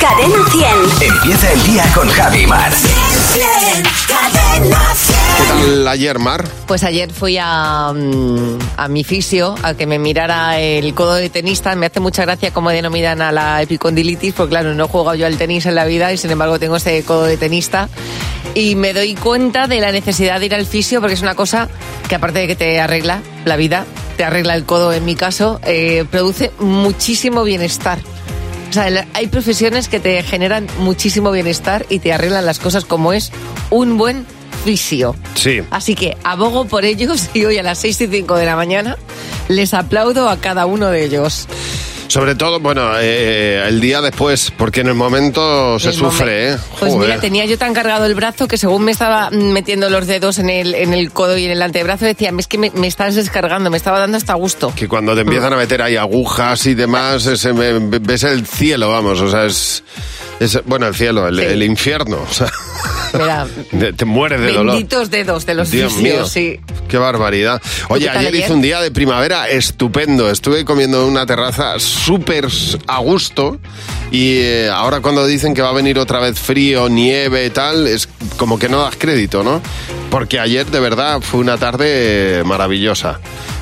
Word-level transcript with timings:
Cadena 0.00 0.38
100. 0.50 1.12
Empieza 1.12 1.52
el 1.52 1.62
día 1.64 1.84
con 1.94 2.08
Javi 2.08 2.46
Mar. 2.46 2.72
Cadena 4.08 4.94
100. 4.94 5.16
¿Qué 5.36 5.42
tal 5.46 5.88
ayer, 5.88 6.18
Mar? 6.18 6.42
Pues 6.66 6.84
ayer 6.84 7.12
fui 7.12 7.36
a, 7.38 7.92
mm, 7.94 8.58
a 8.78 8.88
mi 8.88 9.04
fisio 9.04 9.54
a 9.62 9.74
que 9.74 9.86
me 9.86 9.98
mirara 9.98 10.58
el 10.58 10.94
codo 10.94 11.14
de 11.16 11.28
tenista. 11.28 11.74
Me 11.74 11.84
hace 11.84 12.00
mucha 12.00 12.22
gracia 12.22 12.50
cómo 12.50 12.70
denominan 12.70 13.20
a 13.20 13.30
la 13.30 13.60
epicondilitis, 13.60 14.32
porque 14.32 14.50
claro, 14.50 14.72
no 14.72 14.86
he 14.86 14.88
jugado 14.88 15.16
yo 15.16 15.26
al 15.26 15.36
tenis 15.36 15.66
en 15.66 15.74
la 15.74 15.84
vida 15.84 16.10
y 16.14 16.16
sin 16.16 16.30
embargo 16.30 16.58
tengo 16.58 16.76
ese 16.76 17.04
codo 17.04 17.24
de 17.24 17.36
tenista. 17.36 17.90
Y 18.54 18.76
me 18.76 18.94
doy 18.94 19.14
cuenta 19.14 19.66
de 19.66 19.80
la 19.80 19.92
necesidad 19.92 20.40
de 20.40 20.46
ir 20.46 20.54
al 20.54 20.64
fisio 20.64 21.00
porque 21.00 21.14
es 21.14 21.22
una 21.22 21.34
cosa 21.34 21.68
que 22.08 22.14
aparte 22.14 22.38
de 22.38 22.46
que 22.46 22.56
te 22.56 22.80
arregla 22.80 23.20
la 23.44 23.56
vida, 23.56 23.84
te 24.16 24.24
arregla 24.24 24.54
el 24.54 24.64
codo 24.64 24.94
en 24.94 25.04
mi 25.04 25.14
caso, 25.14 25.60
eh, 25.64 26.06
produce 26.10 26.52
muchísimo 26.58 27.44
bienestar. 27.44 27.98
O 28.70 28.72
sea, 28.72 28.88
el- 28.88 29.04
hay 29.14 29.26
profesiones 29.26 29.88
que 29.88 29.98
te 30.00 30.22
generan 30.22 30.66
muchísimo 30.78 31.32
bienestar 31.32 31.84
y 31.88 31.98
te 31.98 32.12
arreglan 32.12 32.46
las 32.46 32.58
cosas 32.60 32.84
como 32.84 33.12
es 33.12 33.32
un 33.70 33.98
buen 33.98 34.24
fisio. 34.64 35.16
Sí. 35.34 35.60
Así 35.70 35.94
que 35.94 36.16
abogo 36.22 36.66
por 36.66 36.84
ellos 36.84 37.28
y 37.34 37.44
hoy 37.44 37.58
a 37.58 37.62
las 37.62 37.78
6 37.78 38.00
y 38.02 38.06
5 38.06 38.36
de 38.36 38.46
la 38.46 38.56
mañana 38.56 38.96
les 39.48 39.74
aplaudo 39.74 40.28
a 40.28 40.36
cada 40.36 40.66
uno 40.66 40.86
de 40.90 41.04
ellos. 41.04 41.48
Sobre 42.10 42.34
todo, 42.34 42.58
bueno, 42.58 42.90
eh, 42.98 43.62
el 43.68 43.80
día 43.80 44.00
después, 44.00 44.52
porque 44.56 44.80
en 44.80 44.88
el 44.88 44.94
momento 44.94 45.78
se 45.78 45.90
El 45.90 45.94
sufre, 45.94 46.52
¿eh? 46.54 46.56
Pues 46.80 46.92
Joder. 46.92 47.08
mira, 47.08 47.20
tenía 47.20 47.44
yo 47.46 47.56
tan 47.56 47.72
cargado 47.72 48.04
el 48.04 48.16
brazo 48.16 48.48
que 48.48 48.58
según 48.58 48.82
me 48.84 48.90
estaba 48.90 49.30
metiendo 49.30 49.88
los 49.90 50.08
dedos 50.08 50.40
en 50.40 50.50
el, 50.50 50.74
en 50.74 50.92
el 50.92 51.12
codo 51.12 51.38
y 51.38 51.44
en 51.44 51.52
el 51.52 51.62
antebrazo 51.62 52.06
decía, 52.06 52.32
es 52.36 52.48
que 52.48 52.58
me, 52.58 52.70
me 52.72 52.88
estás 52.88 53.14
descargando, 53.14 53.70
me 53.70 53.76
estaba 53.76 54.00
dando 54.00 54.16
hasta 54.16 54.34
gusto. 54.34 54.72
Que 54.74 54.88
cuando 54.88 55.14
te 55.14 55.20
empiezan 55.20 55.52
a 55.52 55.56
meter 55.56 55.82
ahí 55.82 55.94
agujas 55.96 56.66
y 56.66 56.74
demás, 56.74 57.26
ese 57.26 57.52
me- 57.52 57.78
ves 58.00 58.24
el 58.24 58.44
cielo, 58.44 58.90
vamos, 58.90 59.20
o 59.20 59.30
sea, 59.30 59.44
es... 59.46 59.84
es- 60.40 60.64
bueno, 60.64 60.88
el 60.88 60.96
cielo, 60.96 61.28
el, 61.28 61.36
Sí. 61.38 61.44
el 61.44 61.62
infierno, 61.62 62.18
o 62.28 62.34
sea, 62.34 62.50
Mira, 63.12 63.46
te, 63.78 63.92
te 63.92 64.04
mueres 64.04 64.40
de 64.40 64.52
dolor. 64.52 64.74
benditos 64.74 65.10
dedos 65.10 65.46
de 65.46 65.54
los 65.54 65.70
Dios 65.70 65.92
fisios, 65.92 66.16
mío, 66.16 66.26
sí. 66.26 66.60
qué 66.88 66.98
barbaridad. 66.98 67.60
Oye, 67.88 68.08
ayer 68.08 68.28
ayer? 68.28 68.44
hizo 68.44 68.54
un 68.54 68.62
día 68.62 68.80
de 68.80 68.90
primavera 68.90 69.48
estupendo. 69.48 70.30
Estuve 70.30 70.64
comiendo 70.64 71.02
en 71.02 71.08
una 71.08 71.26
terraza 71.26 71.78
súper 71.78 72.46
a 72.86 72.98
gusto 72.98 73.58
y 74.10 74.38
eh, 74.38 74.70
ahora 74.70 75.00
cuando 75.00 75.26
dicen 75.26 75.54
que 75.54 75.62
va 75.62 75.70
a 75.70 75.74
venir 75.74 75.98
otra 75.98 76.20
vez 76.20 76.38
frío, 76.38 76.88
nieve 76.88 77.46
y 77.46 77.50
tal, 77.50 77.86
es 77.86 78.08
como 78.36 78.58
que 78.58 78.68
no 78.68 78.80
das 78.82 78.96
crédito, 78.96 79.42
¿no? 79.42 79.60
Porque 80.10 80.38
ayer 80.40 80.66
de 80.66 80.80
verdad 80.80 81.20
fue 81.20 81.40
una 81.40 81.56
tarde 81.58 82.42
maravillosa. 82.44 83.20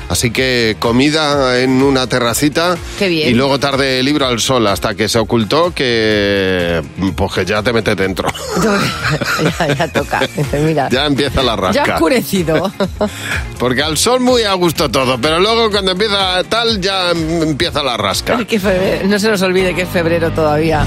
Así 0.09 0.31
que 0.31 0.75
comida 0.79 1.59
en 1.59 1.83
una 1.83 2.07
terracita 2.07 2.75
Qué 2.97 3.07
bien. 3.07 3.29
y 3.29 3.33
luego 3.33 3.59
tarde 3.59 4.01
libro 4.01 4.25
al 4.25 4.39
sol 4.39 4.65
hasta 4.65 4.95
que 4.95 5.07
se 5.07 5.19
ocultó 5.19 5.71
que 5.73 6.81
pues 7.15 7.31
que 7.33 7.45
ya 7.45 7.61
te 7.61 7.71
metes 7.71 7.95
dentro. 7.95 8.27
ya, 9.59 9.67
ya 9.75 9.87
toca. 9.87 10.21
Mira, 10.65 10.89
ya 10.89 11.05
empieza 11.05 11.43
la 11.43 11.55
rasca. 11.55 11.85
ya 11.85 11.93
oscurecido. 11.93 12.71
Porque 13.59 13.83
al 13.83 13.97
sol 13.97 14.19
muy 14.19 14.41
a 14.43 14.53
gusto 14.53 14.89
todo, 14.89 15.19
pero 15.21 15.39
luego 15.39 15.69
cuando 15.69 15.91
empieza 15.91 16.43
tal 16.45 16.81
ya 16.81 17.11
empieza 17.11 17.83
la 17.83 17.95
rasca. 17.95 18.37
Febrero- 18.39 19.07
no 19.07 19.19
se 19.19 19.29
nos 19.29 19.41
olvide 19.43 19.75
que 19.75 19.83
es 19.83 19.89
febrero 19.89 20.31
todavía. 20.31 20.85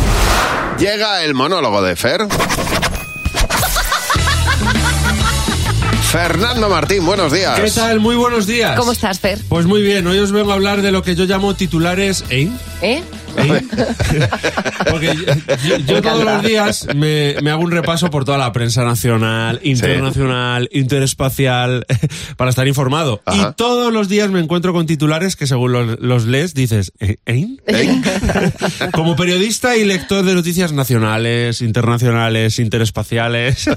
Llega 0.79 1.23
el 1.23 1.35
monólogo 1.35 1.81
de 1.81 1.95
Fer. 1.95 2.27
Fernando 6.13 6.69
Martín, 6.69 7.07
buenos 7.07 7.33
días. 7.33 7.59
¿Qué 7.59 7.71
tal? 7.71 7.99
Muy 7.99 8.17
buenos 8.17 8.47
días. 8.47 8.79
¿Cómo 8.79 8.93
estás, 8.93 9.19
Fer? 9.19 9.39
Pues 9.49 9.65
muy 9.65 9.81
bien, 9.81 10.07
hoy 10.07 10.19
os 10.19 10.31
vengo 10.31 10.51
a 10.51 10.55
hablar 10.57 10.83
de 10.83 10.93
lo 10.93 11.03
que 11.03 11.15
yo 11.15 11.25
llamo 11.25 11.55
titulares 11.55 12.23
¿eh? 12.29 12.51
¿Eh? 12.83 13.03
Porque 14.91 15.07
yo, 15.15 15.23
yo- 15.69 15.77
yo 15.79 16.03
todos 16.03 16.25
los 16.25 16.43
días 16.43 16.87
me, 16.95 17.37
me 17.43 17.51
hago 17.51 17.63
un 17.63 17.71
repaso 17.71 18.11
por 18.11 18.25
toda 18.25 18.39
la 18.39 18.53
prensa 18.53 18.85
nacional, 18.85 19.61
internacional, 19.63 20.69
interespacial, 20.73 21.87
para 22.37 22.51
estar 22.51 22.67
informado. 22.69 23.23
Ajá. 23.25 23.51
Y 23.51 23.55
todos 23.57 23.93
los 23.93 24.09
días 24.09 24.31
me 24.31 24.41
encuentro 24.41 24.73
con 24.73 24.87
titulares 24.87 25.37
que 25.37 25.47
según 25.47 25.73
los, 25.73 26.01
los 26.01 26.25
lees 26.27 26.55
dices, 26.55 26.93
¿eh? 27.01 27.17
¿Eh? 27.27 27.47
Como 28.93 29.17
periodista 29.17 29.77
y 29.77 29.85
lector 29.85 30.25
de 30.25 30.35
noticias 30.35 30.73
nacionales, 30.73 31.61
internacionales, 31.63 32.59
interespaciales, 32.59 33.69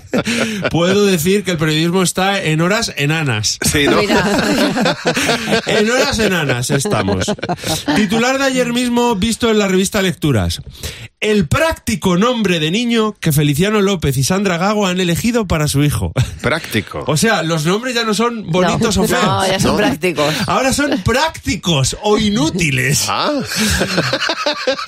puedo 0.71 1.05
decir 1.05 1.43
que 1.43 1.51
el 1.51 1.57
periodismo 1.57 2.03
está 2.03 2.41
en 2.43 2.61
horas 2.61 2.93
enanas. 2.97 3.59
Sí, 3.61 3.85
¿no? 3.87 3.99
En 5.67 5.89
horas 5.89 6.19
enanas 6.19 6.69
estamos. 6.71 7.31
Titular 7.95 8.37
de 8.37 8.45
ayer 8.45 8.73
mismo 8.73 9.15
visto 9.15 9.44
en 9.51 9.59
la 9.59 9.67
revista 9.67 10.01
Lecturas. 10.01 10.61
El 11.19 11.47
práctico 11.47 12.17
nombre 12.17 12.59
de 12.59 12.71
niño 12.71 13.15
que 13.19 13.31
Feliciano 13.31 13.81
López 13.81 14.17
y 14.17 14.23
Sandra 14.23 14.57
Gago 14.57 14.85
han 14.85 14.99
elegido 14.99 15.47
para 15.47 15.67
su 15.67 15.83
hijo. 15.83 16.11
Práctico. 16.41 17.03
O 17.07 17.17
sea, 17.17 17.41
los 17.41 17.65
nombres 17.65 17.95
ya 17.95 18.03
no 18.03 18.13
son 18.13 18.51
bonitos 18.51 18.97
no, 18.97 19.03
o 19.03 19.07
feos. 19.07 19.23
No, 19.23 19.47
ya 19.47 19.59
son 19.59 19.71
¿no? 19.71 19.77
prácticos. 19.77 20.33
Ahora 20.47 20.71
son 20.73 21.01
prácticos 21.01 21.97
o 22.03 22.17
inútiles. 22.17 23.05
Ah, 23.17 23.31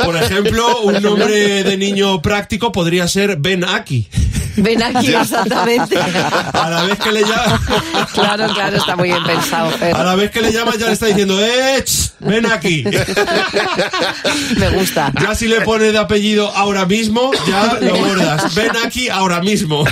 Por 0.03 0.16
ejemplo, 0.18 0.81
un 0.81 1.01
nombre 1.01 1.63
de 1.63 1.78
niño 1.78 2.22
práctico 2.22 2.72
podría 2.72 3.07
ser 3.07 3.38
Ben 3.38 3.63
Aki. 3.63 4.09
Ven 4.57 4.84
aquí, 4.84 5.13
exactamente. 5.22 5.97
A 5.97 6.69
la 6.69 6.84
vez 6.84 7.00
que 7.00 7.12
le 7.12 7.22
llama, 7.22 7.62
Claro, 8.13 8.53
claro, 8.53 8.78
está 8.78 8.95
muy 8.95 9.09
bien 9.09 9.23
pensado, 9.23 9.72
a 9.94 10.03
la 10.03 10.16
vez 10.16 10.31
que 10.31 10.41
le 10.41 10.51
llama 10.51 10.73
ya 10.78 10.88
le 10.88 10.94
está 10.94 11.06
diciendo, 11.07 11.40
¡eh! 11.40 11.84
ven 12.19 12.45
aquí. 12.47 12.84
Me 14.57 14.69
gusta. 14.72 15.12
Ya 15.22 15.35
si 15.35 15.47
le 15.47 15.62
pone 15.62 15.91
de 15.91 15.97
apellido 15.97 16.50
ahora 16.56 16.85
mismo, 16.85 17.31
ya 17.47 17.78
lo 17.79 17.95
bordas. 18.00 18.56
Ven 18.56 18.72
aquí 18.85 19.09
ahora 19.09 19.41
mismo. 19.41 19.85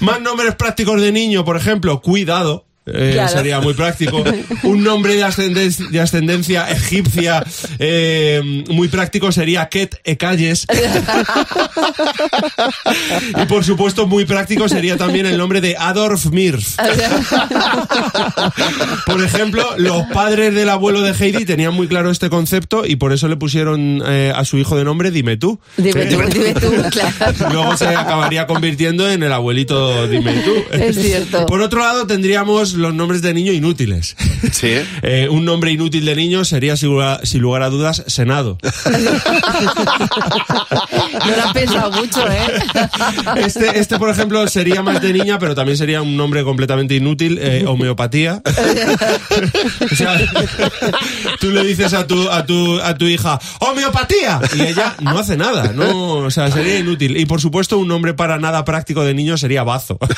Más 0.00 0.20
nombres 0.20 0.54
prácticos 0.54 1.00
de 1.00 1.12
niño, 1.12 1.44
por 1.44 1.56
ejemplo, 1.56 2.00
cuidado. 2.00 2.66
Eh, 2.92 3.10
Claro. 3.14 3.28
Sería 3.28 3.60
muy 3.60 3.74
práctico. 3.74 4.22
Un 4.62 4.82
nombre 4.82 5.14
de 5.14 5.24
ascendencia, 5.24 5.86
de 5.90 6.00
ascendencia 6.00 6.70
egipcia 6.70 7.44
eh, 7.78 8.64
muy 8.68 8.88
práctico 8.88 9.32
sería 9.32 9.68
Ket 9.68 10.00
Ekayes. 10.04 10.66
y 13.42 13.46
por 13.46 13.64
supuesto, 13.64 14.06
muy 14.06 14.24
práctico 14.24 14.68
sería 14.68 14.96
también 14.96 15.26
el 15.26 15.38
nombre 15.38 15.60
de 15.60 15.76
Adolf 15.78 16.26
Mirf. 16.26 16.76
Por 19.06 19.22
ejemplo, 19.22 19.64
los 19.76 20.04
padres 20.06 20.54
del 20.54 20.68
abuelo 20.68 21.02
de 21.02 21.12
Heidi 21.12 21.44
tenían 21.44 21.74
muy 21.74 21.88
claro 21.88 22.10
este 22.10 22.30
concepto 22.30 22.84
y 22.86 22.96
por 22.96 23.12
eso 23.12 23.28
le 23.28 23.36
pusieron 23.36 24.02
eh, 24.06 24.32
a 24.34 24.44
su 24.44 24.58
hijo 24.58 24.76
de 24.76 24.84
nombre 24.84 25.10
Dime 25.10 25.36
tú. 25.36 25.58
Dime 25.76 26.06
tú, 26.06 26.20
dime 26.32 26.54
tú, 26.54 26.72
claro. 26.90 27.34
Luego 27.52 27.76
se 27.76 27.88
acabaría 27.88 28.46
convirtiendo 28.46 29.08
en 29.10 29.22
el 29.22 29.32
abuelito 29.32 30.06
Dime 30.06 30.42
tú. 30.44 30.52
Es 30.72 30.96
cierto. 30.96 31.46
Por 31.46 31.60
otro 31.60 31.80
lado, 31.80 32.06
tendríamos 32.06 32.74
los 32.80 32.94
nombres 32.94 33.22
de 33.22 33.34
niño 33.34 33.52
inútiles. 33.52 34.16
sí. 34.52 34.70
Eh, 35.02 35.28
un 35.30 35.44
nombre 35.44 35.70
inútil 35.72 36.04
de 36.04 36.14
niño 36.14 36.44
sería, 36.44 36.76
sin 36.76 36.90
lugar, 36.90 37.26
sin 37.26 37.40
lugar 37.40 37.62
a 37.62 37.70
dudas, 37.70 38.04
Senado. 38.06 38.58
No 41.26 41.36
lo 41.36 41.42
has 41.42 41.52
pensado 41.52 41.90
mucho, 41.92 42.26
¿eh? 42.30 42.40
Este, 43.36 43.78
este, 43.78 43.98
por 43.98 44.10
ejemplo, 44.10 44.46
sería 44.48 44.82
más 44.82 45.00
de 45.00 45.12
niña, 45.12 45.38
pero 45.38 45.54
también 45.54 45.76
sería 45.76 46.02
un 46.02 46.16
nombre 46.16 46.42
completamente 46.44 46.94
inútil, 46.94 47.38
eh, 47.40 47.64
homeopatía. 47.66 48.42
O 49.90 49.94
sea, 49.94 50.18
tú 51.40 51.50
le 51.50 51.64
dices 51.64 51.92
a 51.94 52.06
tu, 52.06 52.30
a 52.30 52.44
tu, 52.44 52.80
a 52.80 52.96
tu 52.96 53.06
hija, 53.06 53.40
¡homeopatía! 53.58 54.40
Y 54.54 54.62
ella 54.62 54.94
no 55.00 55.18
hace 55.18 55.36
nada, 55.36 55.72
no, 55.74 56.18
o 56.18 56.30
sea, 56.30 56.50
sería 56.50 56.78
inútil. 56.78 57.16
Y 57.16 57.26
por 57.26 57.40
supuesto, 57.40 57.78
un 57.78 57.88
nombre 57.88 58.14
para 58.14 58.38
nada 58.38 58.64
práctico 58.64 59.04
de 59.04 59.14
niño 59.14 59.36
sería 59.36 59.62
bazo. 59.62 59.98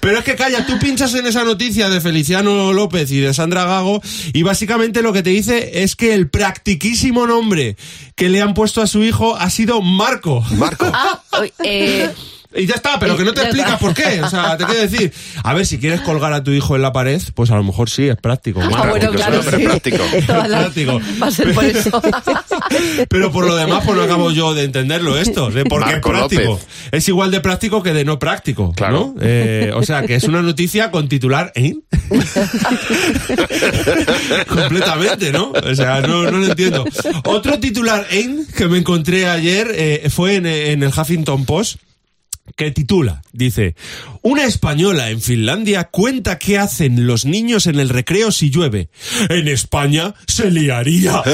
Pero 0.00 0.18
es 0.18 0.24
que 0.24 0.36
calla, 0.36 0.66
tú 0.66 0.78
pinchas 0.78 1.14
en 1.14 1.26
esa 1.26 1.44
noticia 1.44 1.88
de 1.88 2.00
Feliciano 2.00 2.72
López 2.72 3.10
y 3.10 3.20
de 3.20 3.34
Sandra 3.34 3.64
Gago 3.64 4.00
y 4.32 4.42
básicamente 4.42 5.02
lo 5.02 5.12
que 5.12 5.22
te 5.22 5.30
dice 5.30 5.82
es 5.82 5.96
que 5.96 6.14
el 6.14 6.28
practiquísimo 6.28 7.26
nombre 7.26 7.76
que 8.14 8.28
le 8.28 8.40
han 8.40 8.54
puesto 8.54 8.82
a 8.82 8.86
su 8.86 9.02
hijo 9.02 9.09
ha 9.36 9.50
sido 9.50 9.80
Marco. 9.82 10.42
Marco. 10.56 10.86
Ah, 10.92 11.22
eh, 11.62 12.14
Y 12.52 12.66
ya 12.66 12.74
está, 12.74 12.98
pero 12.98 13.16
que 13.16 13.22
no 13.24 13.32
te 13.32 13.42
explicas 13.42 13.78
por 13.78 13.94
qué. 13.94 14.20
O 14.22 14.28
sea, 14.28 14.56
te 14.56 14.64
quiero 14.64 14.80
decir, 14.80 15.12
a 15.44 15.54
ver, 15.54 15.64
si 15.66 15.78
quieres 15.78 16.00
colgar 16.00 16.32
a 16.32 16.42
tu 16.42 16.50
hijo 16.50 16.74
en 16.74 16.82
la 16.82 16.92
pared, 16.92 17.20
pues 17.34 17.50
a 17.52 17.56
lo 17.56 17.62
mejor 17.62 17.88
sí, 17.88 18.08
es 18.08 18.16
práctico. 18.16 18.60
ah, 18.60 18.66
bueno, 18.68 18.82
práctico, 18.82 19.12
es 19.12 19.20
claro, 19.20 19.42
sí. 19.42 19.64
práctico. 19.64 19.98
Todas 20.26 20.48
las- 20.48 20.60
Práctico. 20.62 21.00
Va 21.22 21.26
a 21.28 21.30
ser 21.30 21.54
por 21.54 21.64
eso. 21.64 22.02
Pero 23.08 23.30
por 23.30 23.46
lo 23.46 23.54
demás, 23.54 23.82
pues 23.84 23.96
no 23.96 24.02
acabo 24.02 24.30
yo 24.32 24.52
de 24.54 24.64
entenderlo 24.64 25.16
esto, 25.18 25.50
de 25.50 25.64
por 25.64 25.84
qué 25.84 25.94
es 25.94 26.00
práctico. 26.00 26.42
López. 26.42 26.66
Es 26.92 27.08
igual 27.08 27.30
de 27.30 27.40
práctico 27.40 27.82
que 27.82 27.92
de 27.92 28.04
no 28.04 28.18
práctico, 28.18 28.72
Claro. 28.72 29.14
¿no? 29.14 29.22
Eh, 29.22 29.70
o 29.74 29.82
sea, 29.84 30.02
que 30.02 30.16
es 30.16 30.24
una 30.24 30.42
noticia 30.42 30.90
con 30.90 31.08
titular 31.08 31.52
¿eh? 31.54 31.74
Completamente, 34.48 35.32
¿no? 35.32 35.52
O 35.52 35.74
sea, 35.74 36.00
no, 36.00 36.24
no 36.30 36.38
lo 36.38 36.46
entiendo. 36.46 36.84
Otro 37.24 37.58
titular 37.60 38.06
¿eh? 38.10 38.28
que 38.56 38.66
me 38.66 38.78
encontré 38.78 39.28
ayer 39.28 39.70
eh, 39.74 40.08
fue 40.10 40.36
en, 40.36 40.46
en 40.46 40.82
el 40.82 40.88
Huffington 40.90 41.44
Post 41.44 41.76
que 42.56 42.70
titula, 42.72 43.22
dice, 43.32 43.74
una 44.22 44.44
española 44.44 45.10
en 45.10 45.20
Finlandia 45.20 45.84
cuenta 45.84 46.36
qué 46.38 46.58
hacen 46.58 47.06
los 47.06 47.24
niños 47.24 47.66
en 47.66 47.78
el 47.78 47.88
recreo 47.88 48.32
si 48.32 48.50
llueve. 48.50 48.88
En 49.28 49.46
España 49.48 50.14
se 50.26 50.50
liaría. 50.50 51.22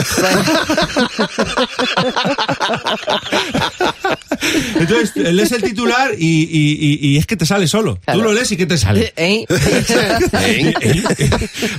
Entonces, 4.78 5.16
lees 5.16 5.52
el 5.52 5.62
titular 5.62 6.10
y, 6.18 6.42
y- 6.42 6.78
y- 6.80 6.98
y 7.08 7.16
es 7.16 7.26
que 7.26 7.36
te 7.36 7.46
sale 7.46 7.66
solo. 7.66 7.98
Claro. 8.04 8.20
Tú 8.20 8.24
lo 8.26 8.32
lees 8.32 8.50
y 8.52 8.56
¿qué 8.56 8.66
te 8.66 8.76
sale? 8.76 9.12
¿Eh? 9.16 9.44
¿Eh? 9.48 10.74
¿Eh? 10.80 11.02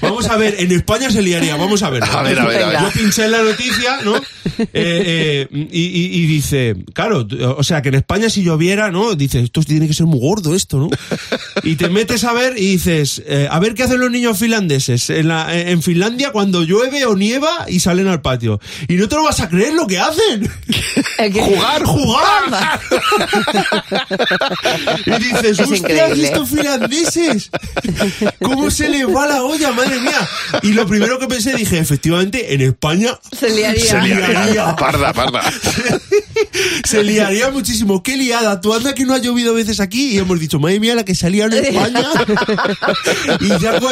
Vamos 0.02 0.28
a 0.28 0.36
ver, 0.38 0.56
en 0.60 0.72
España 0.72 1.10
se 1.12 1.22
liaría, 1.22 1.56
vamos 1.56 1.84
a 1.84 1.90
ver. 1.90 2.04
A 2.04 2.22
ver, 2.24 2.40
a 2.40 2.46
ver, 2.46 2.64
a 2.64 2.68
ver. 2.70 2.80
Yo 2.82 2.92
pinché 2.92 3.26
en 3.26 3.32
la 3.32 3.44
noticia, 3.44 4.02
¿no? 4.04 4.18
Eh, 4.18 4.68
eh, 4.74 5.48
y, 5.72 6.26
dice, 6.26 6.76
claro, 6.94 7.28
o 7.58 7.64
sea, 7.64 7.82
que 7.82 7.90
en 7.90 7.96
España 7.96 8.30
si 8.30 8.44
lloviera, 8.44 8.90
¿no? 8.92 9.14
Dice, 9.16 9.27
esto 9.36 9.62
tiene 9.64 9.88
que 9.88 9.94
ser 9.94 10.06
muy 10.06 10.20
gordo 10.20 10.56
esto, 10.56 10.78
¿no? 10.78 10.90
Y 11.64 11.76
te 11.76 11.90
metes 11.90 12.24
a 12.24 12.34
ver 12.34 12.58
y 12.58 12.72
dices, 12.72 13.22
eh, 13.26 13.48
a 13.50 13.60
ver 13.60 13.74
qué 13.74 13.84
hacen 13.84 14.00
los 14.00 14.12
niños 14.12 14.38
finlandeses 14.38 15.10
en, 15.10 15.28
la- 15.28 15.56
en 15.58 15.82
Finlandia 15.82 16.32
cuando 16.32 16.64
llueve 16.64 17.06
o 17.06 17.16
nieva 17.16 17.66
y 17.68 17.80
salen 17.80 18.08
al 18.08 18.22
patio. 18.22 18.60
Y 18.88 18.96
no 18.96 19.08
te 19.08 19.16
lo 19.16 19.24
vas 19.24 19.40
a 19.40 19.50
creer 19.50 19.74
lo 19.74 19.88
que 19.88 20.00
hacen. 20.00 20.50
Jugar, 21.34 21.84
jugar. 21.84 22.80
y 25.06 25.12
dices, 25.12 25.60
Es 25.60 25.72
hostia, 25.72 26.08
estos 26.08 26.50
finlandeses. 26.50 27.50
¿Cómo 28.42 28.70
se 28.72 28.90
les 28.90 29.06
va 29.08 29.28
la 29.28 29.44
olla, 29.44 29.72
madre 29.72 30.00
mía? 30.00 30.28
Y 30.64 30.74
lo 30.74 30.86
primero 30.88 31.18
que 31.20 31.28
pensé, 31.28 31.56
dije, 31.56 31.80
efectivamente, 31.80 32.54
en 32.54 32.62
España 32.62 33.18
Se 33.38 33.50
liaría. 33.50 33.84
Se 33.86 34.02
liaría. 34.02 34.76
Parda, 34.76 35.14
parda. 35.14 35.42
se 36.84 37.04
liaría 37.04 37.50
muchísimo. 37.52 38.04
Qué 38.04 38.18
liada. 38.18 38.60
Tú 38.62 38.74
anda 38.74 38.94
que 38.94 39.06
no 39.08 39.14
ha 39.14 39.18
llovido 39.18 39.54
veces 39.54 39.80
aquí 39.80 40.12
y 40.14 40.18
hemos 40.20 40.40
dicho, 40.40 40.60
madre 40.60 40.80
mía, 40.80 40.94
la 40.96 41.04
que 41.06 41.16
salía 41.16 41.46
en 41.46 41.54
España. 41.54 42.02
y, 43.40 43.48
ya, 43.60 43.80
cu- 43.80 43.88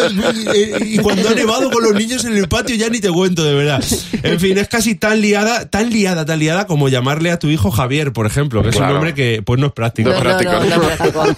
eh, 0.54 0.78
y 0.86 0.98
cuando 1.00 1.30
ha 1.30 1.34
nevado 1.34 1.70
con 1.72 1.84
los 1.84 1.94
niños 1.94 2.24
en 2.26 2.36
el 2.38 2.48
patio 2.48 2.76
ya 2.76 2.90
ni 2.90 3.00
te 3.00 3.10
cuento, 3.10 3.44
de 3.44 3.54
verdad. 3.54 3.84
En 4.24 4.40
fin, 4.40 4.58
es 4.58 4.68
casi 4.68 4.96
tan 4.96 5.22
liada, 5.22 5.70
tan 5.70 5.90
liada, 5.90 6.26
tan 6.26 6.40
liada 6.40 6.68
como 6.68 6.90
llamarle 6.90 7.32
a 7.32 7.40
tu 7.40 7.48
hijo 7.50 7.72
Javier, 7.72 8.14
por 8.14 8.26
ejemplo, 8.28 8.62
que 8.62 8.70
es 8.70 8.76
Claro. 8.76 8.92
un 8.92 8.94
nombre 8.96 9.14
que 9.14 9.42
pues 9.44 9.60
no 9.60 9.68
es 9.68 9.74
práctico. 9.74 10.10
No 10.12 10.22
No, 10.24 10.78
no, 10.78 11.36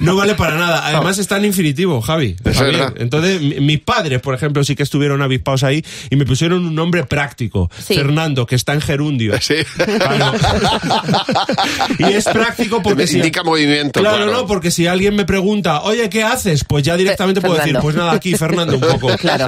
no, 0.00 0.16
vale 0.16 0.34
para 0.34 0.56
nada. 0.56 0.86
Además 0.86 1.18
está 1.18 1.36
en 1.38 1.46
infinitivo, 1.46 2.00
Javi. 2.02 2.36
Es 2.44 2.56
Javier. 2.56 2.92
Entonces, 2.98 3.40
mi- 3.40 3.60
mis 3.60 3.80
padres, 3.80 4.20
por 4.20 4.34
ejemplo, 4.34 4.62
sí 4.64 4.74
que 4.76 4.82
estuvieron 4.82 5.22
avispados 5.22 5.62
ahí 5.62 5.84
y 6.10 6.16
me 6.16 6.24
pusieron 6.26 6.64
un 6.66 6.74
nombre 6.74 7.04
práctico. 7.04 7.70
Sí. 7.86 7.94
Fernando, 7.94 8.46
que 8.46 8.54
está 8.56 8.74
en 8.74 8.80
gerundio. 8.80 9.34
Sí. 9.40 9.54
Claro. 9.76 10.32
y 11.98 12.04
es 12.04 12.24
práctico 12.24 12.82
porque 12.82 13.05
si... 13.06 13.16
Indica 13.16 13.42
movimiento, 13.42 14.00
Claro, 14.00 14.16
claro. 14.24 14.32
no, 14.32 14.46
porque 14.46 14.70
si 14.70 14.86
alguien 14.86 15.14
me 15.16 15.24
pregunta, 15.24 15.82
oye, 15.82 16.08
¿qué 16.10 16.22
haces? 16.22 16.64
Pues 16.64 16.84
ya 16.84 16.96
directamente 16.96 17.40
puedo 17.40 17.54
decir, 17.56 17.76
pues 17.80 17.96
nada, 17.96 18.12
aquí 18.12 18.34
Fernando 18.36 18.74
un 18.74 18.80
poco. 18.80 19.16
Claro. 19.18 19.46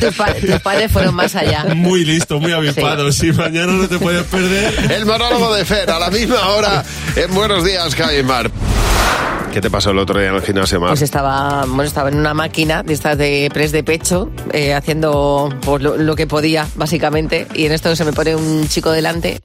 Tus, 0.00 0.14
pa- 0.14 0.34
tus 0.34 0.60
padres 0.60 0.90
fueron 0.92 1.14
más 1.14 1.34
allá. 1.34 1.66
Muy 1.74 2.04
listo, 2.04 2.38
muy 2.40 2.52
avispado. 2.52 3.10
Si 3.12 3.32
mañana 3.32 3.72
no 3.72 3.88
te 3.88 3.98
puedes 3.98 4.24
perder. 4.24 4.92
El 4.92 5.06
monólogo 5.06 5.54
de 5.54 5.64
Fer, 5.64 5.90
a 5.90 5.98
la 5.98 6.10
misma 6.10 6.48
hora, 6.48 6.84
en 7.14 7.32
Buenos 7.34 7.64
Días, 7.64 7.94
Javi 7.94 8.22
Mar. 8.22 8.50
¿Qué 9.56 9.62
te 9.62 9.70
pasó 9.70 9.90
el 9.92 9.98
otro 9.98 10.20
día 10.20 10.28
en 10.28 10.34
el 10.34 10.42
gimnasio, 10.42 10.78
Mar? 10.78 10.90
Pues 10.90 11.00
estaba, 11.00 11.64
bueno, 11.66 11.84
estaba 11.84 12.10
en 12.10 12.18
una 12.18 12.34
máquina 12.34 12.82
de 12.82 12.92
estas 12.92 13.16
de 13.16 13.48
press 13.50 13.72
de 13.72 13.82
pecho, 13.82 14.30
eh, 14.52 14.74
haciendo 14.74 15.48
pues, 15.62 15.82
lo, 15.82 15.96
lo 15.96 16.14
que 16.14 16.26
podía, 16.26 16.68
básicamente. 16.74 17.46
Y 17.54 17.64
en 17.64 17.72
esto 17.72 17.96
se 17.96 18.04
me 18.04 18.12
pone 18.12 18.36
un 18.36 18.68
chico 18.68 18.90
delante 18.90 19.40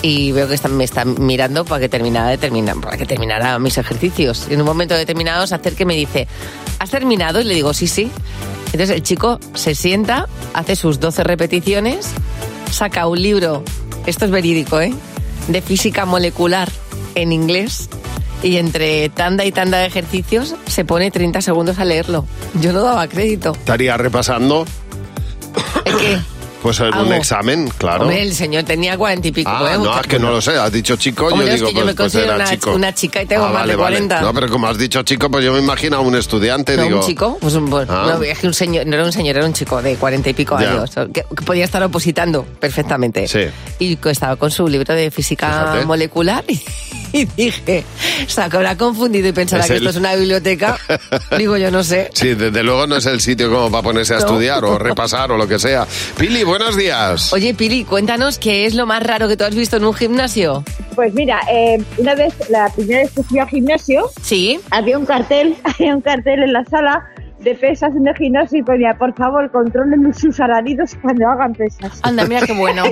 y 0.00 0.32
veo 0.32 0.48
que 0.48 0.54
está- 0.54 0.68
me 0.70 0.84
está 0.84 1.04
mirando 1.04 1.66
para 1.66 1.78
que 1.78 1.90
terminara, 1.90 2.38
para 2.80 2.96
que 2.96 3.04
terminara 3.04 3.58
mis 3.58 3.76
ejercicios. 3.76 4.46
Y 4.48 4.54
en 4.54 4.60
un 4.60 4.66
momento 4.66 4.94
determinado 4.94 5.46
se 5.46 5.56
acerca 5.56 5.82
y 5.82 5.86
me 5.86 5.94
dice, 5.94 6.26
¿has 6.78 6.88
terminado? 6.88 7.38
Y 7.42 7.44
le 7.44 7.52
digo, 7.52 7.74
sí, 7.74 7.86
sí. 7.86 8.10
Entonces 8.72 8.88
el 8.96 9.02
chico 9.02 9.38
se 9.52 9.74
sienta, 9.74 10.26
hace 10.54 10.74
sus 10.74 11.00
12 11.00 11.22
repeticiones, 11.22 12.08
saca 12.70 13.06
un 13.06 13.20
libro, 13.20 13.62
esto 14.06 14.24
es 14.24 14.30
verídico, 14.30 14.80
¿eh? 14.80 14.94
De 15.48 15.60
física 15.60 16.06
molecular 16.06 16.70
en 17.14 17.32
inglés 17.32 17.90
y 18.42 18.56
entre 18.56 19.08
tanda 19.10 19.44
y 19.44 19.52
tanda 19.52 19.78
de 19.78 19.86
ejercicios 19.86 20.54
se 20.66 20.84
pone 20.84 21.10
30 21.10 21.40
segundos 21.40 21.78
a 21.78 21.84
leerlo. 21.84 22.24
Yo 22.60 22.72
no 22.72 22.82
daba 22.82 23.06
crédito. 23.08 23.52
Estaría 23.52 23.96
repasando 23.96 24.64
¿El 25.84 25.96
qué? 25.96 26.18
pues 26.62 26.78
algún 26.80 27.00
Algo. 27.00 27.14
examen, 27.14 27.70
claro. 27.78 28.02
Hombre, 28.02 28.22
el 28.22 28.34
señor 28.34 28.64
tenía 28.64 28.96
cuarenta 28.98 29.28
y 29.28 29.32
pico. 29.32 29.50
Ah, 29.50 29.72
¿eh? 29.74 29.78
no, 29.78 29.98
es 29.98 30.06
que 30.06 30.18
no 30.18 30.30
lo 30.30 30.42
sé. 30.42 30.58
Has 30.58 30.70
dicho 30.70 30.94
chico, 30.96 31.26
Hombre, 31.28 31.46
yo 31.46 31.52
es 31.54 31.60
digo, 31.60 31.68
que 31.68 31.74
yo 31.74 31.80
pues, 31.80 31.86
me 31.86 31.94
pues 31.94 32.04
considero 32.12 32.26
era 32.34 32.36
una- 32.36 32.50
chico. 32.50 32.74
una 32.74 32.94
chica 32.94 33.22
y 33.22 33.26
tengo 33.26 33.48
más 33.48 33.66
de 33.66 33.76
40. 33.78 34.20
No, 34.20 34.34
pero 34.34 34.48
como 34.50 34.66
has 34.66 34.76
dicho 34.76 35.02
chico, 35.02 35.30
pues 35.30 35.42
yo 35.42 35.54
me 35.54 35.58
imagino 35.60 35.96
a 35.96 36.00
un 36.00 36.14
estudiante, 36.16 36.76
¿No, 36.76 36.82
digo. 36.84 37.00
un 37.00 37.06
chico? 37.06 37.38
Pues 37.40 37.54
un, 37.54 37.70
pues, 37.70 37.88
Ah. 37.88 38.14
no, 38.18 38.22
es 38.22 38.38
que 38.38 38.46
un 38.46 38.52
señor, 38.52 38.86
no 38.86 38.94
era 38.94 39.04
un 39.06 39.12
señor, 39.12 39.36
era 39.38 39.46
un 39.46 39.54
chico 39.54 39.80
de 39.80 39.96
cuarenta 39.96 40.28
y 40.28 40.34
pico 40.34 40.60
Ya. 40.60 40.70
años, 40.72 40.90
que, 41.14 41.24
que 41.34 41.44
podía 41.46 41.64
estar 41.64 41.82
opositando 41.82 42.44
perfectamente. 42.44 43.26
Sí. 43.26 43.46
Y 43.78 43.96
que 43.96 44.10
estaba 44.10 44.36
con 44.36 44.50
su 44.50 44.68
libro 44.68 44.94
de 44.94 45.10
física 45.10 45.46
Fíjate. 45.48 45.86
molecular 45.86 46.44
y, 46.46 46.60
y 47.12 47.24
dije, 47.24 47.84
se 48.26 48.40
habrá 48.42 48.76
confundido 48.76 49.28
y 49.28 49.32
pensará 49.32 49.62
Es 49.64 49.68
que 49.68 49.76
él. 49.76 49.78
esto 49.86 49.90
es 49.90 49.96
una 49.96 50.14
biblioteca. 50.14 50.76
Digo, 51.38 51.56
yo 51.56 51.70
no 51.70 51.82
sé. 51.82 52.10
Sí, 52.14 52.34
desde 52.34 52.62
luego 52.62 52.86
no 52.86 52.96
es 52.96 53.06
el 53.06 53.20
sitio 53.20 53.50
como 53.50 53.70
para 53.70 53.82
ponerse 53.82 54.14
a 54.14 54.18
No. 54.18 54.26
estudiar 54.26 54.64
o 54.64 54.78
repasar 54.78 55.32
o 55.32 55.36
lo 55.36 55.46
que 55.48 55.58
sea. 55.58 55.86
Pili, 56.18 56.44
buenos 56.44 56.76
días. 56.76 57.32
Oye, 57.32 57.54
Pili, 57.54 57.84
cuéntanos 57.84 58.38
qué 58.38 58.66
es 58.66 58.74
lo 58.74 58.86
más 58.86 59.02
raro 59.02 59.28
que 59.28 59.36
tú 59.36 59.44
has 59.44 59.54
visto 59.54 59.76
en 59.76 59.84
un 59.84 59.94
gimnasio. 59.94 60.64
Pues 60.94 61.14
mira, 61.14 61.40
eh, 61.50 61.82
una 61.98 62.14
vez, 62.14 62.34
la 62.50 62.68
primera 62.74 63.00
vez 63.02 63.10
que 63.12 63.22
fui 63.22 63.38
al 63.38 63.48
gimnasio, 63.48 64.10
Sí. 64.22 64.60
había 64.70 64.98
un 64.98 65.06
cartel, 65.06 65.56
había 65.64 65.94
un 65.94 66.00
cartel 66.02 66.42
en 66.42 66.52
la 66.52 66.64
sala 66.64 67.06
de 67.40 67.54
pesas 67.54 67.92
en 67.96 68.06
el 68.06 68.14
gimnasio 68.16 68.58
y 68.58 68.62
ponía, 68.62 68.94
por 68.98 69.14
favor, 69.14 69.50
controlen 69.50 70.12
sus 70.12 70.38
alaridos 70.40 70.90
cuando 71.00 71.26
hagan 71.26 71.54
pesas. 71.54 71.98
Anda, 72.02 72.26
mira 72.26 72.42
qué 72.46 72.52
bueno. 72.52 72.84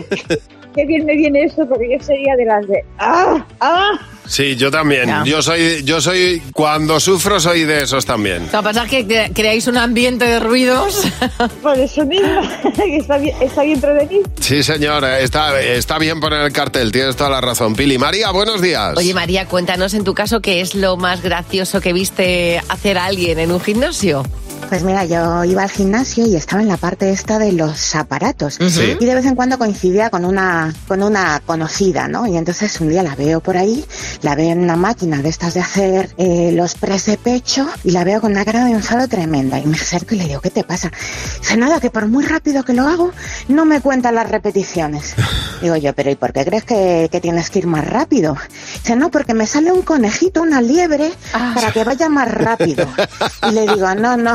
Qué 0.74 0.84
bien 0.86 1.04
me 1.06 1.16
viene 1.16 1.42
esto 1.44 1.66
porque 1.68 1.86
yo 1.98 2.04
sería 2.04 2.36
de 2.36 2.44
las 2.44 2.66
de, 2.68 2.84
¡ah! 2.98 3.44
¡ah! 3.60 3.98
Sí, 4.26 4.56
yo 4.56 4.70
también. 4.70 5.06
Ya. 5.06 5.24
Yo 5.24 5.40
soy, 5.40 5.82
yo 5.84 6.00
soy, 6.02 6.42
cuando 6.52 7.00
sufro 7.00 7.40
soy 7.40 7.64
de 7.64 7.82
esos 7.84 8.04
también. 8.04 8.42
Lo 8.52 8.58
que 8.58 8.62
pasa 8.64 8.84
es 8.84 8.90
que 8.90 9.06
cre- 9.08 9.32
creáis 9.34 9.66
un 9.66 9.78
ambiente 9.78 10.26
de 10.26 10.38
ruidos. 10.38 11.04
Por 11.62 11.78
eso 11.78 12.04
mismo, 12.04 12.42
que 12.76 12.96
está 12.98 13.16
bien, 13.16 13.34
está 13.40 13.62
bien 13.62 13.80
prevenir. 13.80 14.20
Sí, 14.38 14.62
señor, 14.62 15.02
está, 15.04 15.58
está 15.60 15.98
bien 15.98 16.20
poner 16.20 16.42
el 16.42 16.52
cartel, 16.52 16.92
tienes 16.92 17.16
toda 17.16 17.30
la 17.30 17.40
razón. 17.40 17.74
Pili, 17.74 17.96
María, 17.96 18.30
buenos 18.30 18.60
días. 18.60 18.96
Oye, 18.98 19.14
María, 19.14 19.46
cuéntanos 19.46 19.94
en 19.94 20.04
tu 20.04 20.14
caso 20.14 20.40
qué 20.42 20.60
es 20.60 20.74
lo 20.74 20.98
más 20.98 21.22
gracioso 21.22 21.80
que 21.80 21.94
viste 21.94 22.60
hacer 22.68 22.98
a 22.98 23.06
alguien 23.06 23.38
en 23.38 23.50
un 23.50 23.60
gimnasio. 23.60 24.24
Pues 24.68 24.82
mira, 24.82 25.04
yo 25.06 25.44
iba 25.44 25.62
al 25.62 25.70
gimnasio 25.70 26.26
y 26.26 26.36
estaba 26.36 26.60
en 26.60 26.68
la 26.68 26.76
parte 26.76 27.10
esta 27.10 27.38
de 27.38 27.52
los 27.52 27.94
aparatos. 27.94 28.58
Sí. 28.68 28.96
Y 29.00 29.06
de 29.06 29.14
vez 29.14 29.24
en 29.24 29.34
cuando 29.34 29.56
coincidía 29.56 30.10
con 30.10 30.26
una, 30.26 30.74
con 30.86 31.02
una 31.02 31.40
conocida, 31.46 32.06
¿no? 32.06 32.26
Y 32.26 32.36
entonces 32.36 32.78
un 32.80 32.90
día 32.90 33.02
la 33.02 33.14
veo 33.14 33.40
por 33.40 33.56
ahí, 33.56 33.82
la 34.20 34.34
veo 34.34 34.50
en 34.50 34.60
una 34.60 34.76
máquina 34.76 35.22
de 35.22 35.30
estas 35.30 35.54
de 35.54 35.60
hacer 35.60 36.10
eh, 36.18 36.52
los 36.54 36.74
press 36.74 37.06
de 37.06 37.16
pecho 37.16 37.66
y 37.82 37.92
la 37.92 38.04
veo 38.04 38.20
con 38.20 38.32
una 38.32 38.44
cara 38.44 38.66
de 38.66 38.72
enfado 38.72 39.08
tremenda. 39.08 39.58
Y 39.58 39.64
me 39.64 39.76
acerco 39.78 40.14
y 40.14 40.18
le 40.18 40.24
digo, 40.28 40.42
¿qué 40.42 40.50
te 40.50 40.64
pasa? 40.64 40.92
Dice, 41.40 41.56
nada, 41.56 41.80
que 41.80 41.88
por 41.90 42.06
muy 42.06 42.26
rápido 42.26 42.62
que 42.62 42.74
lo 42.74 42.86
hago, 42.86 43.10
no 43.48 43.64
me 43.64 43.80
cuentan 43.80 44.16
las 44.16 44.28
repeticiones. 44.28 45.14
Digo 45.62 45.76
yo, 45.76 45.94
pero 45.94 46.10
¿y 46.10 46.14
por 46.14 46.34
qué 46.34 46.44
crees 46.44 46.64
que, 46.64 47.08
que 47.10 47.20
tienes 47.22 47.48
que 47.48 47.60
ir 47.60 47.66
más 47.66 47.86
rápido? 47.88 48.36
Dice, 48.82 48.96
no, 48.96 49.10
porque 49.10 49.32
me 49.32 49.46
sale 49.46 49.72
un 49.72 49.80
conejito, 49.82 50.42
una 50.42 50.60
liebre, 50.60 51.10
Ah. 51.32 51.52
para 51.54 51.72
que 51.72 51.84
vaya 51.84 52.10
más 52.10 52.30
rápido. 52.30 52.86
Y 53.48 53.52
le 53.52 53.62
digo, 53.62 53.94
no, 53.94 54.16
no. 54.16 54.34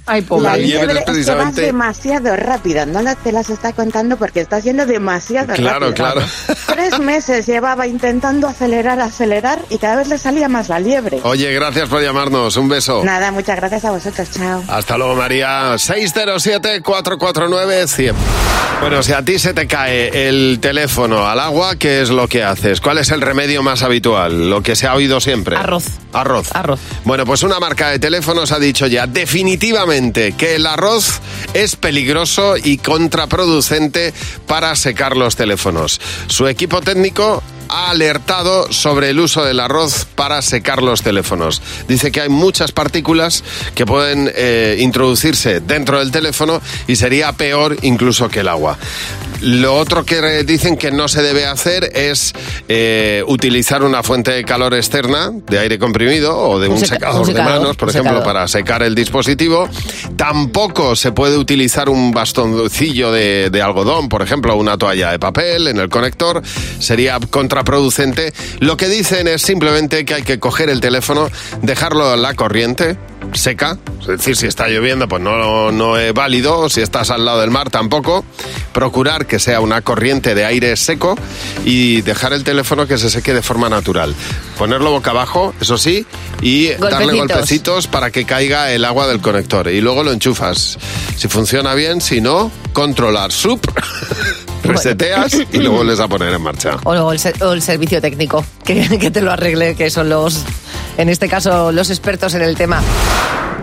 Ay, 0.11 0.21
pobre. 0.23 0.43
La 0.49 0.57
liebre 0.57 0.67
liebre 0.67 0.93
es 0.93 0.99
que 0.99 0.99
vas 0.99 1.05
precisamente- 1.15 1.61
demasiado 1.61 2.35
rápido. 2.35 2.85
No 2.85 3.01
la- 3.01 3.15
te 3.15 3.31
las 3.31 3.49
está 3.49 3.71
contando 3.73 4.17
porque 4.17 4.41
estás 4.41 4.63
yendo 4.63 4.85
demasiado 4.85 5.53
Claro, 5.53 5.91
rápido. 5.91 5.93
claro. 5.93 6.21
Tres 6.67 6.99
meses 6.99 7.45
llevaba 7.47 7.87
intentando 7.87 8.47
acelerar, 8.47 8.99
acelerar 8.99 9.59
y 9.69 9.77
cada 9.77 9.97
vez 9.97 10.07
le 10.07 10.17
salía 10.17 10.47
más 10.49 10.69
la 10.69 10.79
liebre. 10.79 11.19
Oye, 11.23 11.53
gracias 11.53 11.87
por 11.89 12.01
llamarnos. 12.01 12.57
Un 12.57 12.69
beso. 12.69 13.03
Nada, 13.03 13.31
muchas 13.31 13.55
gracias 13.57 13.85
a 13.85 13.91
vosotros. 13.91 14.29
Chao. 14.31 14.63
Hasta 14.67 14.97
luego, 14.97 15.15
María. 15.15 15.77
607-449-100. 15.77 18.13
Bueno, 18.81 19.03
si 19.03 19.13
a 19.13 19.23
ti 19.23 19.37
se 19.37 19.53
te 19.53 19.67
cae 19.67 20.27
el 20.27 20.57
teléfono 20.59 21.27
al 21.27 21.39
agua, 21.39 21.75
¿qué 21.75 22.01
es 22.01 22.09
lo 22.09 22.27
que 22.27 22.43
haces? 22.43 22.81
¿Cuál 22.81 22.97
es 22.97 23.11
el 23.11 23.21
remedio 23.21 23.61
más 23.61 23.83
habitual? 23.83 24.49
Lo 24.49 24.63
que 24.63 24.75
se 24.75 24.87
ha 24.87 24.95
oído 24.95 25.21
siempre. 25.21 25.55
Arroz. 25.55 25.85
Arroz. 26.13 26.49
Arroz. 26.55 26.79
Bueno, 27.05 27.23
pues 27.25 27.43
una 27.43 27.59
marca 27.59 27.89
de 27.89 27.99
teléfonos 27.99 28.51
ha 28.51 28.57
dicho 28.59 28.87
ya 28.87 29.05
definitivamente 29.05 30.00
que 30.09 30.55
el 30.55 30.65
arroz 30.65 31.21
es 31.53 31.75
peligroso 31.75 32.55
y 32.57 32.77
contraproducente 32.77 34.13
para 34.47 34.75
secar 34.75 35.15
los 35.15 35.35
teléfonos. 35.35 36.01
Su 36.27 36.47
equipo 36.47 36.81
técnico 36.81 37.43
ha 37.71 37.89
alertado 37.89 38.71
sobre 38.71 39.09
el 39.09 39.19
uso 39.19 39.43
del 39.43 39.59
arroz 39.59 40.05
para 40.15 40.41
secar 40.41 40.83
los 40.83 41.01
teléfonos. 41.01 41.61
Dice 41.87 42.11
que 42.11 42.21
hay 42.21 42.29
muchas 42.29 42.71
partículas 42.71 43.43
que 43.75 43.85
pueden 43.85 44.31
eh, 44.35 44.77
introducirse 44.79 45.61
dentro 45.61 45.99
del 45.99 46.11
teléfono 46.11 46.61
y 46.87 46.95
sería 46.97 47.31
peor 47.31 47.77
incluso 47.81 48.29
que 48.29 48.41
el 48.41 48.47
agua. 48.49 48.77
Lo 49.41 49.75
otro 49.75 50.05
que 50.05 50.43
dicen 50.43 50.77
que 50.77 50.91
no 50.91 51.07
se 51.07 51.23
debe 51.23 51.47
hacer 51.47 51.91
es 51.95 52.31
eh, 52.69 53.23
utilizar 53.25 53.81
una 53.83 54.03
fuente 54.03 54.29
de 54.29 54.43
calor 54.43 54.75
externa, 54.75 55.31
de 55.31 55.57
aire 55.57 55.79
comprimido 55.79 56.37
o 56.37 56.59
de 56.59 56.67
un, 56.67 56.77
seca- 56.77 56.95
secador, 56.95 57.21
un 57.21 57.25
secador, 57.25 57.51
de 57.53 57.59
manos, 57.59 57.75
por 57.77 57.87
un 57.87 57.95
ejemplo, 57.95 58.11
secador. 58.19 58.23
para 58.33 58.47
secar 58.47 58.83
el 58.83 58.93
dispositivo. 58.93 59.67
Tampoco 60.15 60.95
se 60.95 61.11
puede 61.11 61.37
utilizar 61.37 61.89
un 61.89 62.11
bastoncillo 62.11 63.11
de, 63.11 63.49
de 63.49 63.61
algodón, 63.63 64.09
por 64.09 64.21
ejemplo, 64.21 64.55
una 64.55 64.77
toalla 64.77 65.09
de 65.11 65.17
papel 65.17 65.67
en 65.67 65.77
el 65.79 65.89
conector. 65.89 66.43
Sería 66.79 67.17
contraproducente. 67.61 68.33
Lo 68.59 68.75
que 68.75 68.87
dicen 68.89 69.27
es 69.27 69.41
simplemente 69.41 70.03
que 70.05 70.15
hay 70.15 70.23
que 70.23 70.39
coger 70.39 70.69
el 70.69 70.81
teléfono, 70.81 71.29
dejarlo 71.61 72.13
en 72.13 72.21
la 72.21 72.33
corriente 72.33 72.97
seca, 73.33 73.77
es 74.01 74.07
decir, 74.07 74.35
si 74.35 74.47
está 74.47 74.67
lloviendo 74.67 75.07
pues 75.07 75.21
no, 75.21 75.71
no 75.71 75.97
es 75.97 76.13
válido, 76.13 76.69
si 76.69 76.81
estás 76.81 77.09
al 77.09 77.25
lado 77.25 77.41
del 77.41 77.51
mar 77.51 77.69
tampoco, 77.69 78.25
procurar 78.73 79.25
que 79.25 79.39
sea 79.39 79.61
una 79.61 79.81
corriente 79.81 80.35
de 80.35 80.45
aire 80.45 80.75
seco 80.75 81.15
y 81.65 82.01
dejar 82.01 82.33
el 82.33 82.43
teléfono 82.43 82.87
que 82.87 82.97
se 82.97 83.09
seque 83.09 83.33
de 83.33 83.41
forma 83.41 83.69
natural. 83.69 84.15
Ponerlo 84.57 84.91
boca 84.91 85.11
abajo, 85.11 85.53
eso 85.61 85.77
sí, 85.77 86.05
y 86.41 86.69
darle 86.69 87.13
Golpecitos. 87.13 87.87
para 87.87 88.11
que 88.11 88.25
caiga 88.25 88.71
el 88.71 88.85
agua 88.85 89.07
del 89.07 89.21
conector 89.21 89.69
y 89.69 89.81
luego 89.81 90.03
lo 90.03 90.11
enchufas. 90.11 90.77
Si 91.15 91.27
funciona 91.27 91.73
bien, 91.73 92.01
si 92.01 92.21
no, 92.21 92.51
controlar 92.73 93.31
sub, 93.31 93.59
reseteas 94.63 95.37
y 95.51 95.57
lo 95.57 95.71
vuelves 95.71 95.99
a 95.99 96.07
poner 96.07 96.33
en 96.33 96.41
marcha. 96.41 96.77
O, 96.83 96.93
luego 96.93 97.11
el, 97.13 97.19
o 97.41 97.53
el 97.53 97.61
servicio 97.61 98.01
técnico, 98.01 98.43
que, 98.63 98.99
que 98.99 99.11
te 99.11 99.21
lo 99.21 99.31
arregle, 99.31 99.75
que 99.75 99.89
son 99.89 100.09
los, 100.09 100.43
en 100.97 101.09
este 101.09 101.27
caso, 101.27 101.71
los 101.71 101.89
expertos 101.89 102.33
en 102.33 102.41
el 102.41 102.55
tema. 102.55 102.81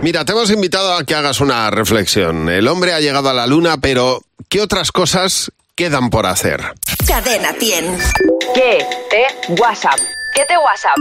Mira, 0.01 0.23
te 0.23 0.31
hemos 0.31 0.49
invitado 0.49 0.93
a 0.93 1.03
que 1.03 1.13
hagas 1.13 1.41
una 1.41 1.69
reflexión. 1.71 2.47
El 2.49 2.67
hombre 2.67 2.93
ha 2.93 2.99
llegado 3.01 3.29
a 3.29 3.33
la 3.33 3.45
luna, 3.47 3.77
pero 3.81 4.21
¿qué 4.47 4.61
otras 4.61 4.91
cosas 4.91 5.51
quedan 5.75 6.09
por 6.09 6.25
hacer? 6.25 6.61
Cadena 7.05 7.53
100. 7.59 7.97
¿Qué 8.55 8.85
te 9.09 9.53
WhatsApp? 9.61 9.99
¿Qué 10.33 10.45
te 10.45 10.53
WhatsApp? 10.57 10.97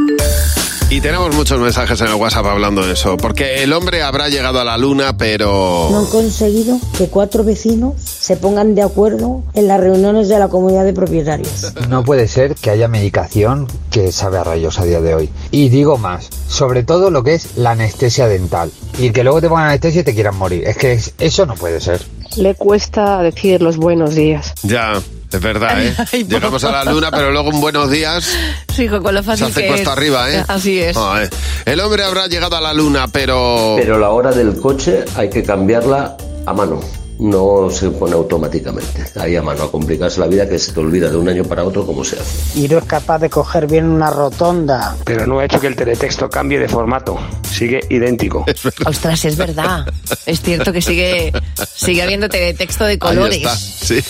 Y 0.91 1.01
tenemos 1.01 1.35
muchos 1.35 1.61
mensajes 1.61 2.01
en 2.01 2.09
el 2.09 2.15
WhatsApp 2.15 2.47
hablando 2.47 2.85
de 2.85 2.95
eso, 2.95 3.17
porque 3.19 3.63
el 3.63 3.73
hombre 3.75 4.03
habrá 4.03 4.29
llegado 4.29 4.59
a 4.61 4.65
la 4.65 4.77
luna, 4.79 5.13
No 5.13 5.19
pero... 5.19 5.97
han 5.97 6.07
conseguido 6.07 6.79
que 6.97 7.09
cuatro 7.09 7.45
vecinos 7.45 7.93
se 8.29 8.37
pongan 8.37 8.75
de 8.75 8.83
acuerdo 8.83 9.43
en 9.55 9.69
las 9.69 9.81
reuniones 9.81 10.29
de 10.29 10.39
la 10.39 10.49
comunidad 10.49 10.85
de 10.85 10.93
propietarios. 10.93 11.73
No 11.89 12.05
puede 12.05 12.29
ser 12.29 12.55
que 12.57 12.69
haya 12.69 12.87
medicación 12.87 13.67
que 13.91 14.13
sabe 14.13 14.37
a 14.37 14.45
rayos 14.45 14.79
a 14.79 14.85
día 14.85 15.01
de 15.01 15.15
hoy. 15.15 15.31
Y 15.51 15.71
digo 15.71 15.97
más, 15.97 16.29
sobre 16.47 16.83
todo 16.83 17.09
lo 17.11 17.23
que 17.23 17.33
es 17.33 17.57
la 17.57 17.71
anestesia 17.71 18.29
dental. 18.29 18.71
Y 18.99 19.13
que 19.13 19.25
luego 19.25 19.41
te 19.41 19.49
pongan 19.49 19.69
anestesia 19.69 20.03
y 20.03 20.05
te 20.05 20.13
quieran 20.13 20.37
morir. 20.37 20.63
Es 20.67 20.77
que 20.77 20.93
es- 20.93 21.15
eso 21.19 21.47
no 21.47 21.55
puede 21.55 21.81
ser. 21.81 22.03
Le 22.37 22.55
cuesta 22.55 23.23
decir 23.23 23.63
los 23.63 23.79
buenos 23.79 24.15
días. 24.15 24.53
Ya, 24.63 25.01
es 25.33 25.41
verdad, 25.41 25.83
¿eh? 25.83 25.95
Ay, 26.13 26.25
Llegamos 26.25 26.63
a 26.65 26.71
la 26.71 26.85
luna, 26.85 27.11
pero 27.11 27.31
luego 27.31 27.49
un 27.49 27.63
buenos 27.63 27.91
días 27.91 28.29
Sí, 28.77 28.83
hijo, 28.85 29.03
con 29.03 29.15
lo 29.15 29.23
se 29.23 29.27
fácil 29.27 29.47
hace 29.47 29.63
que 29.63 29.69
cuesta 29.69 29.93
es. 29.93 29.97
arriba, 29.97 30.31
¿eh? 30.35 30.45
Así 30.47 30.79
es. 30.81 30.95
Ah, 30.99 31.23
eh. 31.25 31.31
El 31.65 31.81
hombre 31.81 32.05
habrá 32.05 32.27
llegado 32.27 32.57
a 32.57 32.61
la 32.61 32.75
luna, 32.75 33.07
pero... 33.11 33.77
Pero 33.79 33.99
la 33.99 34.11
hora 34.11 34.33
del 34.33 34.61
coche 34.61 35.07
hay 35.17 35.31
que 35.31 35.43
cambiarla 35.43 36.15
a 36.45 36.53
mano. 36.53 36.81
No 37.19 37.69
se 37.71 37.91
pone 37.91 38.15
automáticamente. 38.15 39.05
Ahí 39.19 39.35
a 39.37 39.43
mano, 39.43 39.65
a 39.65 39.71
complicarse 39.71 40.21
la 40.21 40.27
vida 40.27 40.49
que 40.49 40.59
se 40.59 40.73
te 40.73 40.81
olvida 40.81 41.11
de 41.11 41.17
un 41.17 41.29
año 41.29 41.45
para 41.45 41.65
otro 41.65 41.85
cómo 41.85 42.05
se 42.05 42.17
hace. 42.19 42.59
Y 42.61 42.69
no 42.69 42.79
es 42.79 42.85
capaz 42.85 43.19
de 43.19 43.29
coger 43.29 43.67
bien 43.67 43.87
una 43.87 44.11
rotonda. 44.11 44.97
Pero 45.05 45.27
no 45.27 45.39
ha 45.41 45.45
hecho 45.45 45.61
que 45.61 45.67
el 45.67 45.75
teletexto 45.77 46.31
cambie 46.31 46.59
de 46.59 46.69
formato. 46.69 47.19
Sigue 47.51 47.81
idéntico. 47.91 48.45
Ostras, 48.87 49.25
es 49.25 49.37
verdad. 49.37 49.85
Es 50.27 50.41
cierto 50.43 50.73
que 50.73 50.81
sigue, 50.81 51.33
sigue 51.75 52.03
habiendo 52.03 52.29
texto 52.29 52.85
de 52.85 52.93
Ahí 52.93 52.99
colores. 52.99 53.39
está, 53.39 53.57
sí. 53.57 54.01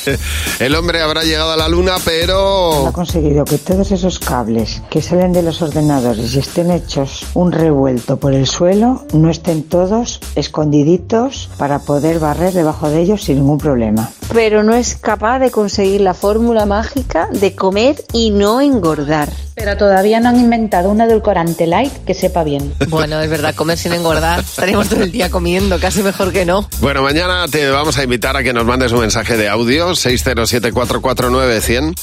El 0.61 0.75
hombre 0.75 1.00
habrá 1.00 1.23
llegado 1.23 1.53
a 1.53 1.57
la 1.57 1.69
luna, 1.69 1.97
pero... 2.05 2.87
Ha 2.88 2.93
conseguido 2.93 3.45
que 3.45 3.57
todos 3.59 3.91
esos 3.91 4.19
cables 4.19 4.83
que 4.91 5.00
salen 5.00 5.33
de 5.33 5.43
los 5.43 5.62
ordenadores 5.62 6.35
y 6.35 6.41
estén 6.41 6.71
hechos 6.71 7.25
un 7.35 7.53
revuelto 7.53 8.19
por 8.19 8.35
el 8.35 8.47
suelo 8.47 9.07
no 9.12 9.31
estén 9.31 9.62
todos 9.62 10.21
escondiditos 10.35 11.49
para 11.57 11.79
poder 11.79 12.19
barrer 12.19 12.53
debajo 12.53 12.91
de 12.91 12.98
ellos 12.99 13.25
sin 13.25 13.37
ningún 13.37 13.59
problema. 13.59 14.11
Pero 14.33 14.62
no 14.62 14.75
es 14.75 14.97
capaz 14.97 15.38
de 15.38 15.50
conseguir 15.50 16.00
la 16.00 16.14
fórmula 16.14 16.67
mágica 16.67 17.28
de 17.33 17.55
comer 17.55 17.97
y 18.12 18.31
no 18.31 18.61
engordar. 18.61 19.31
Pero 19.55 19.76
todavía 19.76 20.21
no 20.21 20.28
han 20.28 20.38
inventado 20.38 20.90
un 20.90 21.00
edulcorante 21.00 21.67
light 21.67 21.93
que 22.05 22.14
sepa 22.14 22.45
bien. 22.45 22.73
Bueno, 22.88 23.21
es 23.21 23.31
verdad, 23.31 23.55
comer 23.55 23.78
sin 23.78 23.93
engordar. 23.93 24.40
Estaríamos 24.40 24.88
todo 24.88 25.05
el 25.05 25.12
día 25.12 25.31
comiendo, 25.31 25.78
casi 25.78 26.02
mejor 26.02 26.33
que 26.33 26.45
no. 26.45 26.69
Bueno, 26.81 27.02
mañana 27.02 27.47
te 27.49 27.69
vamos 27.69 27.97
a 27.99 28.02
invitar 28.02 28.37
a 28.37 28.43
que 28.43 28.52
nos 28.52 28.64
mandes 28.64 28.90
un 28.93 29.00
mensaje 29.00 29.37
de 29.37 29.49
audio, 29.49 29.90
607-449-100, 29.90 31.95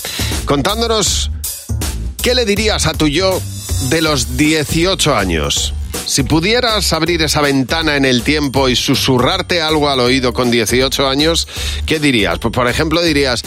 contándonos 0.45 1.31
qué 2.21 2.33
le 2.33 2.45
dirías 2.45 2.87
a 2.87 2.93
tu 2.93 3.07
yo 3.07 3.41
de 3.89 4.01
los 4.01 4.37
18 4.37 5.15
años. 5.15 5.74
Si 6.05 6.23
pudieras 6.23 6.93
abrir 6.93 7.21
esa 7.23 7.41
ventana 7.41 7.95
en 7.95 8.05
el 8.05 8.21
tiempo 8.23 8.69
y 8.69 8.75
susurrarte 8.75 9.61
algo 9.61 9.89
al 9.89 9.99
oído 9.99 10.33
con 10.33 10.51
18 10.51 11.07
años, 11.07 11.47
¿qué 11.85 11.99
dirías? 11.99 12.37
Pues, 12.39 12.53
por 12.53 12.67
ejemplo, 12.67 13.01
dirías, 13.01 13.41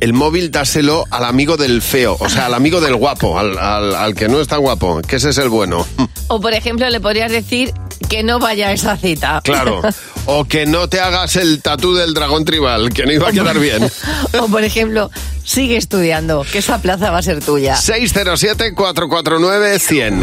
el 0.00 0.12
móvil 0.12 0.50
dáselo 0.50 1.04
al 1.10 1.24
amigo 1.24 1.56
del 1.56 1.80
feo, 1.80 2.16
o 2.18 2.28
sea, 2.28 2.46
al 2.46 2.54
amigo 2.54 2.80
del 2.80 2.96
guapo, 2.96 3.38
al, 3.38 3.56
al- 3.56 3.94
al 3.94 4.14
que 4.14 4.28
no 4.28 4.40
está 4.40 4.56
guapo, 4.56 5.00
que 5.02 5.16
ese 5.16 5.30
es 5.30 5.38
el 5.38 5.48
bueno. 5.48 5.86
O, 6.28 6.40
por 6.40 6.54
ejemplo, 6.54 6.88
le 6.90 6.98
podrías 7.00 7.30
decir 7.30 7.72
que 8.02 8.22
no 8.22 8.38
vaya 8.38 8.68
a 8.68 8.72
esa 8.72 8.96
cita. 8.96 9.40
Claro. 9.44 9.82
O 10.26 10.44
que 10.44 10.66
no 10.66 10.88
te 10.88 11.00
hagas 11.00 11.36
el 11.36 11.60
tatú 11.62 11.94
del 11.94 12.14
dragón 12.14 12.44
tribal, 12.44 12.92
que 12.92 13.04
no 13.06 13.12
iba 13.12 13.28
a 13.28 13.32
quedar 13.32 13.58
bien. 13.58 13.90
o, 14.40 14.48
por 14.48 14.62
ejemplo, 14.64 15.10
sigue 15.44 15.76
estudiando, 15.76 16.44
que 16.50 16.58
esa 16.58 16.80
plaza 16.80 17.10
va 17.10 17.18
a 17.18 17.22
ser 17.22 17.44
tuya. 17.44 17.76
607-449-100. 17.76 20.22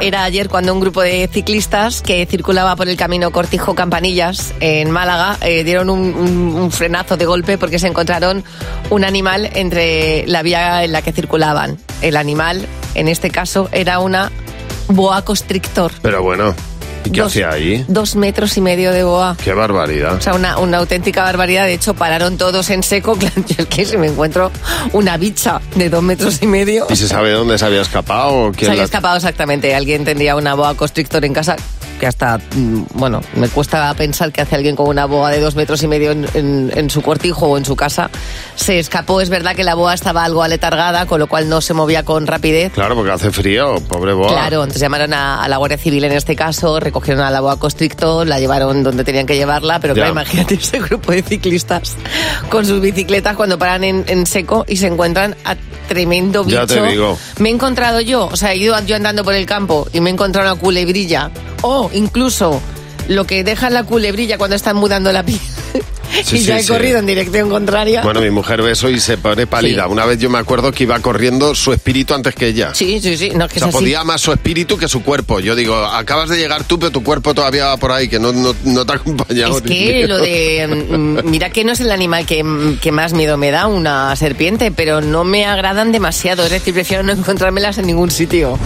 Era 0.00 0.24
ayer 0.24 0.48
cuando 0.48 0.72
un 0.72 0.80
grupo 0.80 1.02
de 1.02 1.28
ciclistas 1.30 2.00
que 2.00 2.24
circulaba 2.24 2.74
por 2.74 2.88
el 2.88 2.96
camino 2.96 3.30
Cortijo 3.32 3.74
Campanillas 3.74 4.54
en 4.60 4.90
Málaga 4.90 5.36
eh, 5.42 5.62
dieron 5.62 5.90
un, 5.90 6.14
un- 6.14 6.54
un 6.54 6.72
frenazo 6.72 7.18
de 7.18 7.26
golpe 7.26 7.58
porque 7.58 7.78
se 7.78 7.86
encontraron 7.88 8.42
un 8.88 9.04
animal 9.04 9.50
entre 9.54 10.26
la 10.26 10.40
vía 10.42 10.84
en 10.84 10.92
la 10.92 11.02
que 11.02 11.12
circulaban. 11.12 11.76
El 12.00 12.16
animal, 12.16 12.66
en 12.94 13.08
este 13.08 13.28
caso, 13.30 13.68
era 13.72 13.98
una 13.98 14.32
boa 14.88 15.22
constrictor. 15.22 15.92
Pero 16.00 16.22
bueno, 16.22 16.54
¿y 17.04 17.10
qué 17.10 17.20
Dos- 17.20 17.32
hacía 17.32 17.50
ahí? 17.50 17.84
Dos 17.88 18.16
metros 18.16 18.56
y 18.56 18.60
medio 18.60 18.92
de 18.92 19.04
boa. 19.04 19.36
Qué 19.42 19.52
barbaridad. 19.52 20.14
O 20.14 20.20
sea, 20.20 20.34
una, 20.34 20.58
una 20.58 20.78
auténtica 20.78 21.22
barbaridad. 21.22 21.64
De 21.66 21.74
hecho, 21.74 21.94
pararon 21.94 22.36
todos 22.38 22.70
en 22.70 22.82
seco. 22.82 23.14
Claro, 23.20 23.34
yo 23.46 23.54
es 23.58 23.66
que 23.66 23.84
si 23.84 23.96
me 23.96 24.06
encuentro 24.08 24.50
una 24.92 25.16
bicha 25.16 25.60
de 25.74 25.88
dos 25.90 26.02
metros 26.02 26.42
y 26.42 26.46
medio. 26.46 26.86
¿Y 26.88 26.96
se 26.96 27.08
sabe 27.08 27.30
dónde 27.32 27.58
se 27.58 27.64
había 27.64 27.82
escapado? 27.82 28.28
o 28.34 28.50
Se 28.52 28.58
quién 28.58 28.70
había 28.70 28.82
la- 28.82 28.84
escapado 28.86 29.16
exactamente. 29.16 29.74
Alguien 29.74 30.04
tendría 30.04 30.36
una 30.36 30.54
boa 30.54 30.74
constrictor 30.74 31.24
en 31.24 31.32
casa 31.34 31.56
que 32.00 32.06
hasta, 32.08 32.38
mm, 32.38 32.82
bueno, 32.94 33.20
me 33.36 33.48
cuesta 33.48 33.94
pensar 33.94 34.32
que 34.32 34.40
hace 34.40 34.56
alguien 34.56 34.74
con 34.74 34.88
una 34.88 35.04
boa 35.04 35.30
de 35.30 35.38
dos 35.38 35.54
metros 35.54 35.82
y 35.84 35.86
medio 35.86 36.10
en, 36.10 36.26
en- 36.34 36.72
en 36.74 36.90
su 36.90 37.02
cortijo 37.02 37.46
o 37.46 37.58
en 37.58 37.64
su 37.64 37.76
casa. 37.76 38.10
Se 38.56 38.78
escapó, 38.80 39.20
es 39.20 39.28
verdad 39.28 39.54
que 39.54 39.62
la 39.62 39.74
boa 39.74 39.94
estaba 39.94 40.24
algo 40.24 40.42
aletargada, 40.42 41.06
con 41.06 41.20
lo 41.20 41.28
cual 41.28 41.48
no 41.48 41.60
se 41.60 41.74
movía 41.74 42.02
con 42.02 42.26
rapidez. 42.26 42.72
Claro, 42.72 42.96
porque 42.96 43.12
hace 43.12 43.30
frío, 43.30 43.76
pobre 43.88 44.14
boa. 44.14 44.28
Claro, 44.32 44.62
entonces 44.62 44.80
llamaron 44.80 45.12
a, 45.14 45.44
a 45.44 45.48
la 45.48 45.58
Guardia 45.58 45.78
Civil 45.78 46.02
en 46.04 46.12
este 46.12 46.34
caso, 46.34 46.80
recogieron 46.80 47.22
a 47.22 47.30
la 47.30 47.40
boa 47.40 47.58
constrictor, 47.58 48.26
la 48.26 48.40
llevaron 48.40 48.82
donde 48.82 49.04
tenían 49.04 49.26
que 49.26 49.36
llevarla, 49.36 49.78
pero 49.78 49.94
Ya. 49.94 50.02
claro, 50.04 50.12
imagínate 50.12 50.54
ese 50.54 50.78
grupo 50.80 51.12
de 51.12 51.22
ciclistas 51.22 51.96
con 52.48 52.64
sus 52.64 52.80
bicicletas 52.80 53.36
cuando 53.36 53.58
paran 53.58 53.84
en, 53.84 54.04
en 54.08 54.24
seco 54.26 54.64
y 54.66 54.76
se 54.76 54.86
encuentran 54.86 55.36
a 55.44 55.54
tremendo 55.88 56.44
bicho. 56.44 56.56
Ya 56.56 56.66
te 56.66 56.80
digo. 56.82 57.18
Me 57.38 57.50
he 57.50 57.52
encontrado 57.52 58.00
yo, 58.00 58.26
o 58.32 58.36
sea, 58.36 58.52
he 58.52 58.56
ido 58.56 58.78
yo 58.86 58.96
andando 58.96 59.24
por 59.24 59.34
el 59.34 59.44
campo 59.44 59.86
y 59.92 60.00
me 60.00 60.08
he 60.10 60.12
encontrado 60.12 60.52
una 60.52 60.60
culebrilla. 60.60 61.30
O 61.62 61.90
incluso 61.92 62.60
lo 63.08 63.24
que 63.26 63.42
deja 63.44 63.70
la 63.70 63.84
culebrilla 63.84 64.38
cuando 64.38 64.56
están 64.56 64.76
mudando 64.76 65.12
la 65.12 65.22
piel. 65.24 65.40
Sí, 66.24 66.36
y 66.38 66.40
ya 66.40 66.54
sí, 66.56 66.60
he 66.60 66.62
sí. 66.64 66.68
corrido 66.72 66.98
en 66.98 67.06
dirección 67.06 67.48
contraria. 67.50 68.02
Bueno, 68.02 68.20
mi 68.20 68.30
mujer 68.30 68.62
ve 68.62 68.72
eso 68.72 68.88
y 68.88 69.00
se 69.00 69.16
pone 69.18 69.46
pálida. 69.46 69.86
Una 69.88 70.04
vez 70.06 70.18
yo 70.18 70.28
me 70.30 70.38
acuerdo 70.38 70.70
que 70.72 70.84
iba 70.84 70.98
corriendo 71.00 71.54
su 71.54 71.72
espíritu 71.72 72.14
antes 72.14 72.34
que 72.34 72.46
ella. 72.48 72.72
Sí, 72.74 73.00
sí, 73.00 73.16
sí. 73.16 73.30
No, 73.30 73.46
es 73.46 73.52
que 73.52 73.58
O 73.58 73.62
sea, 73.62 73.68
es 73.68 73.74
así. 73.74 73.84
podía 73.84 74.04
más 74.04 74.20
su 74.20 74.32
espíritu 74.32 74.76
que 74.76 74.86
su 74.88 75.02
cuerpo. 75.02 75.40
Yo 75.40 75.54
digo, 75.56 75.74
acabas 75.76 76.28
de 76.28 76.36
llegar 76.38 76.64
tú, 76.64 76.78
pero 76.78 76.90
tu 76.92 77.02
cuerpo 77.02 77.34
todavía 77.34 77.66
va 77.66 77.76
por 77.78 77.90
ahí, 77.92 78.08
que 78.08 78.18
no, 78.20 78.32
no, 78.32 78.54
no 78.64 78.86
te 78.86 78.92
ha 78.92 78.96
acompañado. 78.96 79.56
Es 79.56 79.62
que 79.62 80.06
lo 80.06 80.18
de. 80.18 80.66
mm, 80.90 81.28
Mira 81.30 81.50
que 81.50 81.64
no 81.64 81.72
es 81.72 81.80
el 81.80 81.90
animal 81.90 82.26
que, 82.26 82.44
que 82.80 82.92
más 82.92 83.12
miedo 83.12 83.36
me 83.36 83.50
da, 83.50 83.66
una 83.66 84.14
serpiente, 84.16 84.70
pero 84.70 85.00
no 85.00 85.24
me 85.24 85.46
agradan 85.46 85.90
demasiado. 85.92 86.44
Es 86.44 86.50
decir, 86.50 86.74
prefiero 86.74 87.02
no 87.02 87.12
encontrármelas 87.12 87.78
en 87.78 87.86
ningún 87.86 88.10
sitio. 88.10 88.58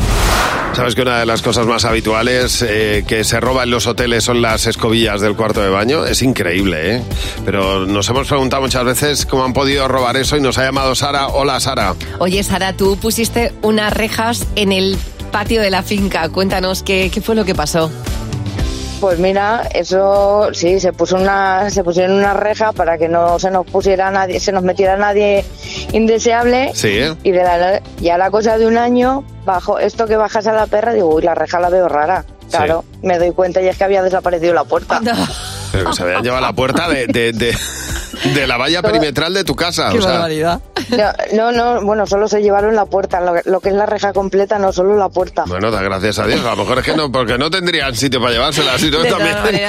Sabes 0.75 0.97
que 0.97 1.02
una 1.02 1.21
de 1.21 1.26
las 1.26 1.40
cosas 1.40 1.66
más 1.66 1.85
habituales 1.85 2.61
eh, 2.62 3.04
que 3.07 3.23
se 3.23 3.38
roba 3.38 3.62
en 3.62 3.71
los 3.71 3.87
hoteles 3.87 4.25
son 4.25 4.43
las 4.43 4.66
escobillas 4.66 5.21
del 5.21 5.37
cuarto 5.37 5.61
de 5.61 5.69
baño. 5.71 6.04
Es 6.04 6.21
increíble, 6.23 6.97
¿eh? 6.97 7.02
Pero 7.45 7.87
nos 7.87 8.09
hemos 8.09 8.26
preguntado 8.26 8.62
muchas 8.62 8.85
veces 8.85 9.25
cómo 9.25 9.45
han 9.45 9.52
podido 9.52 9.87
robar 9.87 10.16
eso 10.16 10.37
y 10.37 10.40
nos 10.40 10.59
ha 10.59 10.64
llamado 10.64 10.95
Sara. 10.97 11.28
Hola, 11.28 11.61
Sara. 11.61 11.95
Oye, 12.19 12.43
Sara, 12.43 12.73
tú 12.73 12.97
pusiste 12.97 13.52
unas 13.62 13.93
rejas 13.93 14.47
en 14.57 14.73
el 14.73 14.99
patio 15.31 15.62
de 15.62 15.71
la 15.71 15.83
finca. 15.83 16.28
Cuéntanos 16.28 16.83
qué, 16.83 17.11
qué 17.12 17.21
fue 17.21 17.37
lo 17.37 17.45
que 17.45 17.54
pasó. 17.54 17.90
Pues 19.00 19.19
mira, 19.19 19.69
eso 19.75 20.49
sí, 20.52 20.81
se 20.81 20.93
puso 20.93 21.16
una, 21.16 21.69
se 21.71 21.85
pusieron 21.85 22.16
una 22.16 22.33
reja 22.33 22.73
para 22.73 22.97
que 22.97 23.09
no 23.09 23.38
se 23.38 23.50
nos 23.50 23.66
pusiera 23.66 24.11
nadie, 24.11 24.40
se 24.40 24.50
nos 24.50 24.62
metiera 24.62 24.97
nadie 24.97 25.45
indeseable. 25.94 26.72
Sí. 26.74 27.00
Y 27.22 27.30
de 27.30 27.42
la, 27.42 27.80
ya 27.98 28.18
la 28.18 28.30
cosa 28.30 28.58
de 28.58 28.66
un 28.66 28.76
año, 28.76 29.24
bajo 29.44 29.78
esto 29.78 30.06
que 30.06 30.16
bajas 30.16 30.46
a 30.46 30.52
la 30.52 30.66
perra, 30.66 30.92
digo, 30.92 31.14
uy, 31.14 31.22
la 31.22 31.34
reja 31.34 31.58
la 31.60 31.70
veo 31.70 31.88
rara. 31.88 32.24
Claro, 32.50 32.84
me 33.02 33.18
doy 33.18 33.32
cuenta 33.32 33.60
y 33.62 33.68
es 33.68 33.76
que 33.76 33.84
había 33.84 34.02
desaparecido 34.02 34.52
la 34.54 34.64
puerta. 34.64 35.00
Pero 35.72 35.86
que 35.90 35.92
se 35.96 36.02
habían 36.04 36.22
llevado 36.22 36.42
la 36.42 36.52
puerta 36.52 36.88
de, 36.88 37.06
de, 37.06 37.32
de- 37.32 37.56
de 38.33 38.47
la 38.47 38.57
valla 38.57 38.83
perimetral 38.83 39.35
de 39.35 39.45
tu 39.45 39.54
casa. 39.54 39.93
o 39.93 40.00
sea, 40.00 40.26
No, 40.90 41.12
no, 41.33 41.52
no, 41.52 41.85
bueno, 41.85 42.07
solo 42.07 42.28
se 42.28 42.40
llevaron 42.43 42.75
la 42.75 42.87
puerta, 42.87 43.21
lo, 43.21 43.35
lo 43.45 43.61
que 43.61 43.69
es 43.71 43.75
la 43.75 43.87
reja 43.87 44.12
completa, 44.12 44.59
no 44.59 44.73
solo 44.73 44.97
la 44.97 45.09
puerta. 45.09 45.45
Bueno, 45.47 45.71
da 45.71 45.83
gracias 45.83 46.19
a 46.19 46.26
Dios. 46.26 46.45
A 46.45 46.50
lo 46.50 46.57
mejor 46.57 46.78
es 46.78 46.85
que 46.85 46.97
no, 46.97 47.11
porque 47.11 47.38
no 47.38 47.50
tendrían 47.50 47.95
sitio 47.95 48.21
para 48.21 48.33
llevársela. 48.33 48.78
Si 48.78 48.90
no, 48.90 49.00
De 49.00 49.11
también. 49.11 49.37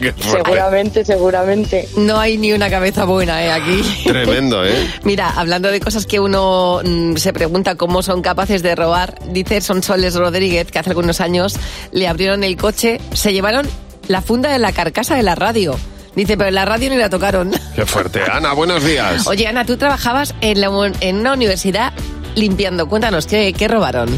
Qué. 0.00 0.14
Seguramente, 0.20 1.04
seguramente. 1.04 1.88
No 1.96 2.18
hay 2.18 2.38
ni 2.38 2.52
una 2.52 2.70
cabeza 2.70 3.04
buena, 3.04 3.44
¿eh? 3.44 3.52
Aquí. 3.52 3.82
Tremendo, 4.04 4.64
¿eh? 4.64 4.90
Mira, 5.04 5.30
hablando 5.30 5.70
de 5.70 5.80
cosas 5.80 6.06
que 6.06 6.20
uno 6.20 6.80
mm, 6.84 7.16
se 7.16 7.32
pregunta 7.32 7.74
cómo 7.74 8.02
son 8.02 8.22
capaces 8.22 8.62
de 8.62 8.74
robar, 8.74 9.18
dice 9.28 9.60
Sonsoles 9.60 10.14
Rodríguez 10.14 10.70
que 10.70 10.78
hace 10.78 10.90
algunos 10.90 11.20
años 11.20 11.56
le 11.92 12.08
abrieron 12.08 12.44
el 12.44 12.56
coche, 12.56 13.00
se 13.12 13.32
llevaron 13.32 13.68
la 14.08 14.22
funda 14.22 14.50
de 14.52 14.58
la 14.58 14.72
carcasa 14.72 15.14
de 15.14 15.22
la 15.22 15.34
radio. 15.34 15.76
Dice, 16.14 16.36
pero 16.36 16.50
la 16.50 16.64
radio 16.64 16.90
ni 16.90 16.96
la 16.96 17.08
tocaron. 17.08 17.52
Qué 17.74 17.86
fuerte. 17.86 18.20
Ana, 18.30 18.52
buenos 18.52 18.84
días. 18.84 19.26
Oye, 19.26 19.46
Ana, 19.46 19.64
tú 19.64 19.76
trabajabas 19.76 20.34
en, 20.40 20.60
la 20.60 20.68
en 21.00 21.16
una 21.16 21.32
universidad 21.32 21.92
limpiando. 22.34 22.88
Cuéntanos, 22.88 23.26
¿qué, 23.26 23.52
qué 23.52 23.68
robaron? 23.68 24.08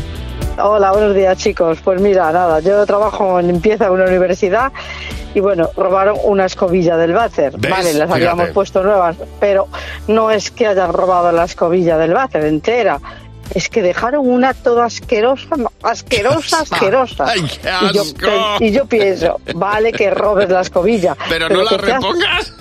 Hola, 0.58 0.92
buenos 0.92 1.14
días 1.14 1.38
chicos. 1.38 1.78
Pues 1.82 2.00
mira, 2.00 2.30
nada, 2.32 2.60
yo 2.60 2.84
trabajo 2.86 3.40
en 3.40 3.48
limpieza 3.48 3.86
en 3.86 3.92
una 3.92 4.04
universidad 4.04 4.72
y 5.34 5.40
bueno, 5.40 5.70
robaron 5.76 6.16
una 6.24 6.44
escobilla 6.44 6.96
del 6.96 7.12
váter. 7.12 7.54
¿Ves? 7.56 7.70
Vale, 7.70 7.94
las 7.94 8.10
habíamos 8.10 8.36
Fíjate. 8.36 8.52
puesto 8.52 8.82
nuevas, 8.82 9.16
pero 9.40 9.68
no 10.08 10.30
es 10.30 10.50
que 10.50 10.66
hayan 10.66 10.92
robado 10.92 11.32
la 11.32 11.44
escobilla 11.44 11.96
del 11.96 12.12
váter 12.12 12.44
entera. 12.44 13.00
Es 13.54 13.68
que 13.68 13.82
dejaron 13.82 14.28
una 14.28 14.54
toda 14.54 14.86
asquerosa, 14.86 15.48
asquerosa, 15.82 16.60
asquerosa. 16.62 17.24
¡Ay, 17.28 17.42
qué 17.42 17.68
Y, 17.90 17.94
yo, 17.94 18.02
asco! 18.02 18.56
y 18.64 18.70
yo 18.72 18.86
pienso, 18.86 19.40
vale 19.54 19.92
que 19.92 20.10
robes 20.10 20.48
la 20.48 20.60
escobilla. 20.62 21.16
Pero 21.28 21.48
no 21.48 21.62
la 21.62 21.70
has- 21.70 21.80
repongas. 21.80 22.52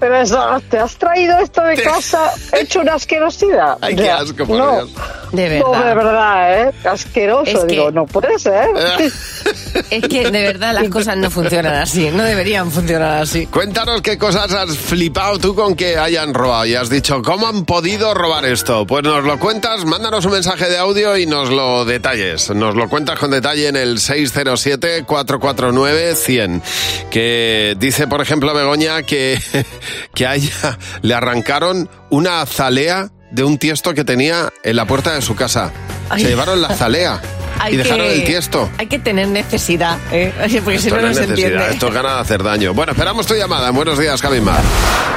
Pero 0.00 0.16
eso, 0.20 0.60
¿te 0.68 0.78
has 0.78 0.96
traído 0.96 1.38
esto 1.38 1.62
de 1.62 1.76
casa 1.76 2.32
hecho 2.58 2.80
una 2.80 2.94
asquerosidad? 2.94 3.78
Ay, 3.82 3.94
qué 3.94 4.10
asco, 4.10 4.44
por 4.44 4.58
no, 4.58 4.72
Dios. 4.72 4.90
De 5.30 5.60
no, 5.60 5.70
verdad. 5.70 5.86
de 5.88 5.94
verdad, 5.94 6.62
¿eh? 6.62 6.72
Asqueroso. 6.84 7.50
Es 7.50 7.60
que- 7.60 7.66
Digo, 7.66 7.90
no 7.92 8.06
puede 8.06 8.36
ser. 8.38 8.68
Es 9.90 10.06
que 10.06 10.30
de 10.30 10.42
verdad 10.42 10.74
las 10.74 10.88
cosas 10.90 11.16
no 11.16 11.30
funcionan 11.30 11.74
así, 11.76 12.10
no 12.10 12.24
deberían 12.24 12.70
funcionar 12.70 13.22
así. 13.22 13.46
Cuéntanos 13.46 14.02
qué 14.02 14.18
cosas 14.18 14.52
has 14.52 14.76
flipado 14.76 15.38
tú 15.38 15.54
con 15.54 15.74
que 15.74 15.96
hayan 15.96 16.34
robado 16.34 16.66
y 16.66 16.74
has 16.74 16.90
dicho, 16.90 17.22
¿cómo 17.22 17.46
han 17.48 17.64
podido 17.64 18.12
robar 18.12 18.44
esto? 18.44 18.86
Pues 18.86 19.02
nos 19.02 19.24
lo 19.24 19.38
cuentas, 19.38 19.86
mándanos 19.86 20.26
un 20.26 20.32
mensaje 20.32 20.68
de 20.68 20.76
audio 20.76 21.16
y 21.16 21.24
nos 21.26 21.48
lo 21.48 21.86
detalles. 21.86 22.50
Nos 22.50 22.74
lo 22.74 22.90
cuentas 22.90 23.18
con 23.18 23.30
detalle 23.30 23.68
en 23.68 23.76
el 23.76 23.96
607-449-100. 23.98 26.60
Que 27.10 27.74
dice, 27.78 28.06
por 28.06 28.20
ejemplo, 28.20 28.52
Begoña 28.54 29.02
que, 29.02 29.38
que 30.14 30.26
a 30.26 30.34
ella 30.34 30.78
le 31.02 31.14
arrancaron 31.14 31.88
una 32.10 32.42
azalea 32.42 33.10
de 33.30 33.44
un 33.44 33.58
tiesto 33.58 33.94
que 33.94 34.04
tenía 34.04 34.52
en 34.62 34.76
la 34.76 34.86
puerta 34.86 35.14
de 35.14 35.22
su 35.22 35.34
casa. 35.34 35.72
Ay. 36.10 36.22
Se 36.22 36.28
llevaron 36.28 36.60
la 36.60 36.68
azalea 36.68 37.20
Hay 37.58 37.74
y 37.74 37.76
dejaron 37.76 38.06
que- 38.06 38.14
el 38.14 38.24
tiesto. 38.24 38.70
Hay 38.78 38.86
que 38.86 38.98
tener 38.98 39.28
necesidad, 39.28 39.98
¿eh? 40.12 40.32
porque 40.64 40.78
si 40.78 40.88
Esto 40.88 40.96
no, 40.96 41.02
no 41.02 41.06
no 41.08 41.10
es 41.12 41.16
se 41.18 41.24
entiende. 41.24 41.70
esto 41.70 41.88
es 41.88 41.94
ganas 41.94 42.14
de 42.14 42.20
hacer 42.20 42.42
daño. 42.42 42.74
Bueno, 42.74 42.92
esperamos 42.92 43.26
tu 43.26 43.34
llamada. 43.34 43.70
Buenos 43.70 43.98
días, 43.98 44.20
Javi 44.20 44.40
Mar. 44.40 44.60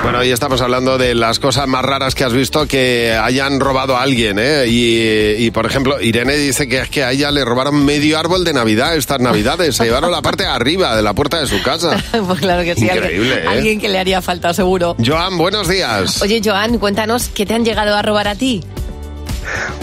Bueno, 0.03 0.19
hoy 0.19 0.31
estamos 0.31 0.61
hablando 0.61 0.97
de 0.97 1.15
las 1.15 1.39
cosas 1.39 1.67
más 1.67 1.83
raras 1.83 2.13
que 2.13 2.23
has 2.23 2.33
visto 2.33 2.67
que 2.67 3.13
hayan 3.13 3.59
robado 3.59 3.97
a 3.97 4.03
alguien, 4.03 4.37
¿eh? 4.39 4.65
Y, 4.67 5.45
y, 5.45 5.51
por 5.51 5.65
ejemplo, 5.65 5.99
Irene 5.99 6.35
dice 6.37 6.67
que 6.67 6.79
es 6.81 6.89
que 6.89 7.03
a 7.03 7.11
ella 7.11 7.31
le 7.31 7.43
robaron 7.43 7.83
medio 7.83 8.19
árbol 8.19 8.43
de 8.43 8.53
Navidad 8.53 8.95
estas 8.95 9.19
Navidades. 9.19 9.75
Se 9.75 9.85
llevaron 9.85 10.11
la 10.11 10.21
parte 10.21 10.43
de 10.43 10.49
arriba 10.49 10.95
de 10.95 11.01
la 11.01 11.13
puerta 11.13 11.39
de 11.39 11.47
su 11.47 11.61
casa. 11.63 11.97
pues 12.27 12.39
claro 12.39 12.63
que 12.63 12.75
sí, 12.75 12.85
Increíble, 12.85 13.33
alguien, 13.33 13.47
¿eh? 13.47 13.47
alguien 13.57 13.79
que 13.81 13.89
le 13.89 13.97
haría 13.99 14.21
falta, 14.21 14.53
seguro. 14.53 14.95
Joan, 15.03 15.37
buenos 15.37 15.67
días. 15.67 16.21
Oye, 16.21 16.39
Joan, 16.43 16.77
cuéntanos, 16.77 17.29
¿qué 17.29 17.45
te 17.45 17.55
han 17.55 17.65
llegado 17.65 17.95
a 17.95 18.01
robar 18.03 18.27
a 18.27 18.35
ti? 18.35 18.63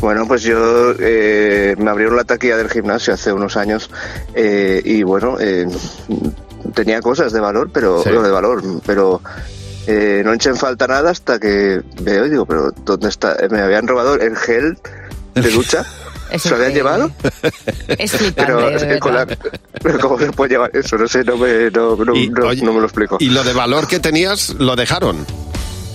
Bueno, 0.00 0.26
pues 0.26 0.42
yo 0.42 0.94
eh, 0.98 1.74
me 1.78 1.90
abrieron 1.90 2.16
la 2.16 2.24
taquilla 2.24 2.56
del 2.56 2.70
gimnasio 2.70 3.14
hace 3.14 3.32
unos 3.32 3.56
años 3.56 3.90
eh, 4.34 4.80
y 4.84 5.02
bueno, 5.02 5.36
eh, 5.40 5.66
tenía 6.74 7.00
cosas 7.00 7.32
de 7.32 7.40
valor, 7.40 7.70
pero 7.72 8.02
Sí. 8.02 8.10
no 8.12 8.22
de 8.22 8.30
valor, 8.30 8.62
pero 8.86 9.20
eh, 9.86 10.22
no 10.24 10.32
eché 10.32 10.50
en 10.50 10.56
falta 10.56 10.86
nada 10.86 11.10
hasta 11.10 11.38
que 11.38 11.82
veo 12.02 12.26
y 12.26 12.30
digo, 12.30 12.46
pero 12.46 12.70
¿dónde 12.84 13.08
está? 13.08 13.36
Me 13.50 13.60
habían 13.60 13.86
robado 13.86 14.14
el 14.14 14.36
gel 14.36 14.78
de 15.34 15.50
ducha. 15.50 15.84
¿Se 16.38 16.48
lo 16.48 16.56
habían 16.56 16.70
que- 16.70 16.76
llevado? 16.78 17.10
Es 17.88 18.12
flipante, 18.12 18.52
Pero, 18.54 18.78
que 18.88 18.98
con 19.00 19.12
la- 19.14 19.24
verdad. 19.26 19.44
pero 19.82 19.98
¿cómo 19.98 20.18
se 20.18 20.32
puede 20.32 20.52
llevar 20.52 20.70
eso? 20.74 20.96
No 20.96 21.06
sé, 21.06 21.22
no 21.24 21.36
me, 21.36 21.70
no, 21.70 21.94
no- 21.94 22.04
no- 22.06 22.14
no 22.14 22.72
me 22.72 22.80
lo 22.80 22.84
explico. 22.84 23.18
Y 23.20 23.28
lo 23.28 23.44
de 23.44 23.52
valor 23.52 23.86
que 23.86 23.98
tenías, 24.00 24.54
lo 24.58 24.74
dejaron. 24.74 25.26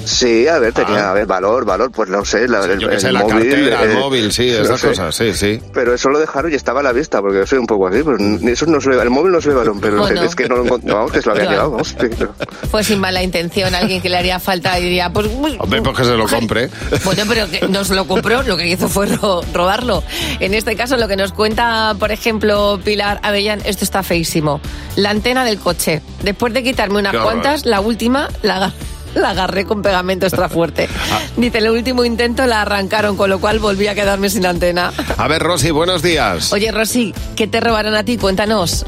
Sí, 0.08 0.48
a 0.48 0.58
ver, 0.60 0.74
tenía 0.74 1.08
Ah. 1.08 1.12
a 1.12 1.14
ver, 1.14 1.26
valor, 1.26 1.66
valor, 1.66 1.92
pues 1.92 2.10
no 2.10 2.24
sé, 2.24 2.48
la, 2.48 2.64
el, 2.66 2.80
Yo 2.80 2.90
que 2.90 2.96
el 2.96 3.14
la 3.14 3.20
móvil. 3.22 3.50
cartera, 3.50 3.84
el 3.84 3.92
eh, 3.92 3.96
móvil, 3.96 4.32
sí, 4.32 4.52
no 4.52 4.64
esas 4.64 4.80
sé. 4.80 4.88
cosas, 4.88 5.16
sí, 5.16 5.34
sí. 5.34 5.62
Pero 5.74 5.94
eso 5.94 6.10
lo 6.10 6.20
dejaron 6.20 6.52
y 6.52 6.56
estaba 6.56 6.80
a 6.80 6.84
la 6.84 6.92
vista, 6.94 7.22
porque 7.22 7.40
yo 7.40 7.46
soy 7.46 7.60
un 7.60 7.68
poco 7.68 7.88
así. 7.88 8.02
Pues, 8.04 8.20
eso 8.44 8.66
no 8.68 8.80
se 8.82 8.90
el 8.92 9.10
móvil 9.10 9.32
no 9.34 9.42
se 9.42 9.48
lo 9.50 9.54
llevaron, 9.56 9.80
pero 9.82 9.98
Bueno. 9.98 10.22
es 10.24 10.36
que 10.36 10.48
no 10.48 10.56
lo 10.58 10.66
encont- 10.66 10.92
vamos, 10.92 11.12
que 11.12 11.22
se 11.22 11.26
lo 11.28 11.32
habían 11.34 11.48
Claro. 11.48 11.64
llevado. 11.64 11.72
vamos, 11.72 11.88
sí, 12.00 12.08
no. 12.20 12.70
Fue 12.70 12.84
sin 12.84 13.00
mala 13.00 13.22
intención, 13.22 13.76
alguien 13.76 14.02
que 14.02 14.10
le 14.10 14.18
haría 14.18 14.40
falta 14.40 14.80
y 14.80 14.84
diría, 14.84 15.10
pues... 15.12 15.28
uy, 15.36 15.58
Hombre, 15.60 15.82
pues 15.82 15.98
que 15.98 16.04
se 16.06 16.16
lo 16.16 16.26
compre. 16.28 16.70
Bueno, 17.04 17.24
pero 17.28 17.50
que 17.50 17.68
nos 17.68 17.90
lo 17.90 18.06
compró, 18.08 18.44
lo 18.44 18.56
que 18.58 18.68
hizo 18.68 18.88
fue 18.88 19.08
ro- 19.08 19.42
robarlo. 19.54 20.04
En 20.40 20.54
este 20.54 20.76
caso, 20.76 20.96
lo 20.98 21.08
que 21.08 21.16
nos 21.18 21.34
cuenta, 21.34 21.96
por 22.00 22.12
ejemplo, 22.12 22.80
Pilar 22.84 23.20
Avellán, 23.24 23.62
esto 23.66 23.84
está 23.84 24.04
feísimo. 24.04 24.62
La 24.96 25.10
antena 25.10 25.44
del 25.44 25.60
coche. 25.60 26.02
Después 26.24 26.54
de 26.54 26.64
quitarme 26.64 27.00
unas 27.00 27.16
cuantas, 27.16 27.66
la 27.66 27.80
última 27.82 28.30
la, 28.42 28.72
la 29.22 29.32
agarré 29.32 29.66
con 29.66 29.82
pegamento 29.82 30.26
extra 30.26 30.50
fuerte. 30.50 30.88
Ah. 31.12 31.20
Dice, 31.36 31.58
el 31.60 31.70
último 31.70 32.04
intento 32.06 32.46
la 32.46 32.62
arrancaron, 32.62 33.18
con 33.18 33.30
lo 33.30 33.40
cual 33.40 33.60
volví 33.60 33.88
a 33.88 33.96
quedarme 33.96 34.30
sin 34.30 34.46
antena. 34.46 34.92
A 35.18 35.28
ver, 35.28 35.42
Rosy, 35.42 35.72
buenos 35.72 36.02
días. 36.02 36.52
Oye, 36.54 36.72
Rosy, 36.72 37.14
¿qué 37.36 37.48
te 37.48 37.60
robaron 37.60 37.96
a 37.96 38.04
ti? 38.04 38.18
Cuéntanos. 38.18 38.86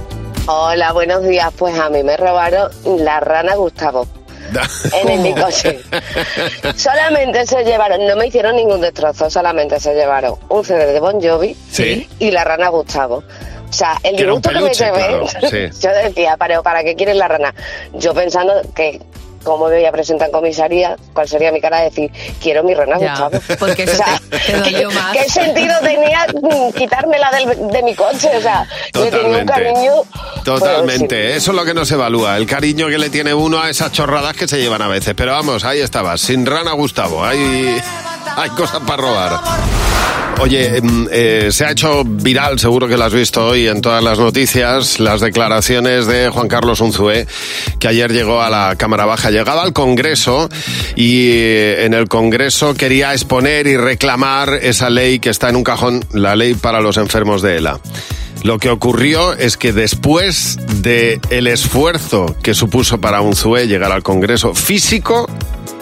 Hola, 0.48 0.94
buenos 0.94 1.24
días. 1.28 1.52
Pues 1.58 1.78
a 1.78 1.90
mí 1.90 2.04
me 2.04 2.18
robaron 2.18 2.72
la 3.00 3.20
rana 3.20 3.56
Gustavo 3.56 4.08
en 5.02 5.10
el 5.10 5.20
mi 5.20 5.34
coche. 5.36 5.80
Solamente 6.76 7.46
se 7.46 7.64
llevaron, 7.64 8.06
no 8.08 8.16
me 8.16 8.28
hicieron 8.28 8.56
ningún 8.56 8.82
destrozo, 8.82 9.30
solamente 9.30 9.80
se 9.80 9.94
llevaron 9.94 10.36
un 10.50 10.66
CD 10.66 10.92
de 10.94 11.00
Bon 11.00 11.22
Jovi 11.22 11.56
Sí. 11.72 12.08
y 12.20 12.32
la 12.32 12.44
rana 12.44 12.70
Gustavo. 12.70 13.24
O 13.70 13.72
sea, 13.74 14.00
el 14.02 14.16
disgusto 14.16 14.50
que 14.50 14.62
me 14.62 14.74
llevé, 14.74 14.98
claro, 14.98 15.28
sí. 15.28 15.80
yo 15.80 15.90
decía, 15.92 16.36
pero 16.40 16.64
¿para 16.64 16.84
qué 16.84 16.96
quieres 16.96 17.16
la 17.18 17.28
rana? 17.28 17.54
Yo 17.94 18.16
pensando 18.16 18.54
que 18.74 19.00
como 19.44 19.68
me 19.70 19.76
voy 19.78 19.86
a 19.86 19.92
presentar 19.92 20.28
en 20.28 20.32
comisaría, 20.34 20.96
¿cuál 21.14 21.28
sería 21.28 21.52
mi 21.52 21.62
cara 21.62 21.80
de 21.80 21.84
decir, 21.86 22.12
quiero 22.42 22.64
mi 22.64 22.74
rana 22.74 22.98
Ya, 23.00 23.12
Gustavo? 23.28 23.56
porque 23.60 23.84
eso 23.84 23.94
O 24.02 24.06
sea, 24.06 24.22
te- 24.30 24.40
te 24.40 24.58
dolió 24.60 24.92
más. 24.92 25.16
¿Qué 25.18 25.30
sentido 25.30 25.74
tenía 25.82 26.26
quitármela 26.78 27.32
del- 27.32 27.68
de 27.72 27.84
mi 27.84 27.96
coche? 27.96 28.30
O 28.38 28.42
sea, 28.42 28.68
yo 28.94 29.04
tenía 29.10 29.18
un 29.40 29.46
Totalmente. 29.46 29.54
cariño... 29.54 29.94
pues, 30.12 30.44
Totalmente, 30.44 31.36
eso 31.36 31.52
es 31.52 31.58
lo 31.58 31.66
que 31.66 31.74
no 31.74 31.86
se 31.86 31.94
evalúa, 31.96 32.38
el 32.38 32.46
cariño 32.46 32.88
que 32.88 32.98
le 32.98 33.10
tiene 33.10 33.34
uno 33.34 33.60
a 33.62 33.70
esas 33.70 33.92
chorradas 33.92 34.36
que 34.36 34.48
se 34.48 34.58
llevan 34.60 34.82
a 34.82 34.88
veces. 34.88 35.14
Pero 35.16 35.32
vamos, 35.34 35.64
ahí 35.64 35.80
estaba, 35.80 36.18
sin 36.18 36.46
rana 36.46 36.72
Gustavo, 36.74 37.24
hay, 37.24 37.80
hay 38.36 38.50
cosas 38.52 38.82
para 38.86 39.02
robar. 39.02 39.40
Oye, 40.42 40.82
mm, 40.82 41.08
eh, 41.12 41.50
se 41.52 41.66
ha 41.66 41.72
hecho 41.72 42.04
viral, 42.06 42.60
seguro 42.60 42.88
que 42.88 42.96
lo 42.96 43.04
has 43.04 43.14
visto 43.14 43.46
hoy 43.46 43.68
en 43.68 43.82
todas 43.82 44.02
las 44.02 44.20
noticias, 44.20 45.00
las 45.02 45.20
declaraciones 45.20 46.08
de 46.08 46.30
Juan 46.30 46.48
Carlos 46.48 46.80
Unzué, 46.80 47.28
que 47.78 47.90
ayer 47.90 48.14
llegó 48.14 48.42
a 48.42 48.50
la 48.50 48.76
Cámara 48.78 49.06
Baja, 49.06 49.32
llegaba 49.32 49.64
al 49.64 49.74
Congreso 49.74 50.50
y 50.96 51.32
eh, 51.32 51.86
en 51.86 51.94
el 51.94 52.08
Congreso 52.08 52.74
quería 52.74 53.12
exponer 53.12 53.68
y 53.68 53.76
reclamar 53.76 54.54
esa 54.62 54.90
ley 54.90 55.20
que 55.20 55.30
está 55.30 55.50
en 55.50 55.58
un 55.58 55.64
cajón, 55.66 56.06
la 56.14 56.38
ley 56.38 56.54
para 56.54 56.80
los 56.80 56.96
enfermos 56.96 57.42
de 57.42 57.58
ELA. 57.58 57.82
Lo 58.44 58.60
que 58.60 58.70
ocurrió 58.70 59.34
es 59.34 59.58
que 59.58 59.74
después 59.74 60.58
de 60.82 61.20
el 61.30 61.48
esfuerzo 61.48 62.38
que 62.42 62.54
supuso 62.54 63.02
para 63.02 63.20
Unzué 63.20 63.68
llegar 63.68 63.92
al 63.92 64.04
Congreso 64.04 64.56
físico 64.56 65.28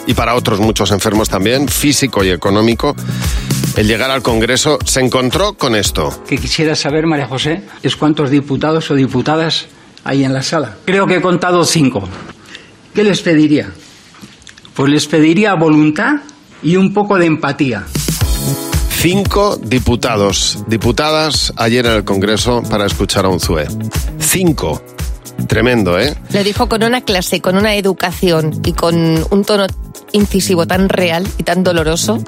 y 0.08 0.13
para 0.13 0.34
otros 0.34 0.60
muchos 0.60 0.89
enfermos 0.91 1.30
también, 1.30 1.67
físico 1.67 2.24
y 2.24 2.30
económico, 2.30 2.96
el 3.76 3.88
llegar 3.88 4.10
al 4.10 4.24
Congreso, 4.24 4.80
se 4.84 5.02
encontró 5.02 5.54
con 5.54 5.76
esto. 5.76 6.24
que 6.28 6.38
quisiera 6.38 6.76
saber, 6.76 7.06
María 7.06 7.28
José, 7.28 7.62
es 7.84 7.96
cuántos 7.96 8.32
diputados 8.32 8.89
o 8.89 8.96
diputadas 8.96 9.67
hay 10.04 10.24
en 10.24 10.34
la 10.34 10.41
sala. 10.41 10.78
Creo 10.86 11.06
que 11.06 11.17
he 11.17 11.22
contado 11.22 11.63
cinco. 11.65 12.08
¿Qué 12.96 13.04
les 13.04 13.22
pediría? 13.22 13.70
Pues 14.74 14.89
les 14.89 15.06
pediría 15.06 15.54
voluntad 15.54 16.22
y 16.63 16.78
un 16.78 16.93
poco 16.93 17.17
de 17.17 17.26
empatía. 17.26 17.86
Cinco 18.89 19.58
diputados, 19.62 20.63
diputadas 20.67 21.54
ayer 21.58 21.86
en 21.86 21.91
el 21.91 22.04
Congreso 22.04 22.63
para 22.63 22.86
escuchar 22.86 23.26
a 23.26 23.30
un 23.30 23.39
ZUE. 23.39 23.67
Cinco. 24.20 24.82
Tremendo, 25.48 26.00
¿eh? 26.00 26.15
Lo 26.32 26.43
dijo 26.43 26.67
con 26.67 26.84
una 26.84 27.02
clase, 27.02 27.41
con 27.41 27.58
una 27.58 27.76
educación 27.76 28.60
y 28.65 28.74
con 28.74 29.24
un 29.30 29.46
tono 29.46 29.67
incisivo 30.12 30.65
tan 30.67 30.89
real 30.89 31.28
y 31.38 31.43
tan 31.43 31.63
doloroso. 31.63 32.24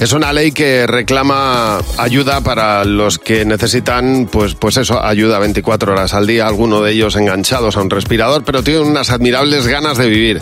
Es 0.00 0.12
una 0.12 0.32
ley 0.32 0.52
que 0.52 0.86
reclama 0.86 1.80
ayuda 1.98 2.40
para 2.40 2.84
los 2.84 3.18
que 3.18 3.44
necesitan, 3.44 4.28
pues, 4.30 4.54
pues 4.54 4.76
eso, 4.76 5.02
ayuda 5.02 5.38
24 5.38 5.92
horas 5.92 6.14
al 6.14 6.26
día, 6.26 6.46
alguno 6.46 6.82
de 6.82 6.92
ellos 6.92 7.16
enganchados 7.16 7.76
a 7.76 7.80
un 7.80 7.90
respirador, 7.90 8.44
pero 8.44 8.62
tienen 8.62 8.82
unas 8.82 9.10
admirables 9.10 9.66
ganas 9.66 9.98
de 9.98 10.08
vivir. 10.08 10.40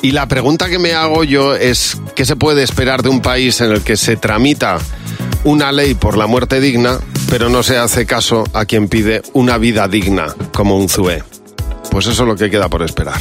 Y 0.00 0.12
la 0.12 0.28
pregunta 0.28 0.68
que 0.68 0.78
me 0.78 0.94
hago 0.94 1.24
yo 1.24 1.54
es, 1.54 1.98
¿qué 2.14 2.24
se 2.24 2.36
puede 2.36 2.62
esperar 2.62 3.02
de 3.02 3.08
un 3.08 3.20
país 3.20 3.60
en 3.60 3.72
el 3.72 3.82
que 3.82 3.96
se 3.96 4.16
tramita 4.16 4.78
una 5.44 5.72
ley 5.72 5.94
por 5.94 6.16
la 6.16 6.26
muerte 6.26 6.60
digna, 6.60 6.98
pero 7.28 7.48
no 7.48 7.62
se 7.62 7.76
hace 7.76 8.06
caso 8.06 8.44
a 8.52 8.64
quien 8.64 8.88
pide 8.88 9.22
una 9.32 9.58
vida 9.58 9.88
digna, 9.88 10.34
como 10.52 10.78
un 10.78 10.88
ZUE? 10.88 11.22
Pues 11.90 12.06
eso 12.06 12.22
es 12.22 12.28
lo 12.28 12.36
que 12.36 12.50
queda 12.50 12.68
por 12.68 12.82
esperar. 12.82 13.18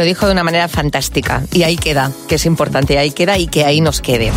Lo 0.00 0.06
dijo 0.06 0.24
de 0.24 0.32
una 0.32 0.42
manera 0.42 0.66
fantástica. 0.66 1.42
Y 1.52 1.62
ahí 1.62 1.76
queda, 1.76 2.10
que 2.26 2.36
es 2.36 2.46
importante, 2.46 2.96
ahí 2.96 3.10
queda 3.10 3.36
y 3.36 3.48
que 3.48 3.66
ahí 3.66 3.82
nos 3.82 4.00
quede. 4.00 4.32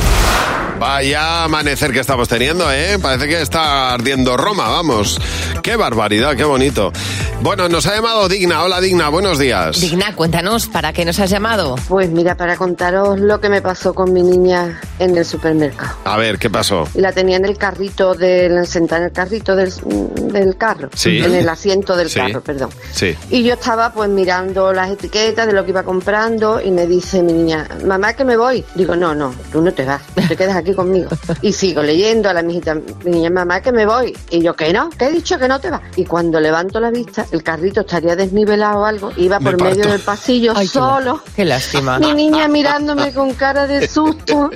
Vaya 0.78 1.46
amanecer 1.46 1.94
que 1.94 2.00
estamos 2.02 2.28
teniendo, 2.28 2.70
¿eh? 2.70 3.00
Parece 3.02 3.30
que 3.30 3.42
está 3.42 3.94
ardiendo 3.94 4.36
Roma, 4.36 4.68
vamos. 4.68 5.22
Qué 5.62 5.78
barbaridad, 5.78 6.36
qué 6.36 6.44
bonito. 6.44 6.92
Bueno, 7.42 7.70
nos 7.70 7.86
ha 7.88 7.96
llamado 7.96 8.28
Digna. 8.28 8.64
Hola 8.64 8.82
Digna, 8.82 9.08
buenos 9.10 9.38
días. 9.40 9.80
Digna, 9.80 10.14
cuéntanos, 10.16 10.68
¿para 10.68 10.92
qué 10.92 11.06
nos 11.06 11.20
has 11.20 11.30
llamado? 11.30 11.76
Pues 11.88 12.10
mira, 12.10 12.36
para 12.36 12.58
contaros 12.58 13.20
lo 13.20 13.40
que 13.40 13.48
me 13.50 13.62
pasó 13.62 13.94
con 13.94 14.12
mi 14.12 14.22
niña 14.24 14.82
en 15.00 15.16
el 15.18 15.24
supermercado. 15.26 15.96
A 16.06 16.18
ver, 16.18 16.38
¿qué 16.38 16.50
pasó? 16.50 16.88
La 16.96 17.12
tenía 17.14 17.38
en 17.38 17.46
el 17.46 17.58
carrito 17.58 18.14
del 18.14 18.66
sentada 18.68 19.02
en 19.02 19.08
el 19.08 19.12
carrito 19.14 19.56
del, 19.56 19.72
del 20.34 20.58
carro, 20.58 20.90
Sí. 20.96 21.20
en 21.20 21.36
el 21.36 21.48
asiento 21.48 21.96
del 21.96 22.10
Sí. 22.10 22.20
carro, 22.20 22.42
perdón. 22.42 22.70
Sí. 22.94 23.16
Y 23.30 23.44
yo 23.44 23.54
estaba 23.54 23.94
pues 23.94 24.10
mirando 24.10 24.74
las 24.74 24.90
etiquetas 24.92 25.48
de 25.54 25.60
lo 25.60 25.66
que 25.66 25.72
iba 25.72 25.84
comprando 25.84 26.60
y 26.62 26.72
me 26.72 26.88
dice 26.88 27.22
mi 27.24 27.34
niña, 27.34 27.68
mamá 27.86 28.14
que 28.14 28.26
me 28.26 28.36
voy. 28.38 28.64
Digo, 28.76 28.96
no, 28.96 29.14
no, 29.16 29.34
tú 29.52 29.62
no 29.62 29.72
te 29.74 29.86
vas, 29.86 30.02
te 30.28 30.36
quedas 30.36 30.56
aquí 30.56 30.74
conmigo. 30.74 31.10
Y 31.42 31.54
sigo 31.54 31.82
leyendo 31.82 32.30
a 32.30 32.34
la 32.34 32.42
mijita, 32.42 32.76
mi 32.76 33.12
niña, 33.12 33.30
mamá 33.30 33.62
que 33.62 33.72
me 33.72 33.86
voy. 33.86 34.18
Y 34.30 34.42
yo, 34.42 34.56
que 34.56 34.74
no, 34.74 34.90
que 34.90 35.06
he 35.06 35.12
dicho 35.12 35.38
que 35.38 35.48
no 35.48 35.60
te 35.60 35.70
vas. 35.70 35.82
Y 35.96 36.06
cuando 36.06 36.40
levanto 36.40 36.80
la 36.80 36.92
vista, 36.92 37.26
el 37.32 37.44
carrito 37.44 37.82
estaría 37.82 38.16
desnivelado 38.16 38.80
o 38.80 38.86
algo, 38.86 39.12
iba 39.18 39.40
Me 39.40 39.52
por 39.52 39.62
medio 39.62 39.76
parto. 39.78 39.92
del 39.92 40.02
pasillo 40.02 40.54
Ay, 40.56 40.68
solo. 40.68 41.22
Qué 41.36 41.46
lástima. 41.46 42.00
Mi 42.00 42.14
niña 42.14 42.48
mirándome 42.48 43.14
con 43.14 43.34
cara 43.34 43.68
de 43.68 43.88
susto 43.88 44.50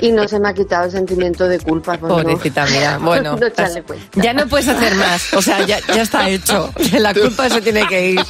y 0.00 0.10
no 0.12 0.26
se 0.28 0.38
me 0.40 0.48
ha 0.48 0.54
quitado 0.54 0.84
el 0.86 0.90
sentimiento 0.90 1.46
de 1.48 1.58
culpa. 1.60 1.96
pues 1.98 2.10
no. 2.10 2.18
Pobrecita. 2.22 2.66
Bueno, 3.00 3.36
No 3.36 3.46
echarle 3.46 3.82
cuenta. 3.82 4.06
ya 4.22 4.32
no 4.32 4.46
puedes 4.46 4.68
hacer 4.68 4.94
más. 4.96 5.32
O 5.34 5.42
sea, 5.42 5.64
ya, 5.66 5.78
ya 5.94 6.02
está 6.02 6.28
hecho. 6.28 6.72
La 6.98 7.12
culpa 7.14 7.48
se 7.48 7.60
tiene 7.60 7.86
que 7.86 8.10
ir. 8.10 8.20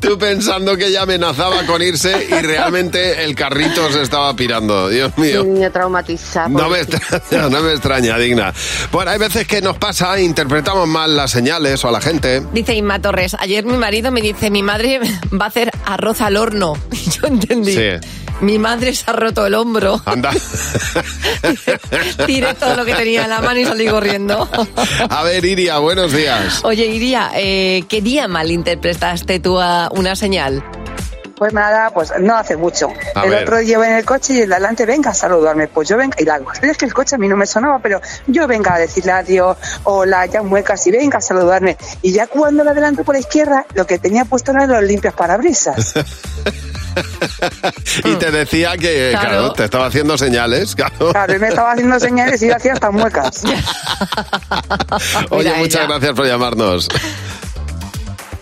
Tú 0.00 0.16
pensando 0.18 0.76
que 0.76 0.86
ella 0.86 1.04
amenazaba 1.42 1.66
con 1.66 1.82
irse 1.82 2.28
y 2.28 2.42
realmente 2.42 3.24
el 3.24 3.34
carrito 3.34 3.90
se 3.90 4.02
estaba 4.02 4.34
pirando. 4.34 4.88
Dios 4.88 5.16
mío. 5.18 5.44
niña 5.44 5.70
traumatizada. 5.70 6.48
No 6.48 6.68
me 6.68 6.80
extraña, 6.80 7.48
no 7.48 7.60
me 7.60 7.72
extraña, 7.72 8.18
digna. 8.18 8.52
Bueno, 8.90 9.10
hay 9.10 9.18
veces 9.18 9.46
que 9.46 9.60
nos 9.60 9.76
pasa, 9.76 10.20
interpretamos 10.20 10.86
mal 10.86 11.16
las 11.16 11.30
señales 11.30 11.84
o 11.84 11.88
a 11.88 11.92
la 11.92 12.00
gente. 12.00 12.42
Dice 12.52 12.74
Inma 12.74 13.00
Torres, 13.00 13.36
ayer 13.38 13.64
mi 13.64 13.76
marido 13.76 14.10
me 14.10 14.20
dice, 14.20 14.50
mi 14.50 14.62
madre 14.62 15.00
va 15.32 15.46
a 15.46 15.48
hacer 15.48 15.70
arroz 15.84 16.20
al 16.20 16.36
horno. 16.36 16.74
Yo 16.90 17.26
entendí. 17.26 17.74
Sí. 17.74 17.88
Mi 18.40 18.58
madre 18.58 18.92
se 18.92 19.08
ha 19.08 19.12
roto 19.12 19.46
el 19.46 19.54
hombro. 19.54 20.02
Anda. 20.04 20.30
Tiré 22.26 22.54
todo 22.54 22.74
lo 22.74 22.84
que 22.84 22.94
tenía 22.94 23.22
en 23.24 23.30
la 23.30 23.40
mano 23.40 23.60
y 23.60 23.64
salí 23.64 23.86
corriendo. 23.86 24.48
A 25.08 25.22
ver, 25.22 25.44
Iria, 25.44 25.78
buenos 25.78 26.12
días. 26.12 26.60
Oye, 26.64 26.86
Iria, 26.86 27.30
eh, 27.36 27.84
¿qué 27.88 28.02
día 28.02 28.26
malinterpretaste 28.26 29.38
tú 29.38 29.60
a 29.60 29.90
una 29.92 30.16
señal? 30.16 30.64
Pues 31.42 31.54
nada, 31.54 31.90
pues 31.90 32.12
no 32.20 32.36
hace 32.36 32.56
mucho. 32.56 32.86
A 33.16 33.24
el 33.24 33.30
ver. 33.30 33.42
otro 33.42 33.60
lleva 33.60 33.88
en 33.88 33.96
el 33.96 34.04
coche 34.04 34.34
y 34.34 34.40
el 34.42 34.48
de 34.48 34.54
adelante 34.54 34.86
venga 34.86 35.10
a 35.10 35.14
saludarme. 35.14 35.66
Pues 35.66 35.88
yo 35.88 35.96
venga, 35.96 36.14
y 36.20 36.24
la 36.24 36.38
cuestión 36.38 36.70
es 36.70 36.78
que 36.78 36.84
el 36.84 36.94
coche 36.94 37.16
a 37.16 37.18
mí 37.18 37.26
no 37.26 37.36
me 37.36 37.46
sonaba, 37.46 37.80
pero 37.80 38.00
yo 38.28 38.46
venga 38.46 38.74
a 38.74 38.78
decirle 38.78 39.10
adiós, 39.10 39.56
hola, 39.82 40.24
ya 40.26 40.44
muecas 40.44 40.86
y 40.86 40.92
venga 40.92 41.18
a 41.18 41.20
saludarme. 41.20 41.76
Y 42.00 42.12
ya 42.12 42.28
cuando 42.28 42.62
la 42.62 42.70
adelanto 42.70 43.02
por 43.02 43.16
la 43.16 43.18
izquierda, 43.18 43.66
lo 43.74 43.84
que 43.88 43.98
tenía 43.98 44.24
puesto 44.24 44.52
eran 44.52 44.70
los 44.70 44.84
limpios 44.84 45.14
parabrisas. 45.14 45.94
Y 48.04 48.14
te 48.16 48.30
decía 48.30 48.76
que, 48.76 49.08
claro, 49.12 49.28
Claro. 49.30 49.52
te 49.54 49.64
estaba 49.64 49.86
haciendo 49.86 50.16
señales. 50.18 50.74
Claro. 50.82 51.10
Claro, 51.12 51.32
él 51.32 51.40
me 51.40 51.48
estaba 51.48 51.72
haciendo 51.72 51.98
señales 51.98 52.42
y 52.42 52.48
yo 52.48 52.56
hacía 52.56 52.74
hasta 52.74 52.90
muecas. 52.90 53.42
Oye, 55.30 55.44
Mira 55.44 55.56
muchas 55.56 55.80
ella. 55.82 55.86
gracias 55.88 56.12
por 56.12 56.26
llamarnos. 56.26 56.88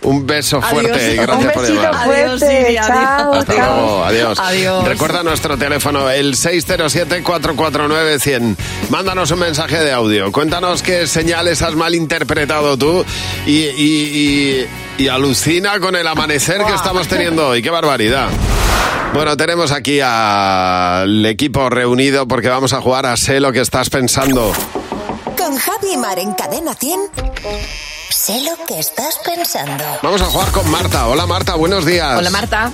Un 0.03 0.25
beso 0.25 0.59
fuerte 0.63 1.13
y 1.15 1.19
Un 1.19 1.25
gracias 1.25 1.53
por 1.53 1.61
besito 1.61 1.81
llamar. 1.83 2.05
fuerte. 2.05 2.61
Iria, 2.69 2.87
chao, 2.87 3.33
Hasta 3.35 3.53
chao. 3.55 3.75
luego, 3.75 4.03
adiós. 4.03 4.39
Adiós. 4.39 4.83
Recuerda 4.87 5.21
nuestro 5.23 5.57
teléfono, 5.57 6.09
el 6.09 6.33
607-449-100. 6.35 8.55
Mándanos 8.89 9.29
un 9.31 9.39
mensaje 9.39 9.77
de 9.77 9.91
audio. 9.91 10.31
Cuéntanos 10.31 10.81
qué 10.81 11.05
señales 11.07 11.61
has 11.61 11.75
malinterpretado 11.75 12.77
tú 12.77 13.05
y, 13.45 13.59
y- 13.65 14.65
y- 14.97 15.03
y 15.03 15.07
alucina 15.07 15.79
con 15.79 15.95
el 15.95 16.07
amanecer 16.07 16.63
que 16.65 16.73
estamos 16.73 17.07
teniendo 17.07 17.47
hoy. 17.49 17.61
¡Qué 17.61 17.69
barbaridad! 17.69 18.27
Bueno, 19.13 19.35
tenemos 19.35 19.73
aquí 19.73 19.99
al 20.01 21.25
equipo 21.25 21.69
reunido 21.69 22.29
porque 22.29 22.47
vamos 22.47 22.71
a 22.71 22.79
jugar 22.79 23.05
a 23.05 23.17
Sé 23.17 23.41
lo 23.41 23.51
que 23.51 23.59
estás 23.59 23.89
pensando. 23.89 24.53
Con 25.37 25.57
Javi 25.57 25.97
Mar 25.97 26.17
en 26.17 26.31
Cadena 26.31 26.73
100. 26.73 26.97
Sé 28.21 28.39
lo 28.43 28.55
que 28.67 28.77
estás 28.77 29.17
pensando. 29.25 29.83
Vamos 30.03 30.21
a 30.21 30.25
jugar 30.25 30.51
con 30.51 30.69
Marta. 30.69 31.07
Hola 31.07 31.25
Marta, 31.25 31.55
buenos 31.55 31.87
días. 31.87 32.19
Hola, 32.19 32.29
Marta. 32.29 32.71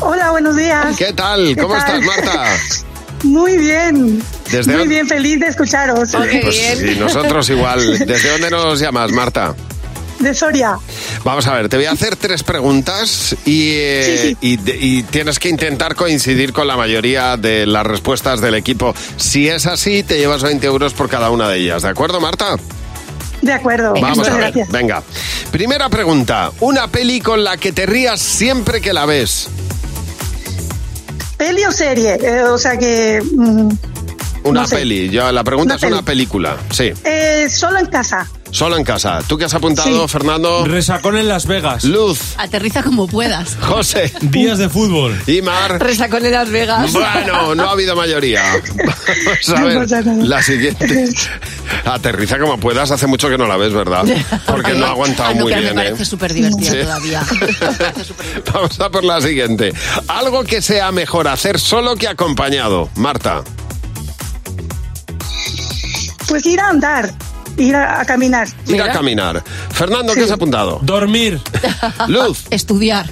Hola, 0.00 0.32
buenos 0.32 0.56
días. 0.56 0.96
¿Qué 0.96 1.12
tal? 1.12 1.56
¿Cómo 1.56 1.76
estás, 1.76 2.02
Marta? 2.02 2.46
Muy 3.22 3.56
bien. 3.58 4.20
Desde 4.50 4.76
Muy 4.76 4.88
bien, 4.88 5.06
feliz 5.06 5.38
de 5.38 5.46
escucharos. 5.46 6.10
Pues 6.10 6.78
sí, 6.78 6.96
nosotros 6.98 7.48
igual. 7.50 7.96
¿Desde 8.04 8.28
dónde 8.28 8.50
nos 8.50 8.80
llamas, 8.80 9.12
Marta? 9.12 9.54
De 10.18 10.34
Soria. 10.34 10.76
Vamos 11.22 11.46
a 11.46 11.54
ver, 11.54 11.68
te 11.68 11.76
voy 11.76 11.86
a 11.86 11.92
hacer 11.92 12.16
tres 12.16 12.42
preguntas 12.42 13.36
y, 13.44 13.74
eh, 13.76 14.36
y 14.40 14.58
y 14.68 15.02
tienes 15.04 15.38
que 15.38 15.48
intentar 15.48 15.94
coincidir 15.94 16.52
con 16.52 16.66
la 16.66 16.76
mayoría 16.76 17.36
de 17.36 17.66
las 17.66 17.86
respuestas 17.86 18.40
del 18.40 18.56
equipo. 18.56 18.96
Si 19.16 19.48
es 19.48 19.66
así, 19.66 20.02
te 20.02 20.18
llevas 20.18 20.42
20 20.42 20.66
euros 20.66 20.92
por 20.92 21.08
cada 21.08 21.30
una 21.30 21.48
de 21.48 21.58
ellas. 21.58 21.82
¿De 21.82 21.88
acuerdo, 21.88 22.20
Marta? 22.20 22.56
De 23.42 23.52
acuerdo. 23.52 23.94
Vamos 23.94 24.18
Muchas 24.18 24.32
a 24.34 24.36
ver. 24.36 24.42
gracias. 24.52 24.68
Venga. 24.70 25.02
Primera 25.50 25.88
pregunta. 25.88 26.50
Una 26.60 26.88
peli 26.88 27.20
con 27.20 27.42
la 27.42 27.56
que 27.56 27.72
te 27.72 27.86
rías 27.86 28.20
siempre 28.20 28.80
que 28.80 28.92
la 28.92 29.06
ves. 29.06 29.48
¿Peli 31.36 31.64
o 31.64 31.72
serie? 31.72 32.14
Eh, 32.22 32.42
o 32.44 32.58
sea 32.58 32.76
que... 32.76 33.22
mm, 33.22 33.68
Una 34.44 34.60
No 34.62 34.66
sé. 34.66 34.76
peli. 34.76 35.08
Yo, 35.08 35.30
la 35.32 35.42
pregunta 35.42 35.74
Una 35.76 35.86
es 35.86 35.92
una 35.92 36.02
película. 36.02 36.56
Sí. 36.70 36.92
eh, 37.04 37.48
solo 37.50 37.78
en 37.78 37.86
casa. 37.86 38.28
Solo 38.50 38.76
en 38.76 38.84
casa. 38.84 39.20
¿Tú 39.26 39.38
qué 39.38 39.44
has 39.44 39.54
apuntado, 39.54 40.08
Sí. 40.08 40.12
Fernando? 40.12 40.64
Resacón 40.64 41.16
en 41.16 41.28
Las 41.28 41.46
Vegas. 41.46 41.84
Luz. 41.84 42.34
Aterriza 42.36 42.82
como 42.82 43.06
puedas. 43.06 43.56
José. 43.60 44.12
Días 44.22 44.58
de 44.58 44.68
fútbol. 44.68 45.20
Y 45.26 45.40
Mar. 45.40 45.80
Resacón 45.80 46.26
en 46.26 46.32
Las 46.32 46.50
Vegas. 46.50 46.92
Bueno, 46.92 47.54
no 47.54 47.68
ha 47.68 47.72
habido 47.72 47.94
mayoría. 47.94 48.42
Vamos 48.52 49.48
a 49.48 49.60
No 49.60 49.66
ver. 49.66 49.78
pasa 49.78 50.00
nada. 50.02 50.24
La 50.24 50.42
siguiente. 50.42 51.08
Aterriza 51.84 52.38
como 52.38 52.58
puedas. 52.58 52.90
Hace 52.90 53.06
mucho 53.06 53.28
que 53.28 53.38
no 53.38 53.46
la 53.46 53.56
ves, 53.56 53.72
¿verdad? 53.72 54.04
Porque 54.46 54.74
no 54.74 54.86
ha 54.86 54.90
aguantado 54.90 55.30
Ah, 55.30 55.34
no, 55.34 55.42
muy 55.44 55.54
bien, 55.54 55.64
me 55.64 55.70
¿eh? 55.70 55.74
parece 55.74 56.04
súper 56.04 56.34
divertida 56.34 56.70
Sí. 56.72 56.78
todavía. 56.82 57.22
Vamos 58.52 58.80
a 58.80 58.90
por 58.90 59.04
la 59.04 59.20
siguiente. 59.20 59.72
Algo 60.08 60.42
que 60.44 60.60
sea 60.60 60.90
mejor 60.92 61.28
hacer 61.28 61.58
solo 61.60 61.94
que 61.96 62.08
acompañado. 62.08 62.90
Marta. 62.96 63.42
Pues 66.28 66.46
ir 66.46 66.60
a 66.60 66.68
andar, 66.68 67.12
ir 67.56 67.74
a, 67.76 68.00
a 68.00 68.04
caminar. 68.04 68.48
Ir 68.66 68.80
a 68.82 68.92
caminar. 68.92 69.42
Fernando, 69.70 70.14
¿qué 70.14 70.22
has 70.24 70.30
apuntado? 70.30 70.78
Dormir. 70.82 71.40
Luz. 72.08 72.44
Estudiar. 72.50 73.06